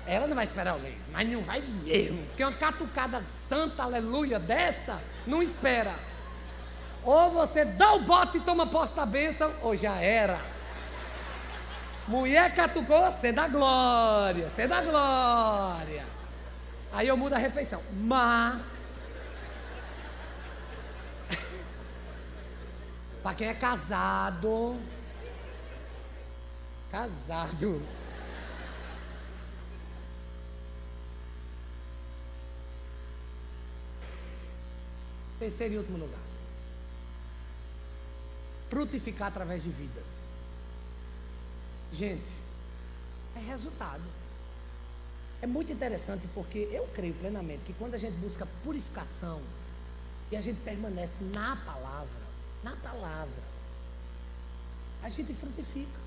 Ela 0.06 0.28
não 0.28 0.36
vai 0.36 0.44
esperar 0.44 0.76
eu 0.76 0.82
ler, 0.82 0.96
mas 1.10 1.28
não 1.28 1.42
vai 1.42 1.60
mesmo, 1.60 2.24
porque 2.26 2.44
uma 2.44 2.52
catucada 2.52 3.24
santa, 3.48 3.82
aleluia, 3.82 4.38
dessa, 4.38 5.02
não 5.26 5.42
espera. 5.42 5.94
Ou 7.02 7.30
você 7.30 7.64
dá 7.64 7.92
o 7.94 8.02
bote 8.02 8.38
e 8.38 8.40
toma 8.40 8.66
posse 8.66 8.94
da 8.94 9.04
bênção, 9.04 9.52
ou 9.62 9.76
já 9.76 9.96
era. 10.00 10.40
Mulher 12.08 12.54
catucou, 12.54 13.10
você 13.10 13.32
dá 13.32 13.48
glória, 13.48 14.48
você 14.48 14.68
dá 14.68 14.80
glória. 14.80 16.06
Aí 16.92 17.08
eu 17.08 17.16
mudo 17.16 17.32
a 17.34 17.38
refeição. 17.38 17.82
Mas. 17.92 18.94
para 23.22 23.34
quem 23.34 23.48
é 23.48 23.54
casado. 23.54 24.80
Casado. 26.90 27.82
Terceiro 35.40 35.74
e 35.74 35.78
último 35.78 35.98
lugar. 35.98 36.20
Frutificar 38.68 39.28
através 39.28 39.64
de 39.64 39.70
vidas. 39.70 40.25
Gente, 41.96 42.30
é 43.34 43.38
resultado. 43.38 44.02
É 45.40 45.46
muito 45.46 45.72
interessante 45.72 46.28
porque 46.34 46.68
eu 46.70 46.86
creio 46.88 47.14
plenamente 47.14 47.62
que 47.64 47.72
quando 47.72 47.94
a 47.94 47.98
gente 47.98 48.12
busca 48.18 48.46
purificação 48.62 49.40
e 50.30 50.36
a 50.36 50.42
gente 50.42 50.60
permanece 50.60 51.14
na 51.34 51.56
palavra, 51.56 52.26
na 52.62 52.76
palavra, 52.76 53.42
a 55.02 55.08
gente 55.08 55.32
frutifica. 55.32 56.06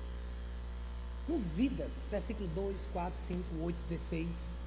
Com 1.26 1.38
vidas, 1.38 2.06
versículo 2.08 2.48
2, 2.54 2.88
4, 2.92 3.20
5, 3.20 3.42
8, 3.60 3.76
16. 3.76 4.60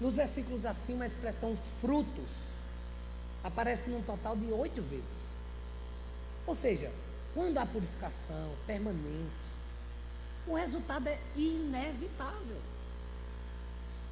Nos 0.00 0.16
versículos 0.16 0.66
acima, 0.66 1.04
a 1.04 1.06
expressão 1.06 1.56
frutos 1.80 2.30
aparece 3.44 3.88
num 3.88 4.02
total 4.02 4.36
de 4.36 4.50
oito 4.52 4.82
vezes. 4.82 5.36
Ou 6.44 6.56
seja, 6.56 6.90
quando 7.34 7.58
há 7.58 7.66
purificação, 7.66 8.52
permanência, 8.66 9.52
o 10.46 10.54
resultado 10.54 11.08
é 11.08 11.18
inevitável. 11.36 12.60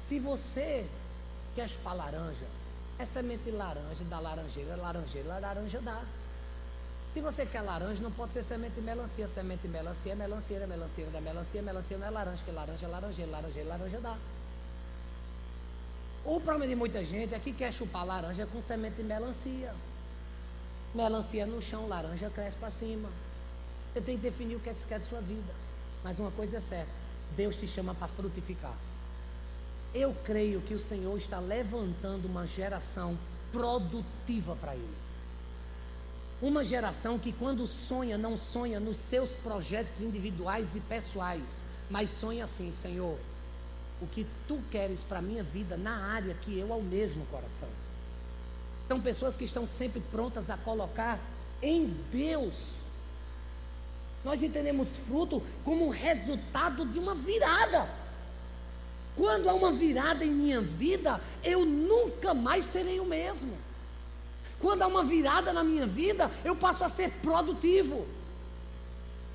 Se 0.01 0.19
você 0.19 0.85
quer 1.55 1.69
chupar 1.69 1.95
laranja, 1.95 2.45
é 2.99 3.05
semente 3.05 3.43
de 3.43 3.51
laranja, 3.51 4.03
da 4.03 4.19
laranjeira, 4.19 4.75
laranjeira, 4.75 5.39
laranja 5.39 5.79
dá. 5.81 6.03
Se 7.13 7.21
você 7.21 7.45
quer 7.45 7.61
laranja, 7.61 8.01
não 8.01 8.11
pode 8.11 8.33
ser 8.33 8.43
semente 8.43 8.75
de 8.75 8.81
melancia. 8.81 9.27
Semente 9.27 9.61
de 9.61 9.67
melancia 9.67 10.13
é 10.13 10.15
melancia, 10.15 10.67
melancia 10.67 11.05
da 11.05 11.21
melancia, 11.21 11.61
melancia 11.61 11.97
não 11.97 12.07
é 12.07 12.09
laranja, 12.09 12.43
que 12.43 12.51
laranja 12.51 12.85
é 12.85 12.89
laranjeira, 12.89 13.31
laranjeira, 13.31 13.69
laranja 13.69 13.99
dá. 14.01 14.17
O 16.25 16.39
problema 16.39 16.67
de 16.67 16.75
muita 16.75 17.03
gente 17.03 17.33
é 17.33 17.39
que 17.39 17.53
quer 17.53 17.71
chupar 17.71 18.05
laranja 18.05 18.45
com 18.47 18.61
semente 18.61 18.95
de 18.95 19.03
melancia. 19.03 19.73
Melancia 20.93 21.45
no 21.45 21.61
chão, 21.61 21.87
laranja 21.87 22.29
cresce 22.29 22.57
para 22.57 22.69
cima. 22.69 23.09
Você 23.91 24.01
tem 24.01 24.15
que 24.15 24.23
definir 24.23 24.55
o 24.55 24.59
que 24.59 24.69
é 24.69 24.73
que 24.73 24.79
você 24.79 24.87
quer 24.87 24.99
de 24.99 25.07
sua 25.07 25.21
vida. 25.21 25.53
Mas 26.03 26.19
uma 26.19 26.31
coisa 26.31 26.57
é 26.57 26.59
certa: 26.59 26.91
Deus 27.35 27.55
te 27.55 27.67
chama 27.67 27.95
para 27.95 28.07
frutificar. 28.07 28.75
Eu 29.93 30.15
creio 30.23 30.61
que 30.61 30.73
o 30.73 30.79
Senhor 30.79 31.17
está 31.17 31.39
levantando 31.39 32.25
uma 32.25 32.45
geração 32.45 33.17
produtiva 33.51 34.55
para 34.55 34.75
Ele. 34.75 34.97
Uma 36.41 36.63
geração 36.63 37.17
que, 37.17 37.31
quando 37.31 37.65
sonha, 37.65 38.17
não 38.17 38.37
sonha 38.37 38.79
nos 38.79 38.97
seus 38.97 39.31
projetos 39.31 40.01
individuais 40.01 40.75
e 40.75 40.79
pessoais, 40.79 41.59
mas 41.89 42.09
sonha 42.09 42.43
assim: 42.43 42.71
Senhor, 42.71 43.17
o 44.01 44.07
que 44.07 44.27
tu 44.47 44.61
queres 44.69 45.01
para 45.01 45.19
a 45.19 45.21
minha 45.21 45.43
vida 45.43 45.77
na 45.77 46.13
área 46.13 46.33
que 46.35 46.57
eu 46.57 46.73
almejo 46.73 47.17
no 47.17 47.25
coração. 47.27 47.69
São 48.87 48.99
pessoas 48.99 49.37
que 49.37 49.45
estão 49.45 49.67
sempre 49.67 50.01
prontas 50.11 50.49
a 50.49 50.57
colocar 50.57 51.19
em 51.61 51.87
Deus. 52.11 52.73
Nós 54.23 54.41
entendemos 54.41 54.97
fruto 54.97 55.41
como 55.63 55.89
resultado 55.89 56.85
de 56.85 56.99
uma 56.99 57.13
virada. 57.13 57.89
Quando 59.15 59.49
há 59.49 59.53
uma 59.53 59.71
virada 59.71 60.25
em 60.25 60.31
minha 60.31 60.61
vida, 60.61 61.21
eu 61.43 61.65
nunca 61.65 62.33
mais 62.33 62.65
serei 62.65 62.99
o 62.99 63.05
mesmo. 63.05 63.53
Quando 64.59 64.81
há 64.81 64.87
uma 64.87 65.03
virada 65.03 65.51
na 65.51 65.63
minha 65.63 65.85
vida, 65.85 66.31
eu 66.43 66.55
passo 66.55 66.83
a 66.83 66.89
ser 66.89 67.11
produtivo. 67.21 68.07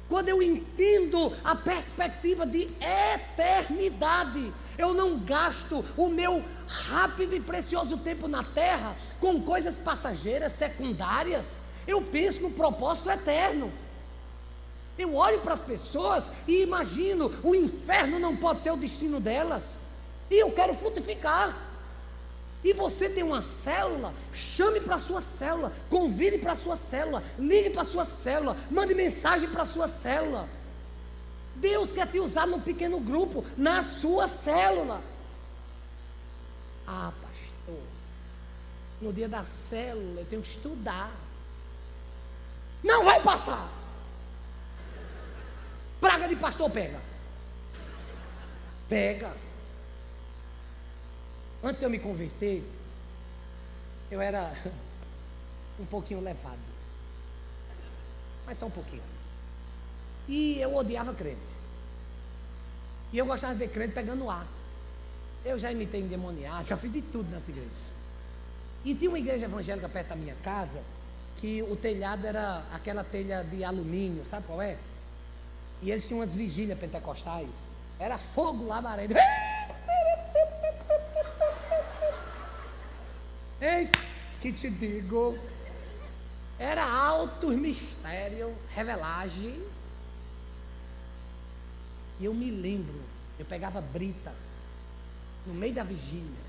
Quando 0.09 0.31
eu 0.31 0.43
entendo 0.43 1.37
a 1.45 1.55
perspectiva 1.55 2.47
de 2.47 2.67
eternidade, 2.81 4.53
eu 4.79 4.95
não 4.95 5.19
gasto 5.19 5.85
o 5.97 6.09
meu 6.09 6.45
rápido 6.67 7.35
e 7.35 7.41
precioso 7.41 7.99
tempo 7.99 8.29
na 8.29 8.45
terra 8.45 8.95
com 9.21 9.43
coisas 9.43 9.77
passageiras, 9.77 10.53
secundárias. 10.53 11.59
Eu 11.87 12.01
penso 12.01 12.41
no 12.41 12.51
propósito 12.51 13.11
eterno. 13.11 13.73
Eu 14.97 15.15
olho 15.17 15.41
para 15.41 15.55
as 15.55 15.61
pessoas 15.61 16.27
e 16.47 16.63
imagino: 16.63 17.33
o 17.43 17.57
inferno 17.57 18.21
não 18.21 18.37
pode 18.37 18.61
ser 18.61 18.71
o 18.71 18.77
destino 18.77 19.19
delas. 19.19 19.81
E 20.31 20.37
eu 20.37 20.53
quero 20.53 20.75
frutificar. 20.75 21.67
E 22.63 22.73
você 22.73 23.09
tem 23.09 23.23
uma 23.23 23.41
célula, 23.41 24.13
chame 24.33 24.81
para 24.81 24.97
a 24.97 24.99
sua 24.99 25.21
célula, 25.21 25.73
convide 25.89 26.39
para 26.39 26.53
a 26.53 26.57
sua 26.57 26.77
célula, 26.77 27.23
ligue 27.39 27.71
para 27.71 27.83
a 27.83 27.85
sua 27.85 28.05
célula, 28.05 28.57
mande 28.69 28.95
mensagem 28.95 29.49
para 29.49 29.63
a 29.63 29.67
sua 29.67 29.87
célula. 29.87 30.49
Deus 31.61 31.93
quer 31.93 32.07
te 32.07 32.19
usar 32.19 32.47
num 32.47 32.61
pequeno 32.61 33.01
grupo, 33.01 33.45
na 33.57 33.83
sua 33.83 34.29
célula. 34.29 35.03
Ah, 36.87 37.13
pastor, 37.21 37.83
no 39.01 39.13
dia 39.13 39.29
da 39.29 39.45
célula 39.45 40.21
eu 40.21 40.27
tenho 40.27 40.43
que 40.43 40.49
estudar. 40.49 41.11
Não 42.83 43.05
vai 43.05 43.21
passar. 43.23 43.69
Praga 46.01 46.29
de 46.29 46.37
pastor 46.37 46.71
pega. 46.71 47.01
Pega. 48.89 49.37
Antes 51.63 51.81
de 51.81 51.85
eu 51.85 51.91
me 51.91 51.99
converter, 51.99 52.63
eu 54.11 54.21
era 54.21 54.55
um 55.79 55.85
pouquinho 55.85 56.21
levado. 56.21 56.59
Mas 58.47 58.59
só 58.59 58.67
um 58.67 58.71
pouquinho. 58.71 59.18
E 60.29 60.61
eu 60.61 60.77
odiava 60.77 61.15
crente. 61.15 61.59
E 63.13 63.19
eu 63.19 63.25
gostava 63.25 63.55
de 63.55 63.61
ver 63.61 63.69
crente 63.69 63.95
pegando 63.95 64.29
ar. 64.29 64.47
Eu 65.45 65.59
já 65.59 65.73
imitei 65.73 66.03
endemoniado, 66.03 66.67
já 66.67 66.77
fiz 66.77 66.93
de 66.93 67.01
tudo 67.01 67.31
nessa 67.31 67.51
igreja. 67.51 67.71
E 68.85 68.95
tinha 68.95 69.11
uma 69.11 69.19
igreja 69.19 69.47
evangélica 69.47 69.89
perto 69.89 70.09
da 70.09 70.17
minha 70.17 70.35
casa, 70.43 70.83
que 71.39 71.63
o 71.63 71.75
telhado 71.75 72.27
era 72.27 72.63
aquela 72.73 73.03
telha 73.03 73.43
de 73.43 73.65
alumínio, 73.65 74.25
sabe 74.25 74.47
qual 74.47 74.61
é? 74.61 74.77
E 75.81 75.91
eles 75.91 76.07
tinham 76.07 76.21
umas 76.21 76.35
vigílias 76.35 76.79
pentecostais. 76.79 77.79
Era 77.99 78.19
fogo 78.19 78.67
lá, 78.67 78.83
maré. 78.83 79.09
Eis 83.61 83.91
que 84.41 84.53
te 84.53 84.71
digo, 84.71 85.37
era 86.59 86.85
alto 86.85 87.49
mistério, 87.49 88.55
revelagem. 88.75 89.63
E 92.21 92.25
eu 92.25 92.35
me 92.35 92.51
lembro, 92.51 93.01
eu 93.39 93.45
pegava 93.45 93.81
brita 93.81 94.35
no 95.47 95.55
meio 95.55 95.75
da 95.75 95.85
vigília 95.85 96.49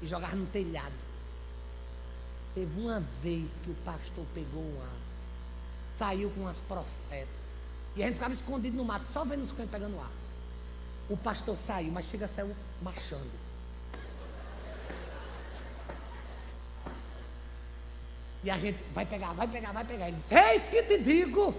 e 0.00 0.06
jogava 0.06 0.34
no 0.34 0.46
telhado. 0.46 0.92
Teve 2.54 2.80
uma 2.80 3.00
vez 3.22 3.60
que 3.60 3.70
o 3.70 3.74
pastor 3.84 4.24
pegou 4.34 4.62
um 4.62 4.80
ar, 4.80 4.96
saiu 5.96 6.30
com 6.30 6.46
as 6.46 6.58
profetas. 6.60 7.28
E 7.96 8.02
a 8.02 8.06
gente 8.06 8.14
ficava 8.14 8.32
escondido 8.32 8.76
no 8.76 8.84
mato, 8.84 9.06
só 9.06 9.24
vendo 9.24 9.42
os 9.42 9.52
cães 9.52 9.68
pegando 9.68 9.98
ar. 10.00 10.10
O 11.08 11.16
pastor 11.16 11.56
saiu, 11.56 11.92
mas 11.92 12.06
chega 12.06 12.26
saiu 12.26 12.54
marchando. 12.80 13.30
E 18.42 18.50
a 18.50 18.58
gente 18.58 18.78
vai 18.92 19.06
pegar, 19.06 19.32
vai 19.32 19.48
pegar, 19.48 19.72
vai 19.72 19.84
pegar. 19.84 20.08
Ele 20.08 20.18
diz, 20.18 20.30
eis 20.30 20.68
que 20.68 20.82
te 20.82 20.98
digo. 20.98 21.54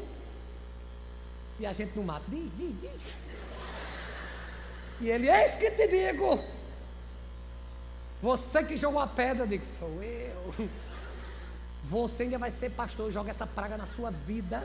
E 1.59 1.65
a 1.65 1.73
gente 1.73 1.95
não 1.95 2.03
mata. 2.03 2.25
Diz, 2.27 2.51
diz, 2.55 2.75
diz. 2.79 3.15
E 5.01 5.09
ele, 5.09 5.29
eis 5.29 5.57
que 5.57 5.71
te 5.71 5.87
digo. 5.87 6.43
Você 8.21 8.63
que 8.63 8.77
jogou 8.77 8.99
a 8.99 9.07
pedra, 9.07 9.45
digo, 9.45 9.65
sou 9.79 10.01
eu. 10.01 10.69
Você 11.83 12.23
ainda 12.23 12.39
vai 12.39 12.49
ser 12.49 12.71
pastor, 12.71 13.11
joga 13.11 13.29
essa 13.29 13.45
praga 13.45 13.77
na 13.77 13.85
sua 13.85 14.09
vida. 14.09 14.63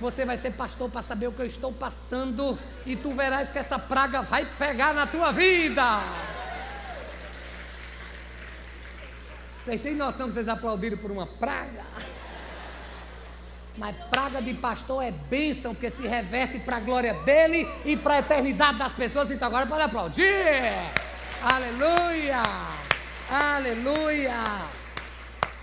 Você 0.00 0.24
vai 0.24 0.38
ser 0.38 0.52
pastor 0.52 0.88
para 0.88 1.02
saber 1.02 1.26
o 1.26 1.32
que 1.32 1.42
eu 1.42 1.46
estou 1.46 1.72
passando. 1.72 2.58
E 2.86 2.94
tu 2.94 3.12
verás 3.12 3.50
que 3.50 3.58
essa 3.58 3.78
praga 3.78 4.22
vai 4.22 4.46
pegar 4.56 4.94
na 4.94 5.06
tua 5.06 5.32
vida. 5.32 6.00
Vocês 9.62 9.80
têm 9.80 9.94
noção 9.94 10.28
que 10.28 10.34
vocês 10.34 10.48
aplaudiram 10.48 10.96
por 10.96 11.10
uma 11.10 11.26
praga? 11.26 11.84
Mas 13.76 13.96
praga 14.10 14.42
de 14.42 14.54
pastor 14.54 15.02
é 15.02 15.10
bênção, 15.10 15.74
porque 15.74 15.90
se 15.90 16.06
reverte 16.06 16.58
para 16.60 16.76
a 16.76 16.80
glória 16.80 17.14
dele 17.24 17.66
e 17.84 17.96
para 17.96 18.14
a 18.14 18.18
eternidade 18.18 18.78
das 18.78 18.94
pessoas. 18.94 19.30
Então 19.30 19.48
agora 19.48 19.66
pode 19.66 19.82
aplaudir. 19.82 20.24
Aleluia! 21.42 22.42
Aleluia! 23.30 24.70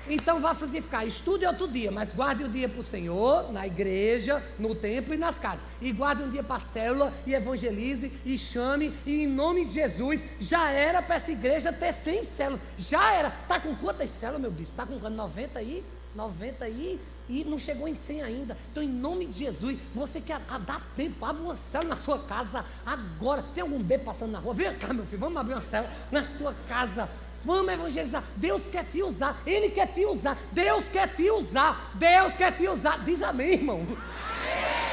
Então 0.10 0.40
vá 0.40 0.54
frutificar. 0.54 1.06
Estude 1.06 1.46
outro 1.46 1.68
dia, 1.68 1.92
mas 1.92 2.14
guarde 2.14 2.44
o 2.44 2.48
dia 2.48 2.70
para 2.70 2.80
o 2.80 2.84
Senhor, 2.84 3.52
na 3.52 3.68
igreja, 3.68 4.44
no 4.58 4.74
templo 4.74 5.14
e 5.14 5.18
nas 5.18 5.38
casas. 5.38 5.66
E 5.82 5.92
guarde 5.92 6.24
um 6.24 6.30
dia 6.30 6.42
para 6.42 6.56
a 6.56 6.60
célula 6.60 7.14
e 7.26 7.34
evangelize 7.34 8.12
e 8.26 8.38
chame. 8.38 8.94
E 9.06 9.24
em 9.24 9.28
nome 9.28 9.66
de 9.66 9.74
Jesus, 9.74 10.22
já 10.40 10.72
era 10.72 11.02
para 11.02 11.16
essa 11.16 11.32
igreja 11.32 11.74
ter 11.74 11.94
100 11.94 12.24
células. 12.24 12.62
Já 12.78 13.14
era. 13.14 13.34
Está 13.42 13.60
com 13.60 13.76
quantas 13.76 14.10
células, 14.10 14.42
meu 14.42 14.52
bispo? 14.52 14.72
Está 14.72 14.86
com 14.86 14.98
90 15.10 15.60
aí? 15.60 15.84
90 16.16 16.66
aí? 16.66 17.00
E 17.30 17.44
não 17.44 17.60
chegou 17.60 17.88
em 17.88 17.96
100 17.96 18.22
ainda. 18.22 18.58
Então, 18.72 18.82
em 18.82 18.90
nome 18.90 19.26
de 19.26 19.40
Jesus, 19.40 19.78
você 19.94 20.22
quer 20.22 20.40
dar 20.40 20.82
tempo, 20.96 21.26
abre 21.26 21.42
uma 21.42 21.56
célula 21.56 21.90
na 21.90 21.98
sua 21.98 22.20
casa 22.20 22.64
agora. 22.86 23.44
Tem 23.54 23.62
algum 23.62 23.78
bebê 23.80 23.98
passando 24.04 24.32
na 24.32 24.40
rua? 24.40 24.54
Vem 24.54 24.74
cá, 24.76 24.94
meu 24.94 25.06
filho, 25.06 25.20
vamos 25.20 25.38
abrir 25.38 25.54
uma 25.54 25.62
célula 25.62 25.92
na 26.12 26.24
sua 26.24 26.56
casa. 26.68 27.10
Vamos 27.44 27.72
evangelizar. 27.72 28.24
Deus 28.36 28.68
quer 28.68 28.86
te 28.86 29.02
usar. 29.02 29.42
Ele 29.46 29.70
quer 29.70 29.88
te 29.94 30.06
usar. 30.06 30.38
Deus 30.52 30.90
quer 30.90 31.16
te 31.16 31.30
usar. 31.30 31.92
Deus 31.96 32.36
quer 32.36 32.56
te 32.56 32.68
usar. 32.68 33.04
Diz 33.06 33.22
amém, 33.22 33.54
irmão. 33.54 33.86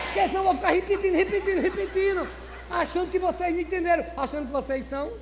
Porque 0.05 0.29
senão 0.29 0.41
eu 0.41 0.45
vou 0.45 0.55
ficar 0.55 0.71
repetindo, 0.71 1.15
repetindo, 1.15 1.61
repetindo. 1.61 2.29
Achando 2.71 3.11
que 3.11 3.19
vocês 3.19 3.53
não 3.53 3.61
entenderam. 3.61 4.07
Achando 4.17 4.47
que 4.47 4.53
vocês 4.53 4.85
são. 4.85 5.13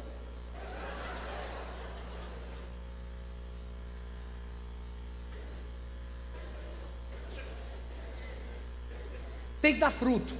Tem 9.63 9.75
que 9.75 9.81
dar 9.81 9.91
fruto. 9.91 10.35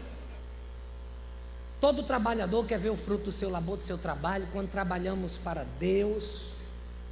Todo 1.81 2.03
trabalhador 2.03 2.67
quer 2.67 2.79
ver 2.79 2.91
o 2.91 2.97
fruto 2.97 3.25
do 3.25 3.33
seu 3.33 3.49
labor, 3.49 3.77
do 3.77 3.83
seu 3.83 3.97
trabalho. 3.97 4.49
Quando 4.53 4.69
trabalhamos 4.69 5.39
para 5.39 5.65
Deus, 5.79 6.55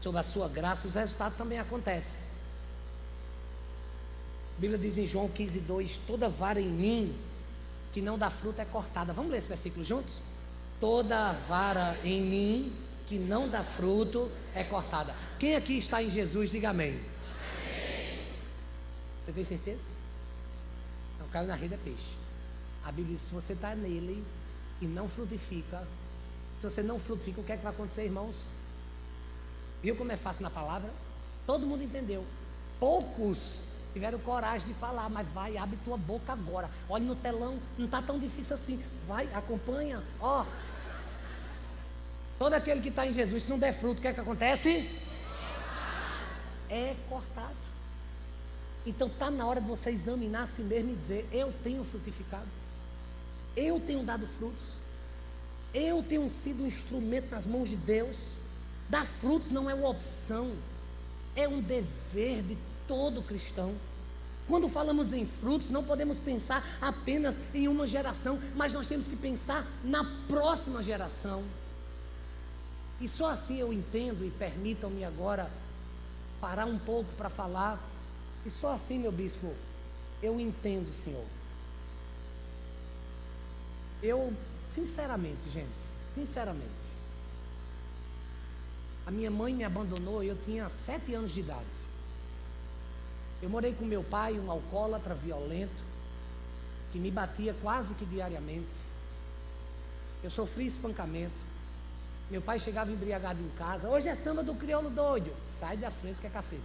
sob 0.01 0.19
a 0.19 0.23
sua 0.23 0.49
graça, 0.49 0.89
os 0.89 0.95
resultados 0.95 1.39
também 1.39 1.59
acontecem. 1.59 2.19
A 4.57 4.61
Bíblia 4.61 4.79
diz 4.79 4.99
em 4.99 5.07
João 5.07 5.29
15, 5.29 5.61
2: 5.61 6.01
Toda 6.07 6.29
vara 6.29 6.61
em 6.61 6.69
mim 6.69 7.17
que 7.93 8.01
não 8.01 8.19
dá 8.19 8.29
fruto 8.29 8.61
é 8.61 8.65
cortada. 8.65 9.13
Vamos 9.13 9.31
ler 9.31 9.39
esse 9.39 9.49
versículo 9.49 9.85
juntos? 9.85 10.21
Toda 10.81 11.33
vara 11.33 11.97
em 12.05 12.21
mim 12.21 12.73
que 13.07 13.19
não 13.19 13.49
dá 13.49 13.63
fruto 13.63 14.31
é 14.55 14.65
cortada. 14.65 15.15
Quem 15.39 15.55
aqui 15.55 15.79
está 15.79 16.03
em 16.03 16.11
Jesus, 16.11 16.51
diga 16.51 16.71
amém. 16.71 16.91
amém. 16.91 18.19
Você 19.27 19.33
tem 19.33 19.45
certeza? 19.45 20.00
Caiu 21.33 21.47
na 21.47 21.55
rede 21.55 21.75
é 21.75 21.79
peixe. 21.79 22.13
A 22.85 22.91
Bíblia 22.91 23.17
diz: 23.17 23.27
se 23.27 23.35
você 23.35 23.53
está 23.53 23.75
nele 23.75 24.25
e 24.81 24.87
não 24.87 25.09
frutifica, 25.09 25.87
se 26.59 26.69
você 26.69 26.83
não 26.83 26.99
frutifica, 26.99 27.41
o 27.41 27.45
que 27.45 27.53
é 27.53 27.57
que 27.57 27.63
vai 27.63 27.73
acontecer, 27.73 28.05
irmãos? 28.05 28.37
Viu 29.83 29.97
como 29.97 30.13
é 30.13 30.17
fácil 30.17 30.43
na 30.43 30.51
palavra? 30.51 30.91
Todo 31.47 31.67
mundo 31.67 31.83
entendeu. 31.83 32.25
Poucos 32.79 33.61
tiveram 33.93 34.19
coragem 34.19 34.69
de 34.69 34.75
falar, 34.75 35.09
mas 35.09 35.27
vai, 35.29 35.57
abre 35.57 35.79
tua 35.85 35.97
boca 35.97 36.33
agora. 36.33 36.71
Olha 36.89 37.05
no 37.05 37.15
telão, 37.15 37.59
não 37.79 37.87
está 37.87 38.03
tão 38.03 38.19
difícil 38.19 38.55
assim. 38.55 38.83
Vai, 39.07 39.29
acompanha, 39.35 40.03
ó. 40.21 40.45
Todo 42.39 42.55
aquele 42.55 42.81
que 42.81 42.89
está 42.89 43.07
em 43.07 43.13
Jesus, 43.13 43.43
se 43.43 43.51
não 43.51 43.59
der 43.59 43.73
fruto, 43.73 43.99
o 43.99 44.03
que 44.03 44.09
é 44.09 44.15
que 44.15 44.21
acontece? 44.21 44.99
É 46.69 46.95
cortado. 47.09 47.70
Então 48.87 49.09
está 49.09 49.31
na 49.31 49.47
hora 49.47 49.61
de 49.61 49.69
você 49.69 49.91
examinar 49.91 50.45
a 50.45 50.47
si 50.47 50.63
mesmo 50.63 50.93
e 50.93 50.97
dizer: 50.97 51.29
Eu 51.33 51.53
tenho 51.63 51.85
frutificado, 51.85 52.49
eu 53.57 53.81
tenho 53.81 54.03
dado 54.03 54.27
frutos, 54.27 54.65
eu 55.75 56.03
tenho 56.03 56.29
sido 56.31 56.63
um 56.63 56.67
instrumento 56.67 57.31
nas 57.31 57.47
mãos 57.47 57.69
de 57.69 57.77
Deus. 57.77 58.19
Dar 58.89 59.07
frutos 59.07 59.51
não 59.51 59.71
é 59.71 59.75
uma 59.75 59.89
opção, 59.89 60.53
é 61.37 61.47
um 61.47 61.61
dever 61.61 62.43
de 62.43 62.59
todo 62.89 63.23
cristão. 63.23 63.75
Quando 64.49 64.69
falamos 64.69 65.13
em 65.13 65.25
frutos, 65.25 65.71
não 65.71 65.85
podemos 65.85 66.19
pensar 66.19 66.67
apenas 66.81 67.39
em 67.55 67.69
uma 67.69 67.87
geração, 67.87 68.41
mas 68.57 68.73
nós 68.73 68.89
temos 68.89 69.07
que 69.07 69.15
pensar 69.15 69.65
na 69.85 70.05
próxima 70.27 70.83
geração. 70.83 71.45
E 73.01 73.07
só 73.07 73.31
assim 73.31 73.59
eu 73.59 73.73
entendo, 73.73 74.25
e 74.25 74.31
permitam-me 74.31 75.05
agora 75.05 75.49
parar 76.41 76.67
um 76.67 76.79
pouco 76.79 77.13
para 77.17 77.31
falar, 77.31 77.81
e 78.45 78.51
só 78.51 78.73
assim, 78.73 78.99
meu 78.99 79.13
bispo, 79.13 79.55
eu 80.23 80.39
entendo, 80.41 80.93
Senhor. 80.93 81.25
Eu, 84.03 84.33
sinceramente, 84.71 85.49
gente, 85.51 85.69
sinceramente, 86.15 86.91
a 89.07 89.11
minha 89.11 89.31
mãe 89.31 89.55
me 89.55 89.65
abandonou, 89.65 90.23
eu 90.23 90.37
tinha 90.37 90.69
sete 90.69 91.15
anos 91.15 91.33
de 91.33 91.41
idade. 91.41 91.67
Eu 93.43 93.51
morei 93.51 93.75
com 93.75 93.85
meu 93.85 94.03
pai, 94.03 94.39
um 94.39 94.51
alcoólatra 94.51 95.15
violento, 95.15 95.83
que 96.93 96.99
me 96.99 97.11
batia 97.11 97.55
quase 97.63 97.95
que 97.95 98.05
diariamente. 98.05 98.77
Eu 100.23 100.31
sofri 100.31 100.67
espancamento. 100.67 101.51
Meu 102.31 102.43
pai 102.43 102.59
chegava 102.59 102.91
embriagado 102.91 103.41
em 103.43 103.49
casa. 103.51 103.89
Hoje 103.89 104.09
é 104.09 104.15
samba 104.15 104.43
do 104.43 104.55
crioulo 104.55 104.91
doido. 104.91 105.35
Sai 105.59 105.77
da 105.77 105.91
frente 105.91 106.21
que 106.21 106.27
é 106.27 106.31
cacete. 106.31 106.63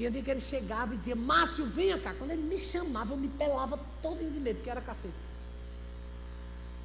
E 0.00 0.04
eu 0.04 0.10
dia 0.10 0.22
que 0.22 0.30
ele 0.30 0.40
chegava 0.40 0.94
e 0.94 0.96
dizia, 0.96 1.14
Márcio, 1.14 1.66
venha 1.66 1.98
cá. 1.98 2.14
Quando 2.14 2.30
ele 2.30 2.40
me 2.40 2.58
chamava, 2.58 3.12
eu 3.12 3.18
me 3.18 3.28
pelava 3.28 3.78
todo 4.00 4.16
de 4.16 4.40
medo, 4.40 4.56
porque 4.56 4.70
era 4.70 4.80
cacete. 4.80 5.12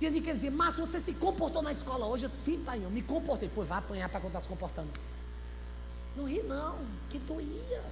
E 0.01 0.05
ele 0.05 0.19
quer 0.19 0.35
dizer, 0.35 0.51
Márcio, 0.51 0.85
você 0.85 0.99
se 0.99 1.13
comportou 1.13 1.61
na 1.61 1.71
escola 1.71 2.05
hoje? 2.05 2.25
Eu, 2.25 2.29
sim, 2.29 2.61
pai, 2.65 2.83
eu 2.83 2.89
me 2.89 3.01
comportei. 3.01 3.49
Pois 3.55 3.69
vai 3.69 3.77
apanhar 3.77 4.09
para 4.09 4.19
quando 4.19 4.31
está 4.31 4.41
se 4.41 4.49
comportando. 4.49 4.89
Não 6.13 6.25
ri 6.25 6.43
não, 6.43 6.77
que 7.09 7.17
doía. 7.17 7.85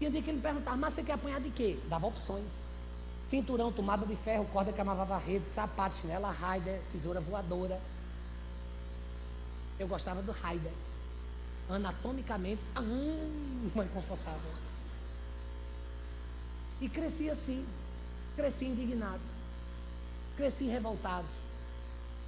E 0.00 0.04
eu 0.04 0.10
dia 0.12 0.22
que 0.22 0.30
ele 0.30 0.40
perguntava, 0.40 0.76
mas 0.76 0.94
você 0.94 1.02
quer 1.02 1.14
apanhar 1.14 1.40
de 1.40 1.50
quê? 1.50 1.76
Dava 1.88 2.06
opções. 2.06 2.68
Cinturão, 3.28 3.72
tomada 3.72 4.06
de 4.06 4.14
ferro, 4.14 4.44
corda 4.52 4.72
que 4.72 4.80
amava 4.80 5.18
rede, 5.18 5.46
sapato, 5.46 5.96
chinela, 5.96 6.30
raider, 6.30 6.80
tesoura 6.92 7.20
voadora. 7.20 7.80
Eu 9.80 9.88
gostava 9.88 10.22
do 10.22 10.30
raider. 10.30 10.72
Anatomicamente, 11.68 12.62
ah, 12.74 12.82
mais 13.74 13.90
confortável. 13.90 14.50
E 16.80 16.88
cresci 16.88 17.28
assim, 17.28 17.66
cresci 18.36 18.66
indignado. 18.66 19.20
Cresci 20.36 20.66
revoltado. 20.66 21.26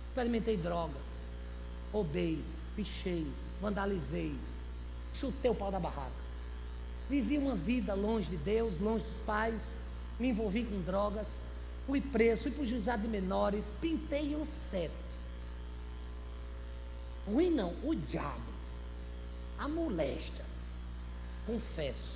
Experimentei 0.08 0.56
droga. 0.56 0.98
Roubei, 1.92 2.42
pichei, 2.74 3.26
vandalizei. 3.60 4.36
Chutei 5.14 5.50
o 5.50 5.54
pau 5.54 5.70
da 5.70 5.78
barraca. 5.78 6.10
Vivi 7.08 7.38
uma 7.38 7.56
vida 7.56 7.94
longe 7.94 8.28
de 8.30 8.36
Deus, 8.36 8.78
longe 8.78 9.04
dos 9.04 9.20
pais. 9.26 9.72
Me 10.18 10.28
envolvi 10.28 10.64
com 10.64 10.80
drogas. 10.82 11.28
Fui 11.86 12.00
preso, 12.00 12.44
fui 12.44 12.52
para 12.52 12.62
o 12.62 12.66
juizado 12.66 13.02
de 13.02 13.08
menores. 13.08 13.72
Pintei 13.80 14.34
um 14.36 14.44
certo. 14.70 14.94
Ruim 17.26 17.50
não, 17.50 17.74
o 17.82 17.94
diabo. 17.94 18.40
A 19.60 19.68
molesta. 19.68 20.44
Confesso. 21.46 22.10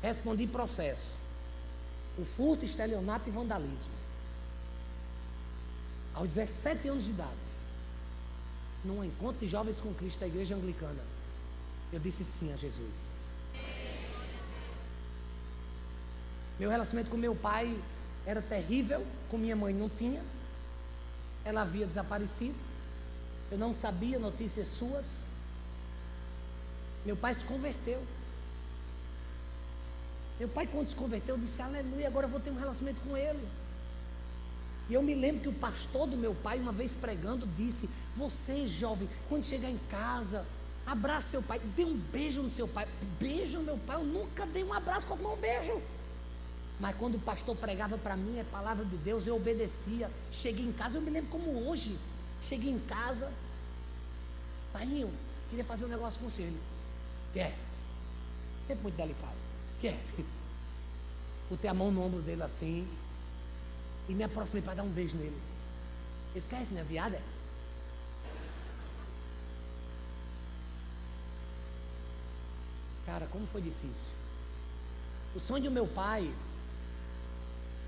Respondi 0.00 0.46
processo. 0.46 1.10
O 2.16 2.24
furto, 2.24 2.64
estelionato 2.64 3.28
e 3.28 3.32
vandalismo 3.32 4.02
aos 6.14 6.34
17 6.34 6.88
anos 6.88 7.04
de 7.04 7.10
idade, 7.10 7.32
num 8.84 9.02
encontro 9.04 9.40
de 9.40 9.46
jovens 9.46 9.80
com 9.80 9.94
Cristo 9.94 10.20
da 10.20 10.26
igreja 10.26 10.54
anglicana, 10.54 11.02
eu 11.92 11.98
disse 11.98 12.24
sim 12.24 12.52
a 12.52 12.56
Jesus. 12.56 13.12
Meu 16.58 16.70
relacionamento 16.70 17.10
com 17.10 17.16
meu 17.16 17.34
pai 17.34 17.78
era 18.26 18.42
terrível, 18.42 19.04
com 19.28 19.38
minha 19.38 19.56
mãe 19.56 19.74
não 19.74 19.88
tinha. 19.88 20.22
Ela 21.44 21.62
havia 21.62 21.86
desaparecido. 21.86 22.54
Eu 23.50 23.58
não 23.58 23.74
sabia 23.74 24.18
notícias 24.18 24.68
suas. 24.68 25.06
Meu 27.04 27.16
pai 27.16 27.34
se 27.34 27.44
converteu. 27.44 28.02
Meu 30.38 30.48
pai, 30.48 30.66
quando 30.66 30.88
se 30.88 30.96
converteu, 30.96 31.36
disse: 31.36 31.60
Aleluia, 31.60 32.06
agora 32.06 32.26
eu 32.26 32.30
vou 32.30 32.40
ter 32.40 32.50
um 32.50 32.58
relacionamento 32.58 33.00
com 33.06 33.16
ele. 33.16 33.46
E 34.88 34.94
eu 34.94 35.02
me 35.02 35.14
lembro 35.14 35.42
que 35.42 35.48
o 35.48 35.52
pastor 35.52 36.06
do 36.06 36.16
meu 36.16 36.34
pai, 36.34 36.58
uma 36.58 36.72
vez 36.72 36.92
pregando, 36.92 37.46
disse: 37.56 37.88
Você, 38.16 38.66
jovem, 38.66 39.08
quando 39.28 39.44
chegar 39.44 39.70
em 39.70 39.78
casa, 39.90 40.44
abraça 40.86 41.28
seu 41.28 41.42
pai, 41.42 41.60
dê 41.76 41.84
um 41.84 41.96
beijo 41.96 42.42
no 42.42 42.50
seu 42.50 42.66
pai. 42.66 42.88
Beijo 43.20 43.60
meu 43.60 43.78
pai, 43.78 43.96
eu 43.96 44.04
nunca 44.04 44.46
dei 44.46 44.64
um 44.64 44.72
abraço 44.72 45.06
como 45.06 45.32
um 45.32 45.36
beijo. 45.36 45.80
Mas 46.80 46.96
quando 46.96 47.14
o 47.14 47.20
pastor 47.20 47.54
pregava 47.56 47.96
para 47.96 48.16
mim 48.16 48.40
a 48.40 48.44
palavra 48.44 48.84
de 48.84 48.96
Deus, 48.96 49.26
eu 49.26 49.36
obedecia. 49.36 50.10
Cheguei 50.32 50.64
em 50.64 50.72
casa, 50.72 50.98
eu 50.98 51.02
me 51.02 51.10
lembro 51.10 51.30
como 51.30 51.68
hoje. 51.68 51.96
Cheguei 52.40 52.72
em 52.72 52.80
casa, 52.80 53.30
Paiinho, 54.72 55.12
queria 55.48 55.64
fazer 55.64 55.84
um 55.84 55.88
negócio 55.88 56.18
com 56.18 56.28
você. 56.28 56.52
Quer? 57.32 57.54
Tempo 58.68 58.82
muito 58.82 58.96
delicado. 58.96 59.36
Quer? 59.80 59.98
Botei 61.48 61.68
a 61.68 61.74
mão 61.74 61.90
no 61.90 62.02
ombro 62.02 62.20
dele 62.22 62.42
assim 62.42 62.88
e 64.08 64.14
me 64.14 64.24
aproximei 64.24 64.62
para 64.62 64.74
dar 64.74 64.82
um 64.82 64.90
beijo 64.90 65.16
nele. 65.16 65.40
Esquece, 66.34 66.72
né? 66.72 66.82
Viada? 66.82 67.20
Cara, 73.04 73.26
como 73.26 73.46
foi 73.46 73.60
difícil. 73.60 74.12
O 75.34 75.40
sonho 75.40 75.64
do 75.64 75.70
meu 75.70 75.86
pai 75.86 76.32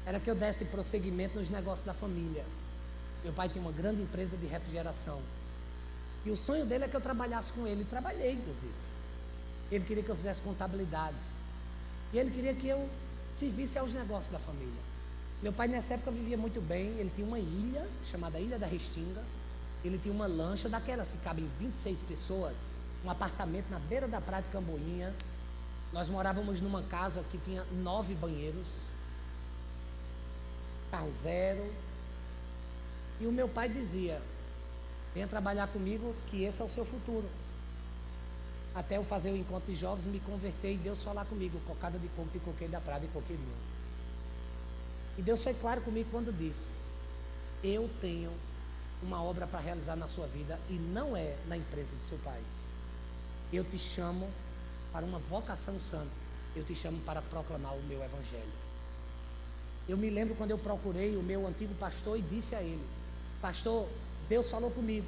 era 0.04 0.20
que 0.20 0.28
eu 0.30 0.34
desse 0.34 0.64
prosseguimento 0.66 1.38
nos 1.38 1.48
negócios 1.48 1.86
da 1.86 1.94
família. 1.94 2.44
Meu 3.22 3.32
pai 3.32 3.48
tinha 3.48 3.62
uma 3.62 3.72
grande 3.72 4.02
empresa 4.02 4.36
de 4.36 4.46
refrigeração. 4.46 5.22
E 6.26 6.30
o 6.30 6.36
sonho 6.36 6.66
dele 6.66 6.84
é 6.84 6.88
que 6.88 6.96
eu 6.96 7.00
trabalhasse 7.00 7.52
com 7.52 7.66
ele. 7.66 7.84
Trabalhei, 7.84 8.32
inclusive. 8.32 8.83
Ele 9.70 9.84
queria 9.84 10.02
que 10.02 10.08
eu 10.08 10.16
fizesse 10.16 10.42
contabilidade. 10.42 11.16
E 12.12 12.18
ele 12.18 12.30
queria 12.30 12.54
que 12.54 12.68
eu 12.68 12.88
servisse 13.34 13.78
aos 13.78 13.92
negócios 13.92 14.32
da 14.32 14.38
família. 14.38 14.82
Meu 15.42 15.52
pai 15.52 15.68
nessa 15.68 15.94
época 15.94 16.10
vivia 16.10 16.38
muito 16.38 16.60
bem. 16.60 16.88
Ele 16.98 17.10
tinha 17.14 17.26
uma 17.26 17.38
ilha, 17.38 17.86
chamada 18.04 18.38
Ilha 18.38 18.58
da 18.58 18.66
Restinga. 18.66 19.22
Ele 19.84 19.98
tinha 19.98 20.14
uma 20.14 20.26
lancha 20.26 20.68
daquelas 20.68 21.10
que 21.10 21.18
cabem 21.18 21.48
26 21.58 22.00
pessoas. 22.02 22.56
Um 23.04 23.10
apartamento 23.10 23.68
na 23.70 23.78
beira 23.78 24.08
da 24.08 24.20
praia 24.20 24.42
de 24.42 24.48
Camboinha. 24.50 25.12
Nós 25.92 26.08
morávamos 26.08 26.60
numa 26.60 26.82
casa 26.82 27.22
que 27.30 27.38
tinha 27.38 27.64
nove 27.82 28.14
banheiros. 28.14 28.66
Carro 30.90 31.12
zero. 31.12 31.70
E 33.20 33.26
o 33.26 33.32
meu 33.32 33.48
pai 33.48 33.68
dizia: 33.68 34.20
Venha 35.12 35.28
trabalhar 35.28 35.68
comigo, 35.68 36.14
que 36.28 36.44
esse 36.44 36.60
é 36.60 36.64
o 36.64 36.68
seu 36.68 36.84
futuro. 36.84 37.28
Até 38.74 38.96
eu 38.96 39.04
fazer 39.04 39.30
o 39.30 39.36
encontro 39.36 39.72
de 39.72 39.78
jovens, 39.78 40.04
me 40.04 40.18
converter 40.20 40.74
e 40.74 40.76
Deus 40.76 41.02
falar 41.02 41.24
comigo, 41.26 41.60
cocada 41.66 41.98
de 41.98 42.08
coco, 42.08 42.30
de 42.30 42.40
coqueiro 42.40 42.72
da 42.72 42.80
prada 42.80 43.04
e 43.04 43.08
coqueirinho. 43.08 43.56
E 45.16 45.22
Deus 45.22 45.42
foi 45.44 45.54
claro 45.54 45.80
comigo 45.80 46.08
quando 46.10 46.36
disse: 46.36 46.72
Eu 47.62 47.88
tenho 48.00 48.32
uma 49.02 49.22
obra 49.22 49.46
para 49.46 49.60
realizar 49.60 49.94
na 49.94 50.08
sua 50.08 50.26
vida 50.26 50.58
e 50.68 50.74
não 50.74 51.16
é 51.16 51.36
na 51.46 51.56
empresa 51.56 51.94
de 51.94 52.04
seu 52.04 52.18
pai. 52.18 52.40
Eu 53.52 53.62
te 53.62 53.78
chamo 53.78 54.28
para 54.92 55.04
uma 55.04 55.18
vocação 55.18 55.78
santa. 55.78 56.24
Eu 56.56 56.64
te 56.64 56.74
chamo 56.74 57.00
para 57.00 57.22
proclamar 57.22 57.74
o 57.74 57.82
meu 57.82 58.02
evangelho. 58.02 58.52
Eu 59.88 59.96
me 59.96 60.08
lembro 60.08 60.34
quando 60.34 60.50
eu 60.50 60.58
procurei 60.58 61.16
o 61.16 61.22
meu 61.22 61.46
antigo 61.46 61.74
pastor 61.74 62.18
e 62.18 62.22
disse 62.22 62.54
a 62.54 62.62
ele: 62.62 62.84
Pastor, 63.40 63.88
Deus 64.28 64.50
falou 64.50 64.70
comigo. 64.70 65.06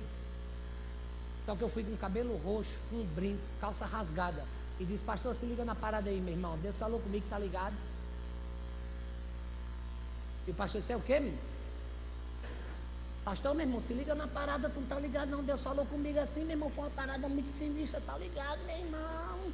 Só 1.47 1.55
que 1.55 1.63
eu 1.63 1.69
fui 1.69 1.85
com 1.85 1.97
cabelo 1.97 2.37
roxo, 2.39 2.77
com 2.91 2.97
um 2.97 3.07
brinco, 3.07 3.41
calça 3.61 3.87
rasgada. 3.87 4.45
E 4.79 4.85
disse, 4.85 5.03
pastor, 5.03 5.35
se 5.35 5.47
liga 5.47 5.65
na 5.65 5.75
parada 5.75 6.11
aí, 6.11 6.21
meu 6.21 6.35
irmão. 6.35 6.59
Deus 6.59 6.77
falou 6.77 7.01
comigo 7.01 7.25
que 7.25 7.31
tá 7.31 7.39
ligado. 7.39 7.75
E 10.47 10.51
o 10.51 10.55
pastor 10.55 10.81
disse, 10.81 10.93
é 10.93 10.97
o 10.97 11.01
quê, 11.01 11.21
menino? 11.21 11.39
Pastor, 13.25 13.55
meu 13.55 13.67
irmão, 13.67 13.81
se 13.81 13.95
liga 13.95 14.15
na 14.15 14.29
parada, 14.29 14.69
tu 14.69 14.81
não 14.81 14.87
tá 14.89 14.99
ligado 14.99 15.31
não. 15.31 15.43
Deus 15.43 15.61
falou 15.61 15.87
comigo 15.87 16.19
assim, 16.19 16.41
meu 16.41 16.53
irmão, 16.53 16.69
foi 16.69 16.85
uma 16.85 16.91
parada 16.91 17.29
muito 17.29 17.51
sinistra, 17.51 18.01
tá 18.01 18.19
ligado, 18.19 18.61
meu 18.67 18.77
irmão? 18.77 19.53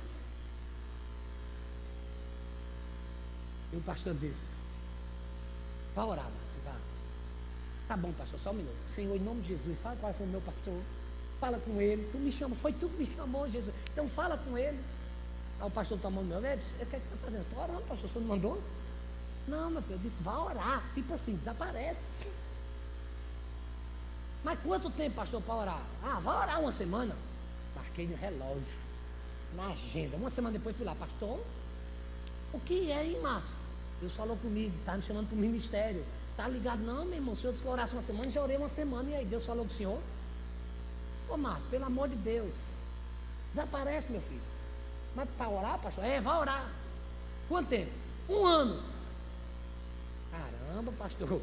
E 3.72 3.76
o 3.76 3.80
pastor 3.80 4.14
disse, 4.14 4.62
vai 5.95 6.05
orar, 6.05 6.30
Tá 7.88 7.97
bom, 7.97 8.11
pastor, 8.12 8.40
só 8.40 8.51
um 8.53 8.55
minuto. 8.55 8.74
Senhor, 8.88 9.14
em 9.14 9.20
nome 9.20 9.43
de 9.43 9.49
Jesus, 9.49 9.78
fala 9.82 9.97
com 9.97 10.24
o 10.24 10.26
meu 10.26 10.40
pastor. 10.40 10.80
Fala 11.43 11.59
com 11.59 11.82
ele. 11.82 12.09
Tu 12.12 12.18
me 12.18 12.30
chamou, 12.30 12.57
foi 12.57 12.72
tu 12.72 12.88
que 12.88 12.99
me 12.99 13.16
chamou, 13.16 13.51
Jesus. 13.51 13.74
Então 13.93 14.07
fala 14.07 14.38
com 14.38 14.57
ele. 14.57 14.78
Aí 15.59 15.66
o 15.66 15.70
pastor 15.72 15.99
tomando 15.99 16.28
meu, 16.28 16.38
o 16.38 16.43
que 16.43 16.47
é 16.47 16.57
você 16.57 16.76
está 16.78 17.16
fazendo? 17.20 17.43
Estou 17.43 17.61
orando, 17.61 17.80
pastor, 17.80 18.09
o 18.09 18.12
senhor 18.12 18.20
não 18.20 18.28
mandou? 18.28 18.62
Não, 19.49 19.68
meu 19.68 19.82
filho, 19.82 19.97
eu 19.97 19.99
disse, 19.99 20.22
vai 20.22 20.36
orar. 20.36 20.84
Tipo 20.95 21.14
assim, 21.14 21.34
desaparece. 21.34 22.28
Mas 24.45 24.57
quanto 24.61 24.88
tempo, 24.90 25.16
pastor, 25.16 25.43
para 25.43 25.55
orar? 25.57 25.82
Ah, 26.01 26.20
vai 26.20 26.43
orar 26.45 26.61
uma 26.61 26.70
semana. 26.70 27.16
Marquei 27.74 28.07
no 28.07 28.14
relógio, 28.14 28.78
na 29.57 29.66
agenda. 29.70 30.16
Uma 30.18 30.30
semana 30.30 30.57
depois 30.57 30.76
fui 30.76 30.86
lá, 30.86 30.95
pastor, 30.95 31.40
o 32.53 32.61
que 32.61 32.93
é, 32.93 33.05
hein, 33.05 33.20
Márcio? 33.20 33.57
Deus 34.01 34.14
falou 34.14 34.36
comigo, 34.36 34.76
está 34.78 34.97
me 34.97 35.03
chamando 35.03 35.26
para 35.26 35.34
o 35.34 35.40
ministério. 35.40 36.05
Tá 36.36 36.47
ligado? 36.47 36.82
Não, 36.82 37.05
meu 37.05 37.14
irmão, 37.14 37.32
o 37.32 37.36
senhor 37.36 37.53
disse 37.53 37.62
que 37.64 37.68
eu 37.68 37.72
orasse 37.72 37.95
uma 37.95 38.03
semana, 38.03 38.30
já 38.30 38.40
orei 38.40 38.57
uma 38.57 38.68
semana, 38.68 39.11
e 39.11 39.16
aí 39.16 39.24
Deus 39.24 39.45
falou 39.45 39.64
com 39.64 39.72
o 39.72 39.74
senhor? 39.74 39.99
Ô 41.33 41.37
Márcio, 41.39 41.70
pelo 41.70 41.87
amor 41.87 42.11
de 42.11 42.16
Deus, 42.16 42.53
desaparece, 43.55 44.12
meu 44.12 44.20
filho. 44.20 44.43
Mas 45.16 45.26
para 45.30 45.49
orar, 45.49 45.78
pastor? 45.78 46.05
É, 46.05 46.20
vai 46.20 46.39
orar. 46.39 46.70
Quanto 47.49 47.68
tempo? 47.68 47.91
Um 48.28 48.45
ano. 48.45 48.83
Caramba, 50.30 50.93
pastor. 50.93 51.41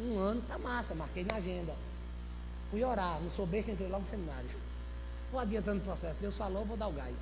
Um 0.00 0.18
ano 0.18 0.42
tá 0.48 0.56
massa, 0.56 0.94
marquei 0.94 1.22
na 1.22 1.36
agenda. 1.36 1.74
Fui 2.70 2.82
orar, 2.82 3.20
não 3.20 3.28
sou 3.28 3.46
besta, 3.46 3.70
entrei 3.70 3.88
logo 3.88 4.00
no 4.00 4.08
seminário. 4.08 4.48
Vou 5.30 5.38
adiantando 5.38 5.82
o 5.82 5.84
processo. 5.84 6.18
Deus 6.18 6.38
falou, 6.38 6.64
vou 6.64 6.76
dar 6.76 6.88
o 6.88 6.92
gás. 6.92 7.16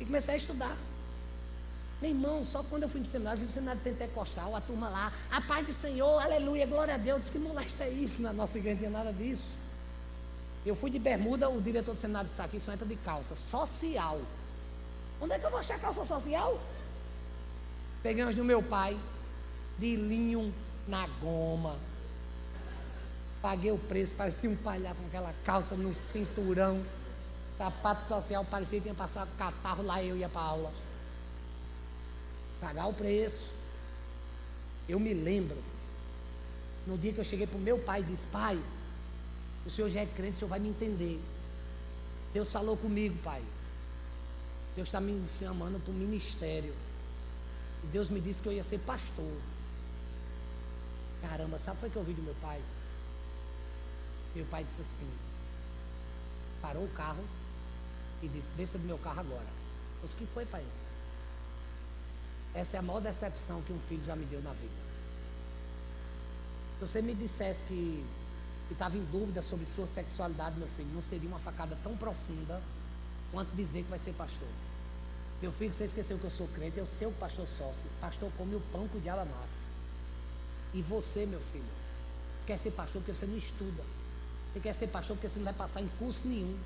E 0.00 0.04
comecei 0.04 0.34
a 0.34 0.36
estudar. 0.36 0.76
Meu 2.00 2.10
irmão, 2.10 2.44
só 2.44 2.64
quando 2.64 2.82
eu 2.82 2.88
fui 2.88 3.00
para 3.00 3.06
o 3.06 3.10
seminário, 3.10 3.38
fui 3.38 3.46
para 3.46 3.52
o 3.52 3.54
seminário 3.54 3.80
pentecostal, 3.82 4.56
a 4.56 4.60
turma 4.60 4.88
lá, 4.88 5.12
a 5.30 5.40
paz 5.40 5.64
do 5.64 5.72
Senhor, 5.72 6.20
aleluia, 6.20 6.66
glória 6.66 6.94
a 6.94 6.98
Deus. 6.98 7.30
Que 7.30 7.38
molesta 7.38 7.84
é 7.84 7.90
isso 7.90 8.20
na 8.20 8.32
nossa 8.32 8.58
igreja, 8.58 8.82
não 8.82 8.90
nada 8.90 9.12
disso. 9.12 9.61
Eu 10.64 10.76
fui 10.76 10.90
de 10.90 10.98
bermuda, 10.98 11.48
o 11.48 11.60
diretor 11.60 11.94
do 11.94 12.00
seminário 12.00 12.28
disse 12.28 12.40
aqui, 12.40 12.60
só 12.60 12.72
entra 12.72 12.86
de 12.86 12.96
calça, 12.96 13.34
social. 13.34 14.20
Onde 15.20 15.34
é 15.34 15.38
que 15.38 15.44
eu 15.44 15.50
vou 15.50 15.58
achar 15.58 15.78
calça 15.78 16.04
social? 16.04 16.60
Peguei 18.02 18.24
umas 18.24 18.36
do 18.36 18.44
meu 18.44 18.62
pai, 18.62 18.98
de 19.78 19.96
linho 19.96 20.52
na 20.86 21.06
goma. 21.20 21.76
Paguei 23.40 23.72
o 23.72 23.78
preço, 23.78 24.14
parecia 24.14 24.48
um 24.48 24.56
palhaço 24.56 25.00
com 25.00 25.06
aquela 25.08 25.34
calça 25.44 25.74
no 25.74 25.92
cinturão. 25.92 26.84
Sapato 27.58 28.06
social, 28.06 28.44
parecia 28.44 28.78
que 28.78 28.84
tinha 28.84 28.94
passado 28.94 29.28
catarro 29.36 29.82
lá 29.82 30.02
eu 30.02 30.16
ia 30.16 30.28
para 30.28 30.42
aula 30.42 30.72
pagar 32.62 32.86
o 32.86 32.94
preço. 32.94 33.44
Eu 34.88 35.00
me 35.00 35.12
lembro, 35.12 35.58
no 36.86 36.96
dia 36.96 37.12
que 37.12 37.18
eu 37.18 37.24
cheguei 37.24 37.46
para 37.46 37.58
o 37.58 37.60
meu 37.60 37.78
pai 37.78 38.00
e 38.00 38.04
disse: 38.04 38.24
Pai, 38.28 38.56
o 39.64 39.70
senhor 39.70 39.88
já 39.90 40.00
é 40.00 40.06
crente, 40.06 40.36
o 40.36 40.38
senhor 40.38 40.48
vai 40.48 40.58
me 40.58 40.68
entender. 40.68 41.20
Deus 42.32 42.50
falou 42.50 42.76
comigo, 42.76 43.16
pai. 43.22 43.42
Deus 44.74 44.88
está 44.88 45.00
me 45.00 45.26
chamando 45.38 45.80
para 45.82 45.90
o 45.90 45.94
ministério. 45.94 46.74
E 47.84 47.86
Deus 47.88 48.08
me 48.08 48.20
disse 48.20 48.42
que 48.42 48.48
eu 48.48 48.52
ia 48.52 48.64
ser 48.64 48.78
pastor. 48.78 49.32
Caramba, 51.20 51.58
sabe 51.58 51.80
foi 51.80 51.90
que 51.90 51.96
eu 51.96 52.00
ouvi 52.00 52.14
do 52.14 52.22
meu 52.22 52.34
pai? 52.40 52.60
Meu 54.34 54.46
pai 54.46 54.64
disse 54.64 54.80
assim: 54.80 55.08
parou 56.60 56.84
o 56.84 56.88
carro 56.88 57.22
e 58.22 58.28
disse: 58.28 58.50
Desça 58.52 58.78
do 58.78 58.84
meu 58.84 58.98
carro 58.98 59.20
agora. 59.20 59.46
Eu 60.00 60.06
disse: 60.06 60.16
que 60.16 60.26
foi, 60.26 60.46
pai? 60.46 60.64
Essa 62.54 62.76
é 62.76 62.80
a 62.80 62.82
maior 62.82 63.00
decepção 63.00 63.62
que 63.62 63.72
um 63.72 63.80
filho 63.80 64.02
já 64.02 64.16
me 64.16 64.24
deu 64.24 64.42
na 64.42 64.52
vida. 64.52 64.82
Se 66.78 66.88
você 66.88 67.02
me 67.02 67.14
dissesse 67.14 67.62
que 67.64 68.04
estava 68.70 68.96
em 68.96 69.04
dúvida 69.04 69.42
sobre 69.42 69.66
sua 69.66 69.86
sexualidade, 69.86 70.58
meu 70.58 70.68
filho, 70.68 70.88
não 70.94 71.02
seria 71.02 71.28
uma 71.28 71.38
facada 71.38 71.76
tão 71.82 71.96
profunda 71.96 72.62
quanto 73.30 73.54
dizer 73.54 73.82
que 73.82 73.90
vai 73.90 73.98
ser 73.98 74.12
pastor. 74.12 74.48
Meu 75.40 75.50
filho, 75.50 75.72
você 75.72 75.84
esqueceu 75.84 76.18
que 76.18 76.24
eu 76.24 76.30
sou 76.30 76.46
crente, 76.48 76.78
eu 76.78 76.86
sei 76.86 77.06
o 77.06 77.10
que 77.10 77.18
pastor 77.18 77.48
sofre. 77.48 77.90
Pastor 78.00 78.30
come 78.38 78.54
o 78.54 78.60
pão 78.72 78.86
que 78.86 78.98
o 78.98 79.00
diabo 79.00 79.22
amassa. 79.22 79.62
E 80.72 80.80
você, 80.80 81.26
meu 81.26 81.40
filho, 81.40 81.64
quer 82.46 82.58
ser 82.58 82.70
pastor 82.70 83.02
porque 83.02 83.12
você 83.12 83.26
não 83.26 83.36
estuda. 83.36 83.82
Você 84.52 84.60
quer 84.60 84.72
ser 84.72 84.86
pastor 84.86 85.16
porque 85.16 85.28
você 85.28 85.38
não 85.38 85.44
vai 85.44 85.54
passar 85.54 85.80
em 85.80 85.88
curso 85.98 86.28
nenhum. 86.28 86.56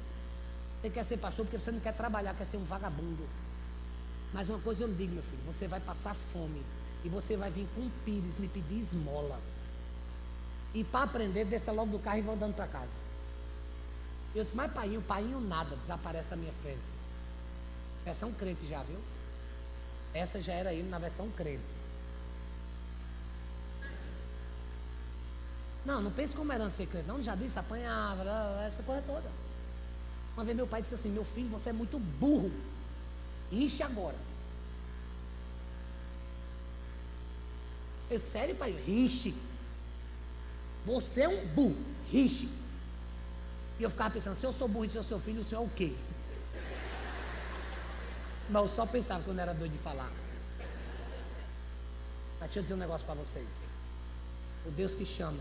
Você 0.80 0.90
quer 0.90 1.04
ser 1.04 1.16
pastor 1.16 1.46
porque 1.46 1.58
você 1.58 1.72
não 1.72 1.80
quer 1.80 1.94
trabalhar, 1.94 2.34
quer 2.34 2.44
ser 2.44 2.58
um 2.58 2.64
vagabundo. 2.64 3.26
Mas 4.32 4.50
uma 4.50 4.58
coisa 4.58 4.84
eu 4.84 4.88
lhe 4.88 4.94
digo, 4.94 5.14
meu 5.14 5.22
filho, 5.22 5.42
você 5.46 5.66
vai 5.66 5.80
passar 5.80 6.14
fome. 6.14 6.62
E 7.02 7.08
você 7.08 7.36
vai 7.36 7.50
vir 7.50 7.66
com 7.74 7.88
pires 8.04 8.38
me 8.38 8.48
pedir 8.48 8.78
esmola. 8.78 9.40
E 10.74 10.84
para 10.84 11.04
aprender, 11.04 11.44
desça 11.44 11.72
logo 11.72 11.92
do 11.92 11.98
carro 11.98 12.18
e 12.18 12.22
vão 12.22 12.34
andando 12.34 12.54
para 12.54 12.66
casa. 12.66 12.92
Eu 14.34 14.44
disse, 14.44 14.54
mas 14.54 14.70
pai, 14.72 14.96
o 14.96 15.02
pai 15.02 15.24
nada, 15.24 15.74
desaparece 15.76 16.28
da 16.28 16.36
minha 16.36 16.52
frente. 16.62 16.96
Um 18.24 18.32
crente 18.32 18.66
já, 18.66 18.82
viu? 18.82 18.98
Essa 20.14 20.40
já 20.40 20.52
era 20.52 20.72
ele 20.72 20.88
na 20.88 20.98
versão 20.98 21.28
crente. 21.30 21.86
Não, 25.84 26.02
não 26.02 26.10
pense 26.10 26.34
como 26.34 26.52
herança 26.52 26.76
ser 26.76 26.86
crente. 26.86 27.06
Não, 27.06 27.22
já 27.22 27.34
disse, 27.34 27.58
apanhava, 27.58 28.24
essa 28.66 28.82
coisa 28.82 29.02
toda. 29.02 29.30
Uma 30.36 30.44
vez 30.44 30.56
meu 30.56 30.66
pai 30.66 30.82
disse 30.82 30.94
assim: 30.94 31.10
Meu 31.10 31.24
filho, 31.24 31.48
você 31.48 31.70
é 31.70 31.72
muito 31.72 31.98
burro. 31.98 32.52
Enche 33.50 33.82
agora. 33.82 34.16
Eu, 38.10 38.20
sério, 38.20 38.54
pai? 38.54 38.72
Enche. 38.86 39.34
Você 40.86 41.22
é 41.22 41.28
um 41.28 41.44
burro. 41.48 41.84
Enche. 42.12 42.48
E 43.78 43.82
eu 43.82 43.90
ficava 43.90 44.10
pensando: 44.10 44.36
se 44.36 44.46
eu 44.46 44.52
sou 44.52 44.68
burro 44.68 44.84
e 44.84 44.88
se 44.88 44.96
eu 44.96 45.02
sou 45.02 45.18
filho, 45.18 45.40
o 45.40 45.44
senhor 45.44 45.62
é 45.62 45.64
o 45.66 45.68
quê? 45.68 45.92
Mas 48.48 48.62
eu 48.62 48.68
só 48.68 48.86
pensava 48.86 49.24
quando 49.24 49.40
era 49.40 49.52
doido 49.52 49.72
de 49.72 49.78
falar. 49.78 50.10
Mas 52.38 52.48
deixa 52.48 52.60
eu 52.60 52.62
dizer 52.62 52.74
um 52.74 52.78
negócio 52.78 53.04
para 53.04 53.16
vocês. 53.16 53.48
O 54.64 54.70
Deus 54.70 54.94
que 54.94 55.04
chama, 55.04 55.40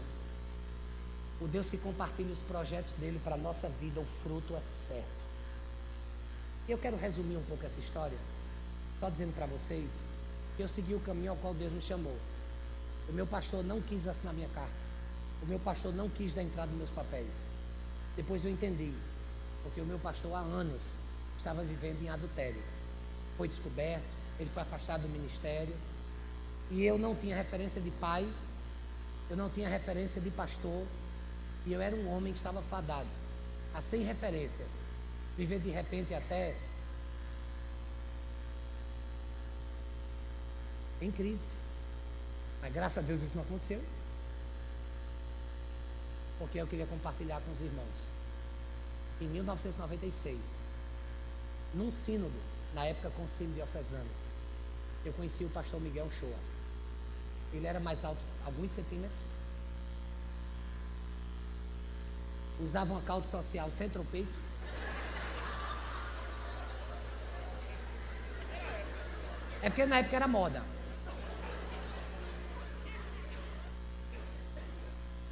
o 1.40 1.48
Deus 1.48 1.70
que 1.70 1.78
compartilha 1.78 2.32
os 2.32 2.40
projetos 2.40 2.94
dele 2.94 3.22
para 3.24 3.36
a 3.36 3.38
nossa 3.38 3.70
vida, 3.70 4.00
o 4.00 4.06
fruto 4.06 4.56
é 4.56 4.62
certo. 4.88 5.26
Eu 6.68 6.80
quero 6.80 6.98
resumir 6.98 7.38
um 7.38 7.44
pouco 7.44 7.64
essa 7.64 7.80
história. 7.80 8.18
Estou 8.96 9.12
dizendo 9.12 9.36
para 9.36 9.46
vocês 9.46 9.94
que 10.58 10.64
eu 10.64 10.68
segui 10.68 10.96
o 10.96 11.00
caminho 11.00 11.32
ao 11.32 11.38
qual 11.38 11.54
Deus 11.54 11.72
me 11.72 11.82
chamou. 11.82 12.18
O 13.08 13.14
meu 13.14 13.28
pastor 13.28 13.64
não 13.64 13.80
quis 13.82 14.08
assinar 14.08 14.34
minha 14.34 14.50
carta. 14.50 14.85
O 15.42 15.46
meu 15.46 15.60
pastor 15.60 15.94
não 15.94 16.10
quis 16.10 16.34
dar 16.34 16.44
entrada 16.44 16.70
nos 16.70 16.78
meus 16.78 16.90
papéis. 16.90 17.34
Depois 18.16 18.44
eu 18.46 18.52
entendi, 18.52 18.94
porque 19.64 19.82
o 19.82 19.86
meu 19.86 20.00
pastor 20.00 20.34
há 20.34 20.40
anos 20.40 20.82
estava 21.38 21.64
vivendo 21.64 22.02
em 22.02 22.10
adultério. 22.10 22.62
Foi 23.38 23.48
descoberto, 23.48 24.06
ele 24.40 24.50
foi 24.50 24.64
afastado 24.64 25.02
do 25.02 25.10
ministério. 25.10 25.76
E 26.72 26.84
eu 26.84 26.98
não 26.98 27.16
tinha 27.16 27.36
referência 27.36 27.80
de 27.80 27.92
pai, 27.92 28.28
eu 29.30 29.38
não 29.38 29.50
tinha 29.50 29.70
referência 29.70 30.20
de 30.20 30.32
pastor, 30.32 30.86
e 31.66 31.74
eu 31.74 31.82
era 31.82 31.96
um 31.96 32.10
homem 32.10 32.32
que 32.34 32.40
estava 32.40 32.62
fadado 32.62 33.10
a 33.74 33.82
sem 33.82 34.04
referências. 34.04 34.70
Viver 35.38 35.60
de 35.60 35.70
repente 35.70 36.14
até 36.14 36.56
em 41.02 41.12
crise. 41.12 41.52
Mas 42.62 42.74
graças 42.74 42.98
a 42.98 43.02
Deus 43.02 43.22
isso 43.22 43.36
não 43.36 43.44
aconteceu. 43.44 43.82
Porque 46.38 46.60
eu 46.60 46.68
queria 46.68 46.86
compartilhar 46.86 47.42
com 47.42 47.52
os 47.52 47.62
irmãos. 47.62 48.16
Em 49.22 49.28
1996, 49.28 50.38
num 51.74 51.92
sínodo, 51.92 52.40
na 52.74 52.86
época 52.86 53.10
com 53.12 53.24
o 53.24 53.30
sínodo 53.30 53.56
diocesano, 53.56 54.10
eu 55.06 55.14
conheci 55.14 55.46
o 55.46 55.50
pastor 55.50 55.80
Miguel 55.80 56.10
Shoa. 56.12 56.38
Ele 57.54 57.66
era 57.66 57.80
mais 57.80 58.04
alto 58.04 58.22
alguns 58.46 58.72
centímetros. 58.72 59.20
Usava 62.60 62.94
uma 62.94 63.02
calça 63.02 63.30
social 63.30 63.70
centro-peito. 63.70 64.38
É 69.62 69.70
porque 69.70 69.86
na 69.86 69.98
época 69.98 70.16
era 70.16 70.28
moda. 70.28 70.64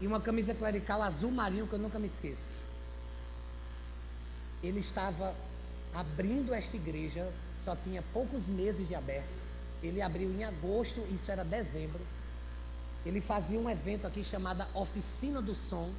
E 0.02 0.08
uma 0.08 0.20
camisa 0.20 0.54
clerical 0.54 1.02
azul 1.02 1.32
marinho 1.32 1.68
que 1.68 1.74
eu 1.74 1.80
nunca 1.80 2.00
me 2.00 2.08
esqueço. 2.08 2.52
Ele 4.62 4.80
estava 4.80 5.36
abrindo 5.94 6.54
esta 6.54 6.76
igreja, 6.76 7.32
só 7.64 7.76
tinha 7.76 8.04
poucos 8.14 8.48
meses 8.48 8.88
de 8.88 8.96
aberto. 8.96 9.44
Ele 9.82 10.02
abriu 10.02 10.30
em 10.32 10.44
agosto, 10.44 11.06
isso 11.14 11.30
era 11.30 11.44
dezembro. 11.44 12.02
Ele 13.06 13.20
fazia 13.20 13.60
um 13.60 13.70
evento 13.70 14.08
aqui 14.08 14.24
chamado 14.24 14.66
Oficina 14.74 15.42
do 15.42 15.54
Som. 15.54 15.92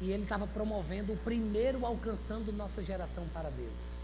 E 0.00 0.12
ele 0.12 0.22
estava 0.22 0.46
promovendo 0.46 1.12
o 1.12 1.16
primeiro 1.16 1.84
alcançando 1.84 2.52
nossa 2.52 2.82
geração 2.82 3.26
para 3.34 3.50
Deus. 3.50 4.00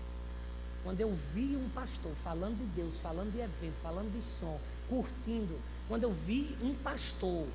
Quando 0.83 1.01
eu 1.01 1.13
vi 1.33 1.57
um 1.57 1.69
pastor 1.71 2.13
falando 2.23 2.59
de 2.59 2.67
Deus, 2.67 3.01
falando 3.01 3.33
de 3.33 3.41
evento, 3.41 3.75
falando 3.83 4.13
de 4.13 4.23
som, 4.23 4.61
curtindo, 4.89 5.59
quando 5.89 6.05
eu 6.05 6.13
vi 6.13 6.57
um 6.63 6.75
pastor, 6.75 7.47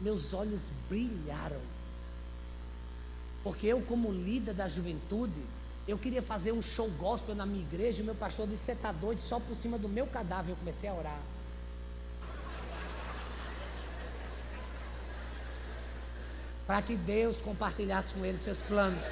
meus 0.00 0.32
olhos 0.32 0.60
brilharam. 0.88 1.60
Porque 3.42 3.66
eu, 3.66 3.80
como 3.82 4.12
líder 4.12 4.54
da 4.54 4.68
juventude, 4.68 5.40
eu 5.86 5.96
queria 5.96 6.22
fazer 6.22 6.52
um 6.52 6.60
show 6.60 6.88
gospel 6.90 7.34
na 7.34 7.46
minha 7.46 7.62
igreja, 7.62 8.00
e 8.00 8.04
meu 8.04 8.14
pastor 8.14 8.46
disse: 8.46 8.64
Você 8.64 8.72
está 8.72 8.92
doido? 8.92 9.20
Só 9.20 9.40
por 9.40 9.56
cima 9.56 9.78
do 9.78 9.88
meu 9.88 10.06
cadáver 10.06 10.52
eu 10.52 10.56
comecei 10.56 10.88
a 10.88 10.94
orar. 10.94 11.20
para 16.68 16.82
que 16.82 16.94
Deus 16.94 17.40
compartilhasse 17.40 18.12
com 18.12 18.26
ele 18.26 18.36
seus 18.36 18.60
planos. 18.60 19.02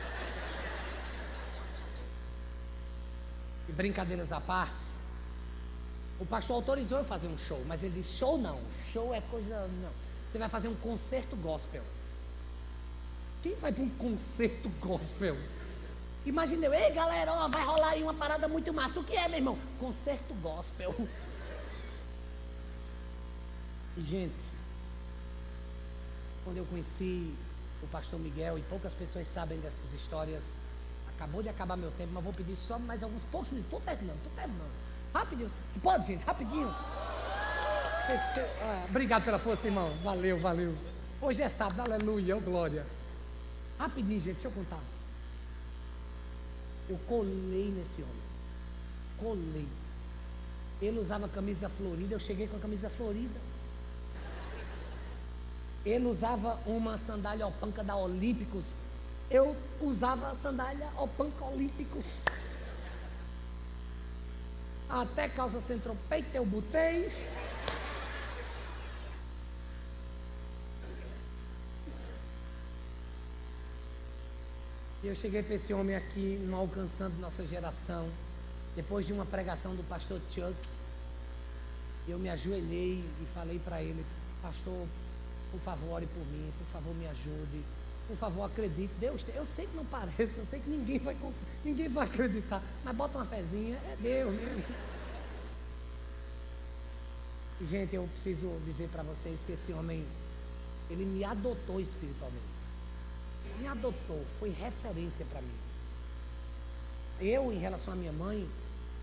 E 3.67 3.73
brincadeiras 3.73 4.31
à 4.31 4.39
parte, 4.39 4.85
o 6.21 6.27
pastor 6.27 6.57
autorizou 6.57 6.99
eu 6.99 7.05
fazer 7.05 7.29
um 7.29 7.39
show, 7.39 7.65
mas 7.67 7.83
ele 7.83 7.95
disse: 7.95 8.19
show 8.19 8.37
não, 8.37 8.61
show 8.93 9.15
é 9.15 9.23
coisa. 9.23 9.67
Não. 9.69 10.06
Você 10.27 10.39
vai 10.39 10.49
fazer 10.49 10.69
um 10.69 10.75
concerto 10.75 11.37
gospel. 11.37 11.83
Quem 13.43 13.55
vai 13.57 13.73
para 13.73 13.83
um 13.83 13.91
concerto 13.91 14.69
gospel? 14.81 15.37
Imagina 16.25 16.67
eu, 16.67 16.75
ei 16.75 16.91
galera, 16.91 17.33
ó, 17.33 17.49
vai 17.49 17.65
rolar 17.65 17.91
aí 17.91 18.03
uma 18.03 18.15
parada 18.15 18.49
muito 18.49 18.75
massa. 18.75 18.99
O 18.99 19.05
que 19.05 19.17
é, 19.17 19.29
meu 19.29 19.39
irmão? 19.39 19.59
Concerto 19.79 20.35
gospel. 20.35 20.95
Gente, 23.97 24.45
quando 26.45 26.59
eu 26.59 26.67
conheci 26.67 27.35
o 27.83 27.87
pastor 27.87 28.19
Miguel, 28.19 28.59
e 28.59 28.63
poucas 28.63 28.93
pessoas 28.93 29.29
sabem 29.29 29.59
dessas 29.61 29.93
histórias. 29.93 30.43
Acabou 31.15 31.43
de 31.43 31.49
acabar 31.49 31.77
meu 31.77 31.91
tempo, 31.93 32.13
mas 32.13 32.23
vou 32.23 32.33
pedir 32.33 32.57
só 32.57 32.79
mais 32.79 33.03
alguns 33.03 33.23
poucos 33.25 33.51
minutos. 33.51 33.73
Estou 33.73 33.81
terminando, 33.81 34.17
estou 34.19 34.33
terminando. 34.33 34.71
Rapidinho, 35.15 35.51
se 35.69 35.79
pode, 35.79 36.07
gente, 36.07 36.25
rapidinho. 36.25 36.75
Ah, 38.09 38.87
obrigado 38.89 39.25
pela 39.25 39.39
força, 39.39 39.67
irmãos. 39.67 40.01
Valeu, 40.01 40.39
valeu. 40.39 40.75
Hoje 41.21 41.43
é 41.43 41.49
sábado, 41.49 41.81
aleluia, 41.81 42.37
oh, 42.37 42.41
glória. 42.41 42.87
Rapidinho, 43.79 44.21
gente, 44.21 44.35
deixa 44.35 44.47
eu 44.47 44.53
contar. 44.53 44.79
Eu 46.89 46.99
colei 47.09 47.73
nesse 47.77 48.03
homem. 48.03 48.15
Colei. 49.19 49.67
Ele 50.81 51.01
usava 51.01 51.29
camisa 51.29 51.69
florida, 51.69 52.15
eu 52.15 52.21
cheguei 52.21 52.47
com 52.47 52.57
a 52.57 52.61
camisa 52.61 52.89
florida. 52.89 53.41
Ele 55.85 56.07
usava 56.07 56.61
uma 56.65 56.97
sandália 56.99 57.47
opanca 57.47 57.83
da 57.83 57.97
Olímpicos. 57.97 58.75
Eu 59.29 59.57
usava 59.81 60.31
a 60.31 60.35
sandália 60.37 60.89
opanca 60.97 61.45
Olímpicos. 61.45 62.19
Até 64.89 65.29
calça 65.29 65.61
centropeito 65.61 66.29
eu 66.35 66.47
botei. 66.47 67.11
Eu 75.07 75.15
cheguei 75.15 75.43
para 75.43 75.55
esse 75.55 75.73
homem 75.73 75.95
aqui, 75.95 76.39
não 76.49 76.59
alcançando 76.59 77.19
nossa 77.21 77.47
geração, 77.47 78.09
depois 78.75 79.07
de 79.07 79.13
uma 79.13 79.25
pregação 79.25 79.75
do 79.75 79.83
pastor 79.85 80.21
Chuck. 80.31 80.57
Eu 82.09 82.19
me 82.19 82.29
ajoelhei 82.29 83.05
e 83.21 83.27
falei 83.35 83.59
para 83.59 83.83
ele, 83.83 84.05
pastor, 84.43 84.87
por 85.51 85.61
favor, 85.61 85.93
ore 85.93 86.07
por 86.07 86.27
mim, 86.27 86.53
por 86.59 86.67
favor, 86.73 86.95
me 86.95 87.07
ajude. 87.07 87.63
Por 88.09 88.17
favor, 88.17 88.45
acredite. 88.45 88.93
Deus, 89.01 89.25
eu 89.35 89.45
sei 89.45 89.67
que 89.67 89.77
não 89.77 89.85
parece, 89.85 90.39
eu 90.39 90.47
sei 90.47 90.61
que 90.61 90.71
ninguém 90.71 90.99
vai, 90.99 91.17
ninguém 91.65 91.89
vai 91.89 92.07
acreditar, 92.07 92.63
mas 92.85 92.97
bota 92.97 93.19
uma 93.19 93.27
fezinha, 93.27 93.77
é 93.77 93.97
Deus 94.01 94.35
mesmo. 94.35 94.65
Gente, 97.63 97.97
eu 97.97 98.07
preciso 98.09 98.49
dizer 98.67 98.89
para 98.89 99.03
vocês 99.03 99.43
que 99.45 99.53
esse 99.53 99.73
homem, 99.73 100.05
ele 100.91 101.05
me 101.05 101.25
adotou 101.25 101.81
espiritualmente. 101.81 102.56
Me 103.61 103.67
adotou, 103.67 104.25
foi 104.39 104.51
referência 104.51 105.25
para 105.27 105.41
mim. 105.41 105.55
Eu, 107.21 107.53
em 107.53 107.59
relação 107.59 107.95
à 107.95 107.97
minha 107.97 108.13
mãe, 108.13 108.49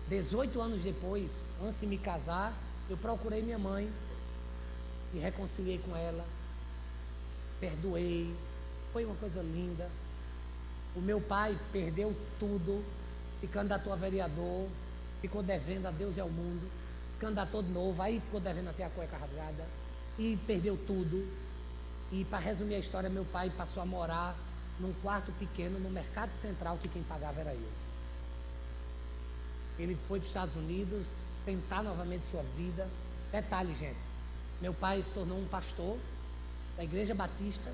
18 0.08 0.60
anos 0.60 0.82
depois, 0.82 1.50
antes 1.62 1.80
de 1.80 1.86
me 1.86 1.98
casar, 1.98 2.52
eu 2.88 2.96
procurei 2.96 3.42
minha 3.42 3.58
mãe, 3.58 3.90
me 5.12 5.20
reconciliei 5.20 5.78
com 5.78 5.96
ela, 5.96 6.24
perdoei, 7.58 8.34
foi 8.92 9.04
uma 9.04 9.16
coisa 9.16 9.42
linda. 9.42 9.90
O 10.94 11.00
meu 11.00 11.20
pai 11.20 11.58
perdeu 11.72 12.14
tudo, 12.38 12.84
e 13.44 13.46
candidatou 13.46 13.92
a 13.92 13.96
vereador, 13.96 14.68
ficou 15.20 15.42
devendo 15.42 15.86
a 15.86 15.90
Deus 15.90 16.16
e 16.16 16.20
ao 16.20 16.30
mundo, 16.30 16.70
candidatou 17.18 17.62
de 17.62 17.70
novo, 17.70 18.00
aí 18.00 18.20
ficou 18.20 18.40
devendo 18.40 18.70
até 18.70 18.84
a 18.84 18.90
cueca 18.90 19.16
rasgada, 19.16 19.66
e 20.18 20.38
perdeu 20.46 20.78
tudo. 20.86 21.28
E 22.10 22.24
para 22.24 22.38
resumir 22.38 22.76
a 22.76 22.78
história, 22.78 23.10
meu 23.10 23.24
pai 23.24 23.50
passou 23.50 23.82
a 23.82 23.86
morar 23.86 24.36
num 24.78 24.92
quarto 24.94 25.32
pequeno 25.32 25.78
no 25.78 25.90
mercado 25.90 26.34
central 26.34 26.78
que 26.78 26.88
quem 26.88 27.02
pagava 27.02 27.40
era 27.40 27.54
eu. 27.54 27.72
Ele 29.78 29.96
foi 29.96 30.18
para 30.18 30.24
os 30.24 30.30
Estados 30.30 30.56
Unidos 30.56 31.06
tentar 31.44 31.82
novamente 31.82 32.26
sua 32.26 32.42
vida. 32.56 32.88
Detalhe, 33.30 33.74
gente. 33.74 33.98
Meu 34.60 34.72
pai 34.72 35.02
se 35.02 35.12
tornou 35.12 35.38
um 35.38 35.46
pastor 35.46 35.98
da 36.76 36.84
Igreja 36.84 37.14
Batista. 37.14 37.72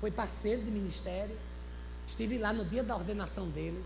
Foi 0.00 0.10
parceiro 0.10 0.62
de 0.62 0.70
ministério. 0.70 1.36
Estive 2.06 2.38
lá 2.38 2.52
no 2.52 2.64
dia 2.64 2.82
da 2.82 2.96
ordenação 2.96 3.48
dele. 3.48 3.82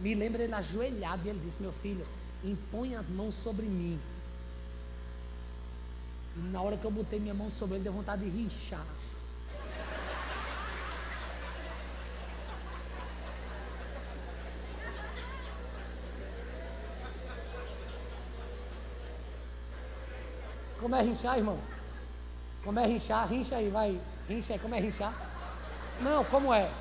Me 0.00 0.14
lembro 0.14 0.42
ele 0.42 0.54
ajoelhado 0.54 1.26
e 1.26 1.30
ele 1.30 1.40
disse: 1.44 1.60
Meu 1.60 1.72
filho, 1.72 2.06
impõe 2.44 2.94
as 2.94 3.08
mãos 3.08 3.34
sobre 3.34 3.66
mim. 3.66 3.98
E 6.36 6.40
na 6.50 6.60
hora 6.60 6.76
que 6.76 6.84
eu 6.84 6.90
botei 6.90 7.18
minha 7.18 7.34
mão 7.34 7.50
sobre 7.50 7.76
ele, 7.76 7.84
deu 7.84 7.92
vontade 7.92 8.24
de 8.24 8.30
rinchar. 8.30 8.86
Como 20.86 20.94
é 20.94 21.02
rinchar, 21.02 21.36
irmão? 21.36 21.58
Como 22.62 22.78
é 22.78 22.86
rinchar? 22.86 23.26
Rincha 23.26 23.56
aí, 23.56 23.68
vai. 23.70 24.00
Rincha 24.28 24.52
aí, 24.52 24.58
como 24.60 24.72
é 24.72 24.78
rinchar? 24.78 25.12
Não, 26.00 26.24
como 26.26 26.54
é? 26.54 26.72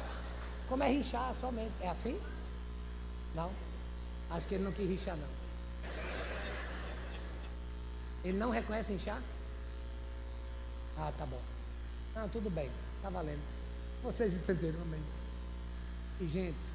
Como 0.70 0.84
é 0.84 0.90
rinchar 0.90 1.34
somente? 1.34 1.74
É 1.82 1.90
assim? 1.90 2.22
Não? 3.34 3.50
Acho 4.30 4.48
que 4.48 4.54
ele 4.54 4.64
não 4.64 4.72
quis 4.74 4.88
rinchar, 4.88 5.18
não. 5.18 5.28
Ele 8.24 8.38
não 8.38 8.52
reconhece 8.52 8.92
rinchar? 8.92 9.20
Ah, 11.00 11.12
tá 11.18 11.26
bom. 11.26 11.42
Não, 12.14 12.30
tudo 12.30 12.48
bem, 12.52 12.70
tá 13.02 13.10
valendo. 13.10 13.42
Vocês 14.04 14.36
entenderam, 14.36 14.84
amém. 14.84 15.02
E 16.22 16.28
gente, 16.28 16.75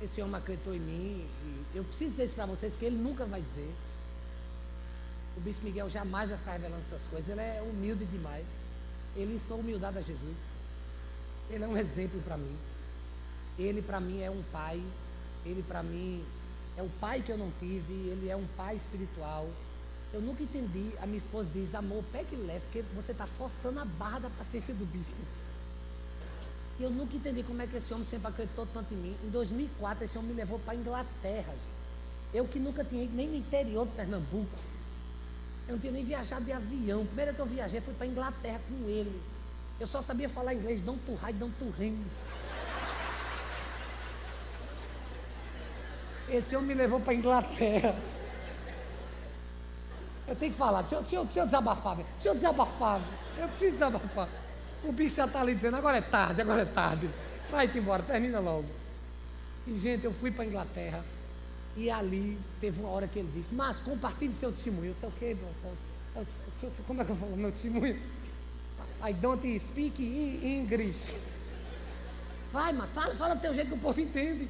esse 0.00 0.22
homem 0.22 0.36
acreditou 0.36 0.74
em 0.74 0.80
mim. 0.80 1.28
eu 1.74 1.84
preciso 1.84 2.10
dizer 2.12 2.24
isso 2.26 2.34
para 2.34 2.46
vocês, 2.46 2.72
porque 2.72 2.86
ele 2.86 2.96
nunca 2.96 3.26
vai 3.26 3.42
dizer. 3.42 3.70
O 5.36 5.40
bispo 5.40 5.64
Miguel 5.64 5.88
jamais 5.88 6.30
vai 6.30 6.38
ficar 6.38 6.52
revelando 6.52 6.80
essas 6.80 7.06
coisas. 7.06 7.28
Ele 7.28 7.40
é 7.40 7.62
humilde 7.62 8.04
demais. 8.06 8.44
Ele 9.16 9.34
ensinou 9.34 9.60
humildade 9.60 9.98
a 9.98 10.00
Jesus. 10.00 10.36
Ele 11.50 11.64
é 11.64 11.68
um 11.68 11.76
exemplo 11.76 12.20
para 12.22 12.36
mim. 12.36 12.56
Ele 13.58 13.82
para 13.82 14.00
mim 14.00 14.20
é 14.20 14.30
um 14.30 14.42
pai. 14.52 14.82
Ele 15.44 15.62
para 15.62 15.82
mim 15.82 16.24
é 16.76 16.82
o 16.82 16.88
pai 17.00 17.22
que 17.22 17.30
eu 17.30 17.38
não 17.38 17.52
tive. 17.58 17.92
Ele 17.92 18.28
é 18.28 18.36
um 18.36 18.46
pai 18.56 18.76
espiritual. 18.76 19.48
Eu 20.12 20.20
nunca 20.20 20.42
entendi. 20.42 20.92
A 21.00 21.06
minha 21.06 21.18
esposa 21.18 21.48
diz: 21.52 21.74
amor, 21.74 22.04
pegue 22.12 22.34
leve, 22.36 22.60
porque 22.60 22.82
você 22.94 23.12
está 23.12 23.26
forçando 23.26 23.80
a 23.80 23.84
barra 23.84 24.20
da 24.20 24.30
paciência 24.30 24.74
do 24.74 24.84
bispo. 24.86 25.16
E 26.78 26.82
eu 26.82 26.90
nunca 26.90 27.16
entendi 27.16 27.42
como 27.42 27.60
é 27.60 27.66
que 27.66 27.76
esse 27.76 27.92
homem 27.92 28.04
sempre 28.04 28.28
acreditou 28.28 28.66
tanto 28.66 28.94
em 28.94 28.96
mim. 28.96 29.16
Em 29.24 29.30
2004, 29.30 30.04
esse 30.04 30.16
homem 30.16 30.30
me 30.30 30.36
levou 30.36 30.58
para 30.60 30.74
a 30.74 30.76
Inglaterra. 30.76 31.54
Eu 32.32 32.46
que 32.46 32.58
nunca 32.58 32.84
tinha 32.84 33.02
ido 33.02 33.16
nem 33.16 33.26
no 33.26 33.36
interior 33.36 33.86
de 33.86 33.92
Pernambuco. 33.92 34.58
Eu 35.66 35.72
não 35.72 35.80
tinha 35.80 35.92
nem 35.92 36.04
viajado 36.04 36.44
de 36.44 36.52
avião. 36.52 37.02
A 37.02 37.04
primeira 37.04 37.32
que 37.32 37.40
eu 37.40 37.46
viajei 37.46 37.80
foi 37.80 37.94
para 37.94 38.06
a 38.06 38.08
Inglaterra 38.08 38.60
com 38.68 38.88
ele. 38.88 39.20
Eu 39.80 39.86
só 39.86 40.02
sabia 40.02 40.28
falar 40.28 40.54
inglês, 40.54 40.80
don't 40.80 41.00
to 41.04 41.18
hide, 41.24 41.38
don't 41.38 41.54
to. 41.58 41.72
Esse 46.28 46.54
homem 46.54 46.68
me 46.68 46.74
levou 46.74 47.00
para 47.00 47.12
a 47.12 47.16
Inglaterra. 47.16 47.96
Eu 50.28 50.36
tenho 50.36 50.52
que 50.52 50.58
falar, 50.58 50.82
deixa 50.82 50.96
eu, 50.96 51.00
deixa 51.00 51.16
eu, 51.16 51.24
deixa 51.24 51.40
eu 51.40 51.44
desabafar, 51.46 51.96
deixa 51.96 52.28
eu 52.28 52.34
desabafar, 52.34 53.00
eu 53.38 53.48
preciso 53.48 53.72
desabafar. 53.72 54.28
O 54.84 54.92
bicho 54.92 55.16
já 55.16 55.26
está 55.26 55.40
ali 55.40 55.54
dizendo, 55.54 55.76
agora 55.76 55.98
é 55.98 56.02
tarde, 56.02 56.40
agora 56.40 56.62
é 56.62 56.66
tarde. 56.66 57.10
Vai-te 57.50 57.78
embora, 57.78 58.02
termina 58.02 58.38
logo. 58.38 58.68
E, 59.66 59.76
gente, 59.76 60.04
eu 60.04 60.12
fui 60.12 60.30
para 60.30 60.44
a 60.44 60.46
Inglaterra. 60.46 61.04
E 61.76 61.90
ali 61.90 62.38
teve 62.60 62.80
uma 62.80 62.90
hora 62.90 63.06
que 63.06 63.18
ele 63.18 63.30
disse, 63.34 63.54
mas 63.54 63.80
compartilhe 63.80 64.34
seu 64.34 64.50
testemunho. 64.50 64.90
Eu 64.90 64.96
sei 64.96 65.08
o 65.08 65.12
quê, 65.12 65.36
Como 66.86 67.00
é 67.00 67.04
que 67.04 67.10
eu 67.10 67.16
falo 67.16 67.36
meu 67.36 67.52
testemunho? 67.52 68.00
I 69.02 69.12
don't 69.12 69.60
speak 69.60 70.02
English. 70.02 71.16
Vai, 72.52 72.72
mas 72.72 72.90
fala, 72.90 73.14
fala 73.14 73.36
do 73.36 73.40
teu 73.40 73.54
jeito 73.54 73.68
que 73.68 73.74
o 73.74 73.78
povo 73.78 74.00
entende. 74.00 74.48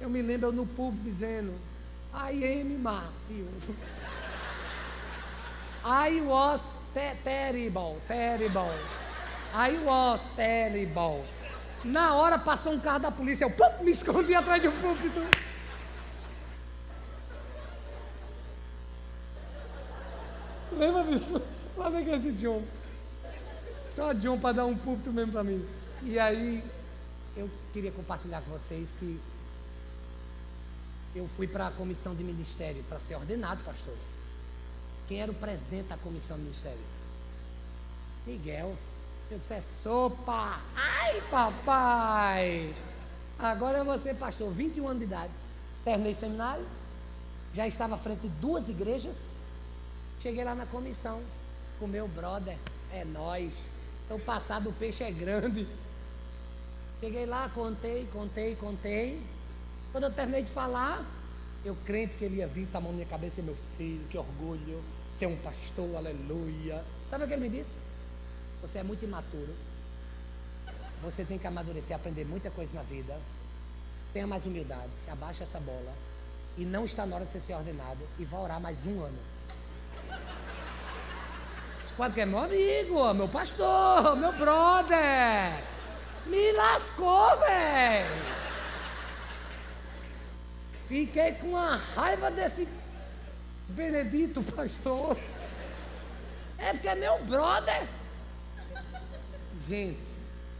Eu 0.00 0.10
me 0.10 0.20
lembro 0.20 0.48
eu 0.48 0.52
no 0.52 0.66
público 0.66 1.04
dizendo, 1.04 1.54
I 2.12 2.60
am 2.60 2.78
Márcio. 2.78 3.46
I 5.84 6.20
was 6.20 6.60
te 6.94 7.16
terrible, 7.24 8.00
terrible. 8.06 8.72
I 9.54 9.76
was 9.84 10.20
terrible. 10.36 11.24
Na 11.84 12.14
hora 12.14 12.38
passou 12.38 12.72
um 12.72 12.80
carro 12.80 13.00
da 13.00 13.10
polícia, 13.10 13.44
eu 13.44 13.50
pum, 13.50 13.84
me 13.84 13.90
escondi 13.90 14.34
atrás 14.34 14.62
de 14.62 14.68
um 14.68 14.80
púlpito. 14.80 15.20
Lembra 20.72 21.04
disso? 21.04 21.42
Lá 21.76 21.90
vem 21.90 22.08
esse 22.12 22.32
John. 22.32 22.62
Só 23.90 24.12
John 24.12 24.38
para 24.38 24.56
dar 24.56 24.66
um 24.66 24.76
púlpito 24.76 25.12
mesmo 25.12 25.32
para 25.32 25.44
mim. 25.44 25.66
E 26.02 26.18
aí, 26.18 26.64
eu 27.36 27.50
queria 27.72 27.92
compartilhar 27.92 28.40
com 28.42 28.52
vocês 28.52 28.96
que 28.98 29.20
eu 31.14 31.28
fui 31.28 31.46
para 31.46 31.66
a 31.66 31.70
comissão 31.70 32.14
de 32.14 32.24
ministério 32.24 32.82
para 32.84 32.98
ser 33.00 33.16
ordenado 33.16 33.62
pastor. 33.64 33.94
Quem 35.08 35.20
era 35.20 35.30
o 35.30 35.34
presidente 35.34 35.88
da 35.88 35.96
comissão 35.96 36.36
do 36.36 36.42
ministério? 36.42 36.78
Miguel. 38.26 38.76
Eu 39.30 39.38
disse, 39.38 39.54
é 39.54 39.60
sopa. 39.60 40.60
Ai, 40.76 41.22
papai. 41.30 42.74
Agora 43.38 43.78
eu 43.78 43.84
vou 43.84 43.98
ser 43.98 44.14
pastor, 44.14 44.50
21 44.52 44.86
anos 44.86 44.98
de 44.98 45.04
idade. 45.04 45.32
Terminei 45.84 46.14
seminário. 46.14 46.66
Já 47.52 47.66
estava 47.66 47.96
à 47.96 47.98
frente 47.98 48.20
de 48.20 48.28
duas 48.28 48.68
igrejas. 48.68 49.16
Cheguei 50.20 50.44
lá 50.44 50.54
na 50.54 50.66
comissão 50.66 51.20
com 51.78 51.86
meu 51.86 52.06
brother. 52.06 52.56
É 52.92 53.04
nós. 53.04 53.70
O 54.08 54.18
passado 54.18 54.64
do 54.64 54.72
peixe 54.72 55.02
é 55.02 55.10
grande. 55.10 55.66
Cheguei 57.00 57.26
lá, 57.26 57.48
contei, 57.48 58.06
contei, 58.12 58.54
contei. 58.54 59.20
Quando 59.90 60.04
eu 60.04 60.12
terminei 60.12 60.42
de 60.42 60.50
falar, 60.50 61.04
eu 61.64 61.76
crente 61.86 62.16
que 62.16 62.24
ele 62.24 62.36
ia 62.36 62.46
vir, 62.46 62.66
tá 62.66 62.78
a 62.78 62.80
mão 62.80 62.90
na 62.90 62.96
minha 62.96 63.08
cabeça, 63.08 63.40
meu 63.40 63.56
filho, 63.76 64.04
que 64.10 64.18
orgulho, 64.18 64.82
ser 65.16 65.26
um 65.26 65.36
pastor, 65.36 65.96
aleluia. 65.96 66.84
Sabe 67.08 67.24
o 67.24 67.28
que 67.28 67.34
ele 67.34 67.48
me 67.48 67.56
disse? 67.56 67.78
Você 68.60 68.78
é 68.78 68.82
muito 68.82 69.04
imaturo. 69.04 69.54
Você 71.02 71.24
tem 71.24 71.38
que 71.38 71.46
amadurecer, 71.46 71.94
aprender 71.94 72.24
muita 72.24 72.50
coisa 72.50 72.74
na 72.74 72.82
vida. 72.82 73.18
Tenha 74.12 74.26
mais 74.26 74.46
humildade, 74.46 74.90
abaixa 75.10 75.44
essa 75.44 75.58
bola. 75.60 75.92
E 76.56 76.64
não 76.64 76.84
está 76.84 77.06
na 77.06 77.16
hora 77.16 77.24
de 77.24 77.32
você 77.32 77.40
ser 77.40 77.54
ordenado. 77.54 78.00
E 78.18 78.24
vá 78.24 78.38
orar 78.38 78.60
mais 78.60 78.86
um 78.86 79.02
ano. 79.02 79.18
Porque 81.96 82.20
é 82.20 82.26
meu 82.26 82.38
amigo, 82.38 83.14
meu 83.14 83.28
pastor, 83.28 84.16
meu 84.16 84.32
brother. 84.32 85.62
Me 86.26 86.52
lascou, 86.52 87.38
velho. 87.38 88.41
Fiquei 90.92 91.32
com 91.36 91.56
a 91.56 91.76
raiva 91.76 92.30
desse 92.30 92.68
Benedito 93.66 94.42
pastor. 94.42 95.16
É 96.58 96.70
porque 96.74 96.86
é 96.86 96.94
meu 96.94 97.24
brother. 97.24 97.88
Gente, 99.58 100.04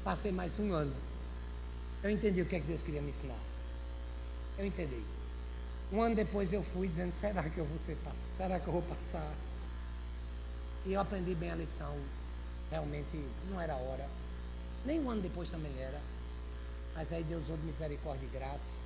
passei 0.03 0.33
mais 0.33 0.59
um 0.59 0.73
ano. 0.73 0.97
Eu 2.03 2.09
entendi 2.09 2.41
o 2.41 2.47
que 2.47 2.57
é 2.57 2.61
que 2.61 2.67
Deus 2.67 2.83
queria 2.83 3.03
me 3.03 3.11
ensinar. 3.11 3.37
Eu 4.57 4.65
entendi. 4.65 5.03
Um 5.93 6.01
ano 6.01 6.15
depois 6.15 6.51
eu 6.51 6.63
fui 6.63 6.89
dizendo, 6.89 7.13
será 7.13 7.43
que 7.43 7.59
eu 7.59 7.67
vou 7.67 7.79
ser 7.79 7.99
Será 8.17 8.59
que 8.59 8.67
eu 8.67 8.73
vou 8.73 8.83
passar? 8.85 9.35
E 10.87 10.95
eu 10.95 11.01
aprendi 11.03 11.35
bem 11.35 11.51
a 11.51 11.57
lição. 11.57 11.95
Realmente 12.71 13.23
não 13.51 13.61
era 13.61 13.75
hora. 13.75 14.09
Nem 14.87 14.99
um 14.99 15.11
ano 15.11 15.21
depois 15.21 15.51
também 15.51 15.79
era. 15.79 16.01
Mas 16.95 17.13
aí 17.13 17.23
Deus 17.23 17.45
usou 17.45 17.59
de 17.59 17.65
misericórdia 17.65 18.25
e 18.25 18.31
graça 18.31 18.82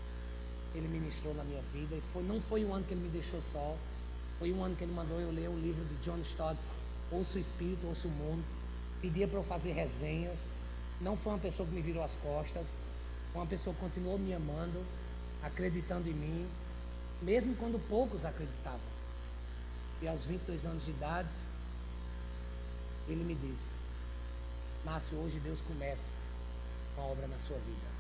ele 0.78 0.88
ministrou 0.88 1.34
na 1.34 1.44
minha 1.44 1.62
vida. 1.72 1.94
E 1.94 2.00
foi, 2.12 2.22
não 2.22 2.40
foi 2.40 2.64
um 2.64 2.74
ano 2.74 2.84
que 2.84 2.92
ele 2.92 3.02
me 3.02 3.08
deixou 3.08 3.40
só. 3.40 3.76
Foi 4.38 4.52
um 4.52 4.62
ano 4.62 4.76
que 4.76 4.84
ele 4.84 4.92
mandou 4.92 5.20
eu 5.20 5.30
ler 5.30 5.48
o 5.48 5.58
livro 5.58 5.84
de 5.84 5.94
John 5.96 6.18
Stott, 6.18 6.58
Ouça 7.10 7.38
o 7.38 7.40
Espírito, 7.40 7.86
Ouça 7.86 8.06
o 8.08 8.10
Mundo. 8.10 8.44
Pedia 9.00 9.26
para 9.26 9.38
eu 9.38 9.44
fazer 9.44 9.72
resenhas. 9.72 10.40
Não 11.00 11.16
foi 11.16 11.32
uma 11.32 11.38
pessoa 11.38 11.66
que 11.66 11.74
me 11.74 11.80
virou 11.80 12.02
as 12.02 12.16
costas. 12.16 12.66
Foi 13.32 13.40
uma 13.40 13.46
pessoa 13.46 13.74
que 13.74 13.80
continuou 13.80 14.18
me 14.18 14.34
amando, 14.34 14.84
acreditando 15.42 16.08
em 16.08 16.14
mim, 16.14 16.48
mesmo 17.22 17.54
quando 17.56 17.78
poucos 17.88 18.24
acreditavam. 18.24 18.80
E 20.02 20.08
aos 20.08 20.26
22 20.26 20.66
anos 20.66 20.84
de 20.84 20.90
idade, 20.90 21.28
ele 23.08 23.24
me 23.24 23.34
disse: 23.34 23.72
Márcio, 24.84 25.18
hoje 25.18 25.38
Deus 25.40 25.60
começa 25.62 26.10
uma 26.96 27.06
obra 27.06 27.26
na 27.26 27.38
sua 27.38 27.56
vida. 27.58 27.95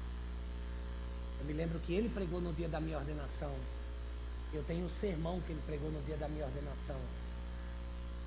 Eu 1.40 1.46
me 1.46 1.52
lembro 1.52 1.78
que 1.80 1.92
ele 1.92 2.08
pregou 2.08 2.40
no 2.40 2.52
dia 2.52 2.68
da 2.68 2.80
minha 2.80 2.98
ordenação. 2.98 3.54
Eu 4.52 4.62
tenho 4.64 4.86
um 4.86 4.88
sermão 4.88 5.40
que 5.40 5.52
ele 5.52 5.62
pregou 5.66 5.90
no 5.90 6.00
dia 6.02 6.16
da 6.16 6.28
minha 6.28 6.44
ordenação. 6.44 6.98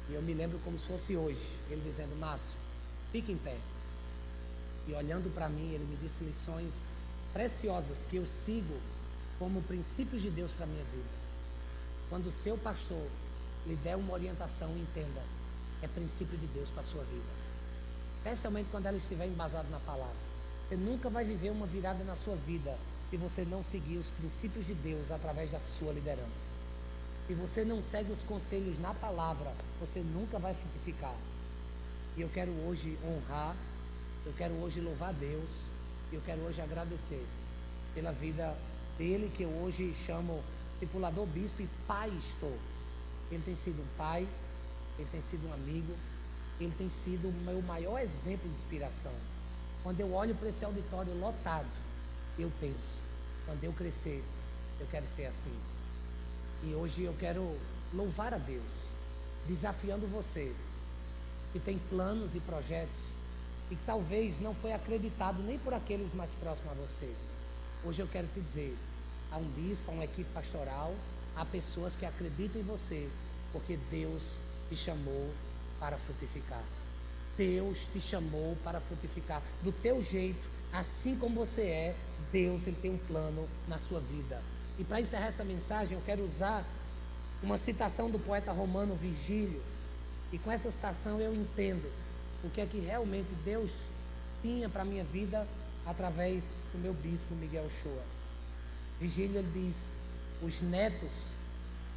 E 0.10 0.14
eu 0.14 0.22
me 0.22 0.34
lembro 0.34 0.60
como 0.60 0.78
se 0.78 0.88
fosse 0.88 1.16
hoje. 1.16 1.48
Ele 1.70 1.82
dizendo, 1.82 2.16
Márcio, 2.16 2.54
fique 3.12 3.32
em 3.32 3.38
pé. 3.38 3.58
E 4.88 4.94
olhando 4.94 5.34
para 5.34 5.50
mim, 5.50 5.72
ele 5.72 5.86
me 5.86 5.96
disse 5.98 6.24
lições 6.24 6.74
preciosas 7.34 8.06
que 8.10 8.18
eu 8.18 8.26
sigo 8.26 8.76
como 9.38 9.62
princípios 9.62 10.22
de 10.22 10.30
Deus 10.30 10.52
para 10.52 10.66
a 10.66 10.68
minha 10.68 10.84
vida. 10.86 11.20
Quando 12.10 12.28
o 12.28 12.32
seu 12.32 12.58
pastor 12.58 13.08
lhe 13.66 13.76
der 13.76 13.96
uma 13.96 14.14
orientação, 14.14 14.76
entenda, 14.76 15.22
é 15.82 15.88
princípio 15.88 16.38
de 16.38 16.48
Deus 16.48 16.70
para 16.70 16.82
a 16.82 16.86
sua 16.86 17.04
vida. 17.04 17.40
Especialmente 18.18 18.70
quando 18.72 18.88
ela 18.88 18.98
estiver 18.98 19.28
embasada 19.28 19.70
na 19.70 19.80
palavra. 19.80 20.30
Você 20.68 20.76
nunca 20.76 21.10
vai 21.10 21.24
viver 21.24 21.52
uma 21.52 21.66
virada 21.66 22.04
na 22.04 22.16
sua 22.16 22.36
vida 22.36 22.78
se 23.10 23.18
você 23.18 23.44
não 23.44 23.64
seguir 23.64 23.98
os 23.98 24.10
princípios 24.12 24.66
de 24.68 24.74
Deus 24.76 25.10
através 25.10 25.50
da 25.50 25.60
sua 25.60 25.92
liderança. 25.92 26.50
Se 27.28 27.34
você 27.34 27.66
não 27.66 27.82
segue 27.82 28.12
os 28.12 28.24
conselhos 28.24 28.80
na 28.80 28.94
palavra, 28.94 29.52
você 29.80 30.00
nunca 30.00 30.38
vai 30.38 30.54
frutificar. 30.54 31.16
E 32.16 32.22
eu 32.22 32.30
quero 32.30 32.52
hoje 32.68 32.98
honrar, 33.04 33.56
eu 34.26 34.34
quero 34.34 34.54
hoje 34.56 34.80
louvar 34.80 35.14
Deus, 35.14 35.50
eu 36.12 36.22
quero 36.22 36.42
hoje 36.42 36.62
agradecer 36.62 37.26
pela 37.96 38.12
vida 38.12 38.56
dele, 38.98 39.32
que 39.36 39.44
eu 39.44 39.50
hoje 39.50 39.94
chamo 40.06 40.44
discipulador 40.74 41.26
bispo 41.26 41.62
e 41.62 41.70
pai 41.88 42.10
estou. 42.18 42.58
Ele 43.32 43.44
tem 43.44 43.56
sido 43.56 43.82
um 43.82 43.98
pai, 43.98 44.28
ele 44.98 45.08
tem 45.12 45.22
sido 45.22 45.48
um 45.48 45.54
amigo, 45.54 45.94
ele 46.60 46.74
tem 46.78 46.90
sido 46.90 47.30
o 47.30 47.34
meu 47.34 47.62
maior 47.62 48.00
exemplo 48.00 48.48
de 48.50 48.56
inspiração. 48.56 49.14
Quando 49.82 50.00
eu 50.00 50.14
olho 50.14 50.36
para 50.36 50.50
esse 50.50 50.66
auditório 50.66 51.18
lotado, 51.20 51.70
eu 52.38 52.52
penso, 52.60 52.99
quando 53.50 53.64
eu 53.64 53.74
crescer, 53.74 54.24
eu 54.80 54.86
quero 54.92 55.08
ser 55.08 55.26
assim. 55.26 55.52
E 56.64 56.76
hoje 56.76 57.02
eu 57.02 57.16
quero 57.20 57.58
louvar 57.92 58.32
a 58.32 58.38
Deus, 58.38 58.72
desafiando 59.48 60.06
você 60.06 60.54
que 61.52 61.60
tem 61.60 61.80
planos 61.90 62.36
e 62.36 62.40
projetos 62.42 62.96
e 63.72 63.76
que 63.76 63.82
talvez 63.88 64.40
não 64.40 64.54
foi 64.54 64.72
acreditado 64.72 65.42
nem 65.42 65.58
por 65.58 65.74
aqueles 65.74 66.14
mais 66.14 66.32
próximos 66.34 66.72
a 66.74 66.76
você. 66.76 67.12
Hoje 67.84 68.04
eu 68.04 68.08
quero 68.08 68.28
te 68.28 68.40
dizer, 68.40 68.78
há 69.32 69.38
um 69.38 69.50
bispo, 69.50 69.90
há 69.90 69.96
uma 69.96 70.06
equipe 70.06 70.30
pastoral, 70.32 70.94
há 71.36 71.44
pessoas 71.44 71.96
que 71.96 72.06
acreditam 72.06 72.62
em 72.62 72.64
você, 72.64 73.10
porque 73.52 73.80
Deus 73.90 74.36
te 74.70 74.76
chamou 74.76 75.34
para 75.80 75.98
frutificar. 75.98 76.64
Deus 77.36 77.88
te 77.92 78.00
chamou 78.00 78.56
para 78.64 78.80
frutificar 78.80 79.42
do 79.64 79.72
teu 79.72 80.00
jeito, 80.04 80.48
assim 80.72 81.16
como 81.16 81.36
você 81.36 81.62
é. 81.64 81.96
Deus 82.32 82.68
ele 82.68 82.78
tem 82.80 82.92
um 82.92 82.98
plano 82.98 83.48
na 83.68 83.80
sua 83.80 84.00
vida. 84.00 84.42
E 84.78 84.84
para 84.84 85.02
encerrar 85.02 85.28
essa 85.28 85.44
mensagem, 85.44 85.98
eu 85.98 86.04
quero 86.06 86.24
usar 86.24 86.64
uma 87.42 87.58
citação 87.58 88.10
do 88.10 88.20
poeta 88.20 88.52
romano 88.52 88.96
Vigílio. 88.96 89.62
E 90.32 90.38
com 90.38 90.52
essa 90.52 90.70
citação 90.70 91.20
eu 91.20 91.34
entendo 91.34 91.92
o 92.44 92.50
que 92.50 92.62
é 92.62 92.66
que 92.66 92.80
realmente 92.80 93.30
Deus 93.44 93.72
tinha 94.42 94.70
para 94.70 94.84
a 94.84 94.86
minha 94.86 95.04
vida 95.04 95.48
através 95.86 96.54
do 96.72 96.80
meu 96.80 96.94
bispo 96.94 97.34
Miguel 97.36 97.70
Shoa. 97.70 98.04
Vigílio 99.00 99.38
ele 99.38 99.52
diz: 99.54 99.96
Os 100.42 100.62
netos 100.62 101.12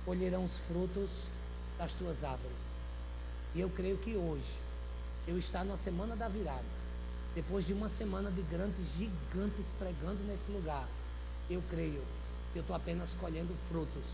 colherão 0.05 0.45
os 0.45 0.59
frutos 0.61 1.25
das 1.79 1.93
tuas 1.93 2.25
árvores. 2.25 2.73
E 3.55 3.61
eu 3.61 3.69
creio 3.71 3.99
que 3.99 4.17
hoje, 4.17 4.59
eu 5.27 5.39
estar 5.39 5.65
na 5.65 5.77
semana 5.77 6.17
da 6.17 6.29
virada, 6.29 6.65
depois 7.35 7.67
de 7.67 7.73
uma 7.73 7.89
semana 7.89 8.31
de 8.31 8.43
grandes 8.43 8.95
gigantes 8.95 9.67
pregando 9.79 10.23
nesse 10.25 10.51
lugar, 10.51 10.87
eu 11.49 11.63
creio 11.71 12.03
que 12.53 12.59
eu 12.59 12.61
estou 12.61 12.77
apenas 12.77 13.15
colhendo 13.15 13.55
frutos 13.69 14.05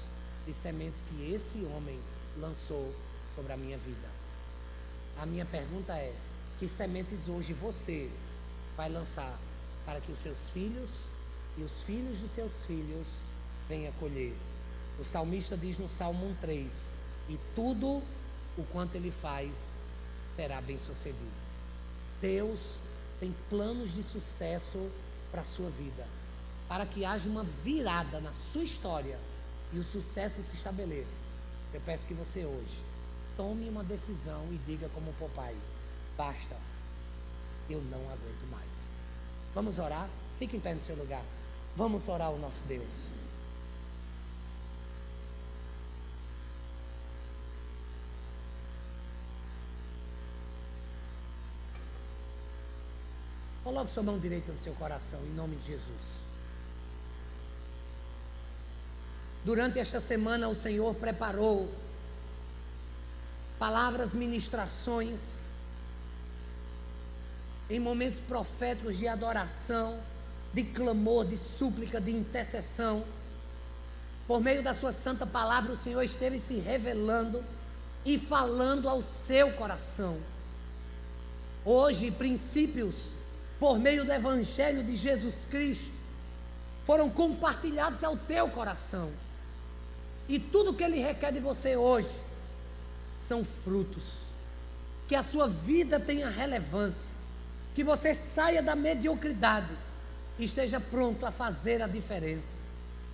de 0.47 0.55
sementes 0.55 1.03
que 1.03 1.33
esse 1.33 1.59
homem 1.75 1.99
lançou 2.39 2.95
sobre 3.35 3.53
a 3.53 3.57
minha 3.57 3.77
vida. 3.77 4.09
A 5.21 5.27
minha 5.27 5.45
pergunta 5.45 5.95
é: 5.95 6.15
que 6.59 6.69
sementes 6.69 7.29
hoje 7.29 7.53
você 7.53 8.09
vai 8.77 8.89
lançar 8.89 9.37
para 9.85 10.01
que 10.01 10.13
os 10.13 10.19
seus 10.19 10.51
filhos 10.51 11.05
e 11.57 11.63
os 11.63 11.83
filhos 11.83 12.21
dos 12.21 12.31
seus 12.31 12.53
filhos 12.67 13.07
venham 13.69 13.93
colher? 13.95 14.35
O 14.99 15.05
salmista 15.05 15.57
diz 15.57 15.77
no 15.77 15.89
Salmo 15.89 16.37
3: 16.41 16.89
E 17.29 17.39
tudo 17.57 18.01
o 18.57 18.65
quanto 18.73 18.95
ele 18.95 19.11
faz 19.11 19.73
será 20.37 20.61
bem 20.61 20.79
sucedido. 20.79 21.49
Deus 22.21 22.79
tem 23.21 23.35
planos 23.49 23.93
de 23.93 24.03
sucesso 24.03 24.91
para 25.31 25.43
a 25.43 25.45
sua 25.45 25.71
vida, 25.71 26.07
para 26.69 26.87
que 26.87 27.05
haja 27.05 27.29
uma 27.29 27.45
virada 27.45 28.21
na 28.21 28.33
sua 28.33 28.63
história 28.63 29.19
e 29.73 29.79
o 29.79 29.85
sucesso 29.85 30.43
se 30.43 30.55
estabeleça. 30.55 31.23
Eu 31.73 31.81
peço 31.81 32.07
que 32.07 32.15
você 32.15 32.45
hoje 32.45 32.81
tome 33.37 33.69
uma 33.69 33.85
decisão 33.85 34.47
e 34.51 34.59
diga 34.67 34.89
como 34.91 35.11
o 35.11 35.15
papai: 35.15 35.55
basta, 36.17 36.57
eu 37.69 37.81
não 37.83 38.01
aguento 38.01 38.51
mais. 38.51 38.69
Vamos 39.55 39.79
orar? 39.79 40.09
Fique 40.39 40.57
em 40.57 40.61
pé 40.61 40.75
no 40.75 40.81
seu 40.81 40.97
lugar. 40.97 41.23
Vamos 41.77 42.09
orar 42.09 42.29
ao 42.29 42.39
nosso 42.39 42.65
Deus. 42.65 43.18
Coloque 53.69 53.91
sua 53.91 54.03
mão 54.03 54.19
direita 54.19 54.51
no 54.51 54.59
seu 54.59 54.73
coração, 54.73 55.21
em 55.27 55.35
nome 55.35 55.57
de 55.57 55.67
Jesus. 55.67 56.03
Durante 59.45 59.79
esta 59.79 60.01
semana, 60.01 60.49
o 60.49 60.55
Senhor 60.55 60.95
preparou 60.95 61.71
palavras, 63.59 64.15
ministrações, 64.15 65.21
em 67.69 67.79
momentos 67.79 68.19
proféticos 68.21 68.97
de 68.97 69.07
adoração, 69.07 70.01
de 70.55 70.65
clamor, 70.65 71.27
de 71.27 71.37
súplica, 71.37 72.01
de 72.01 72.11
intercessão. 72.11 73.05
Por 74.27 74.41
meio 74.41 74.63
da 74.63 74.73
Sua 74.73 74.93
santa 74.93 75.27
palavra, 75.27 75.73
o 75.73 75.77
Senhor 75.77 76.03
esteve 76.03 76.41
se 76.41 76.55
revelando 76.55 77.45
e 78.03 78.17
falando 78.17 78.89
ao 78.89 79.03
seu 79.03 79.53
coração. 79.53 80.19
Hoje, 81.67 82.11
princípios 82.11 83.18
por 83.59 83.79
meio 83.79 84.05
do 84.05 84.13
Evangelho 84.13 84.83
de 84.83 84.95
Jesus 84.95 85.47
Cristo, 85.47 85.91
foram 86.85 87.11
compartilhados 87.11 88.03
ao 88.05 88.17
teu 88.17 88.49
coração. 88.49 89.11
E 90.29 90.39
tudo 90.39 90.75
que 90.75 90.85
Ele 90.85 91.01
requer 91.01 91.33
de 91.33 91.41
você 91.41 91.77
hoje 91.77 92.09
são 93.19 93.45
frutos. 93.45 94.05
Que 95.07 95.15
a 95.15 95.23
sua 95.23 95.49
vida 95.49 95.99
tenha 95.99 96.29
relevância. 96.29 97.11
Que 97.75 97.83
você 97.83 98.15
saia 98.15 98.63
da 98.63 98.77
mediocridade 98.77 99.71
e 100.39 100.45
esteja 100.45 100.79
pronto 100.81 101.27
a 101.27 101.31
fazer 101.31 101.83
a 101.83 101.87
diferença. 101.87 102.59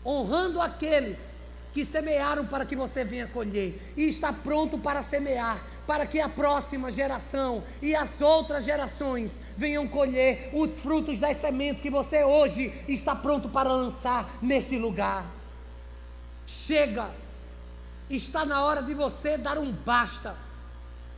Honrando 0.05 0.61
aqueles 0.61 1.41
que 1.73 1.85
semearam 1.85 2.47
para 2.47 2.65
que 2.65 2.77
você 2.77 3.05
venha 3.05 3.27
colher. 3.27 3.81
E 3.97 4.09
está 4.09 4.33
pronto 4.33 4.79
para 4.79 5.03
semear 5.03 5.61
para 5.87 6.07
que 6.07 6.21
a 6.21 6.29
próxima 6.29 6.91
geração 6.91 7.63
e 7.81 7.95
as 7.95 8.21
outras 8.21 8.65
gerações 8.65 9.39
venham 9.57 9.87
colher 9.87 10.51
os 10.53 10.81
frutos 10.81 11.19
das 11.19 11.37
sementes 11.37 11.81
que 11.81 11.91
você 11.91 12.25
hoje 12.25 12.73
está 12.89 13.15
pronto 13.15 13.49
para 13.49 13.73
lançar 13.73 14.31
neste 14.41 14.77
lugar. 14.77 15.27
Chega, 16.47 17.11
está 18.09 18.45
na 18.45 18.65
hora 18.65 18.83
de 18.83 18.95
você 18.95 19.37
dar 19.37 19.59
um 19.59 19.71
basta, 19.71 20.35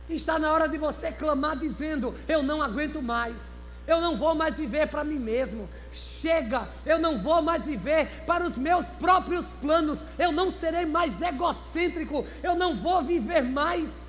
está 0.09 0.37
na 0.37 0.51
hora 0.51 0.67
de 0.67 0.77
você 0.77 1.11
clamar 1.11 1.57
dizendo: 1.57 2.15
Eu 2.27 2.43
não 2.43 2.61
aguento 2.61 3.01
mais. 3.01 3.57
Eu 3.87 4.01
não 4.01 4.17
vou 4.17 4.35
mais 4.35 4.57
viver 4.57 4.89
para 4.89 5.05
mim 5.05 5.17
mesmo. 5.17 5.69
Chega, 5.93 6.67
eu 6.85 6.99
não 6.99 7.17
vou 7.17 7.41
mais 7.41 7.65
viver 7.65 8.25
para 8.25 8.45
os 8.45 8.57
meus 8.57 8.85
próprios 8.87 9.45
planos. 9.61 10.05
Eu 10.19 10.33
não 10.33 10.51
serei 10.51 10.85
mais 10.85 11.21
egocêntrico. 11.21 12.25
Eu 12.43 12.53
não 12.53 12.75
vou 12.75 13.01
viver 13.01 13.41
mais 13.41 14.06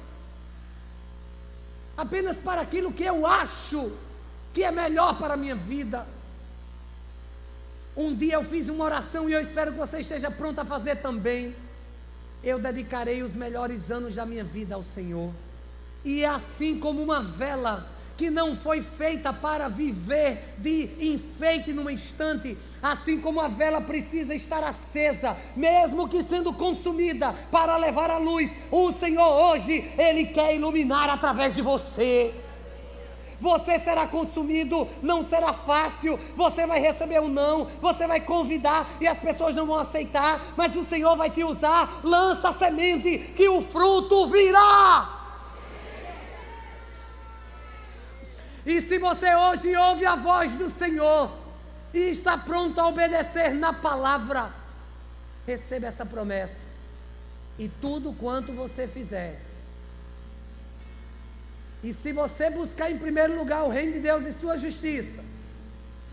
apenas 1.99 2.39
para 2.39 2.61
aquilo 2.61 2.93
que 2.93 3.03
eu 3.03 3.27
acho 3.27 3.91
que 4.55 4.63
é 4.63 4.71
melhor 4.71 5.19
para 5.19 5.35
a 5.35 5.37
minha 5.37 5.57
vida. 5.57 6.07
Um 7.97 8.15
dia 8.15 8.35
eu 8.35 8.45
fiz 8.45 8.69
uma 8.69 8.85
oração 8.85 9.29
e 9.29 9.33
eu 9.33 9.41
espero 9.41 9.73
que 9.73 9.79
você 9.79 9.99
esteja 9.99 10.31
pronto 10.31 10.61
a 10.61 10.65
fazer 10.65 10.97
também. 11.03 11.57
Eu 12.43 12.61
dedicarei 12.61 13.21
os 13.25 13.35
melhores 13.35 13.91
anos 13.91 14.15
da 14.15 14.25
minha 14.25 14.45
vida 14.45 14.77
ao 14.77 14.83
Senhor. 14.85 15.33
E 16.05 16.23
é 16.23 16.29
assim 16.29 16.79
como 16.79 17.03
uma 17.03 17.21
vela 17.21 17.89
que 18.19 18.31
não 18.31 18.57
foi 18.57 18.83
feita 18.83 19.33
para 19.33 19.69
viver 19.69 20.57
de 20.59 20.91
enfeite 21.01 21.73
num 21.73 21.89
instante, 21.89 22.59
assim 22.83 23.21
como 23.21 23.41
a 23.41 23.47
vela 23.47 23.81
precisa 23.81 24.35
estar 24.35 24.65
acesa, 24.65 25.37
mesmo 25.55 26.09
que 26.09 26.25
sendo 26.25 26.53
consumida 26.53 27.33
para 27.53 27.77
levar 27.77 28.11
a 28.11 28.19
luz, 28.19 28.51
o 28.73 28.93
Senhor 28.93 29.25
hoje, 29.25 29.89
Ele 29.97 30.27
quer 30.27 30.53
iluminar 30.57 31.09
através 31.09 31.55
de 31.55 31.63
você. 31.63 32.35
Você 33.41 33.79
será 33.79 34.05
consumido, 34.05 34.89
não 35.01 35.23
será 35.23 35.53
fácil, 35.53 36.19
você 36.35 36.67
vai 36.67 36.81
receber 36.81 37.21
um 37.21 37.29
não, 37.29 37.67
você 37.81 38.05
vai 38.05 38.21
convidar 38.21 38.97
e 39.01 39.07
as 39.07 39.21
pessoas 39.21 39.55
não 39.55 39.65
vão 39.65 39.79
aceitar, 39.79 40.55
mas 40.57 40.75
o 40.75 40.83
Senhor 40.83 41.17
vai 41.17 41.31
te 41.31 41.45
usar, 41.45 42.01
lança 42.03 42.49
a 42.49 42.53
semente 42.53 43.17
que 43.37 43.49
o 43.49 43.63
fruto 43.63 44.27
virá. 44.27 45.18
E 48.69 48.83
se 48.83 48.99
você 48.99 49.35
hoje 49.35 49.75
ouve 49.75 50.05
a 50.05 50.15
voz 50.15 50.53
do 50.53 50.69
Senhor 50.69 51.35
e 51.95 52.11
está 52.11 52.37
pronto 52.37 52.79
a 52.79 52.87
obedecer 52.87 53.55
na 53.55 53.73
palavra, 53.73 54.53
receba 55.47 55.87
essa 55.87 56.05
promessa. 56.05 56.67
E 57.59 57.67
tudo 57.67 58.13
quanto 58.13 58.53
você 58.53 58.87
fizer. 58.87 59.41
E 61.83 61.95
se 61.95 62.13
você 62.13 62.51
buscar 62.51 62.91
em 62.91 62.99
primeiro 62.99 63.39
lugar 63.39 63.65
o 63.65 63.71
reino 63.71 63.95
de 63.95 64.01
Deus 64.01 64.27
e 64.27 64.35
sua 64.35 64.59
justiça, 64.59 65.25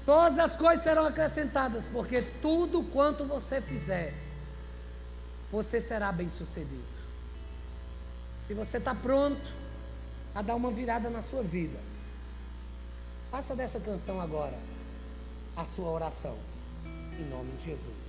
todas 0.05 0.39
as 0.39 0.55
coisas 0.55 0.81
serão 0.81 1.05
acrescentadas, 1.05 1.83
porque 1.91 2.21
tudo 2.41 2.83
quanto 2.83 3.25
você 3.25 3.59
fizer, 3.59 4.13
você 5.51 5.81
será 5.81 6.09
bem 6.09 6.29
sucedido. 6.29 6.95
E 8.49 8.53
você 8.53 8.77
está 8.77 8.95
pronto 8.95 9.45
a 10.33 10.41
dar 10.41 10.55
uma 10.55 10.71
virada 10.71 11.09
na 11.09 11.21
sua 11.21 11.43
vida. 11.43 11.94
Faça 13.35 13.53
dessa 13.53 13.81
canção 13.81 14.21
agora 14.21 14.57
a 15.57 15.65
sua 15.65 15.89
oração. 15.89 16.37
Em 17.19 17.29
nome 17.29 17.51
de 17.57 17.65
Jesus. 17.65 18.05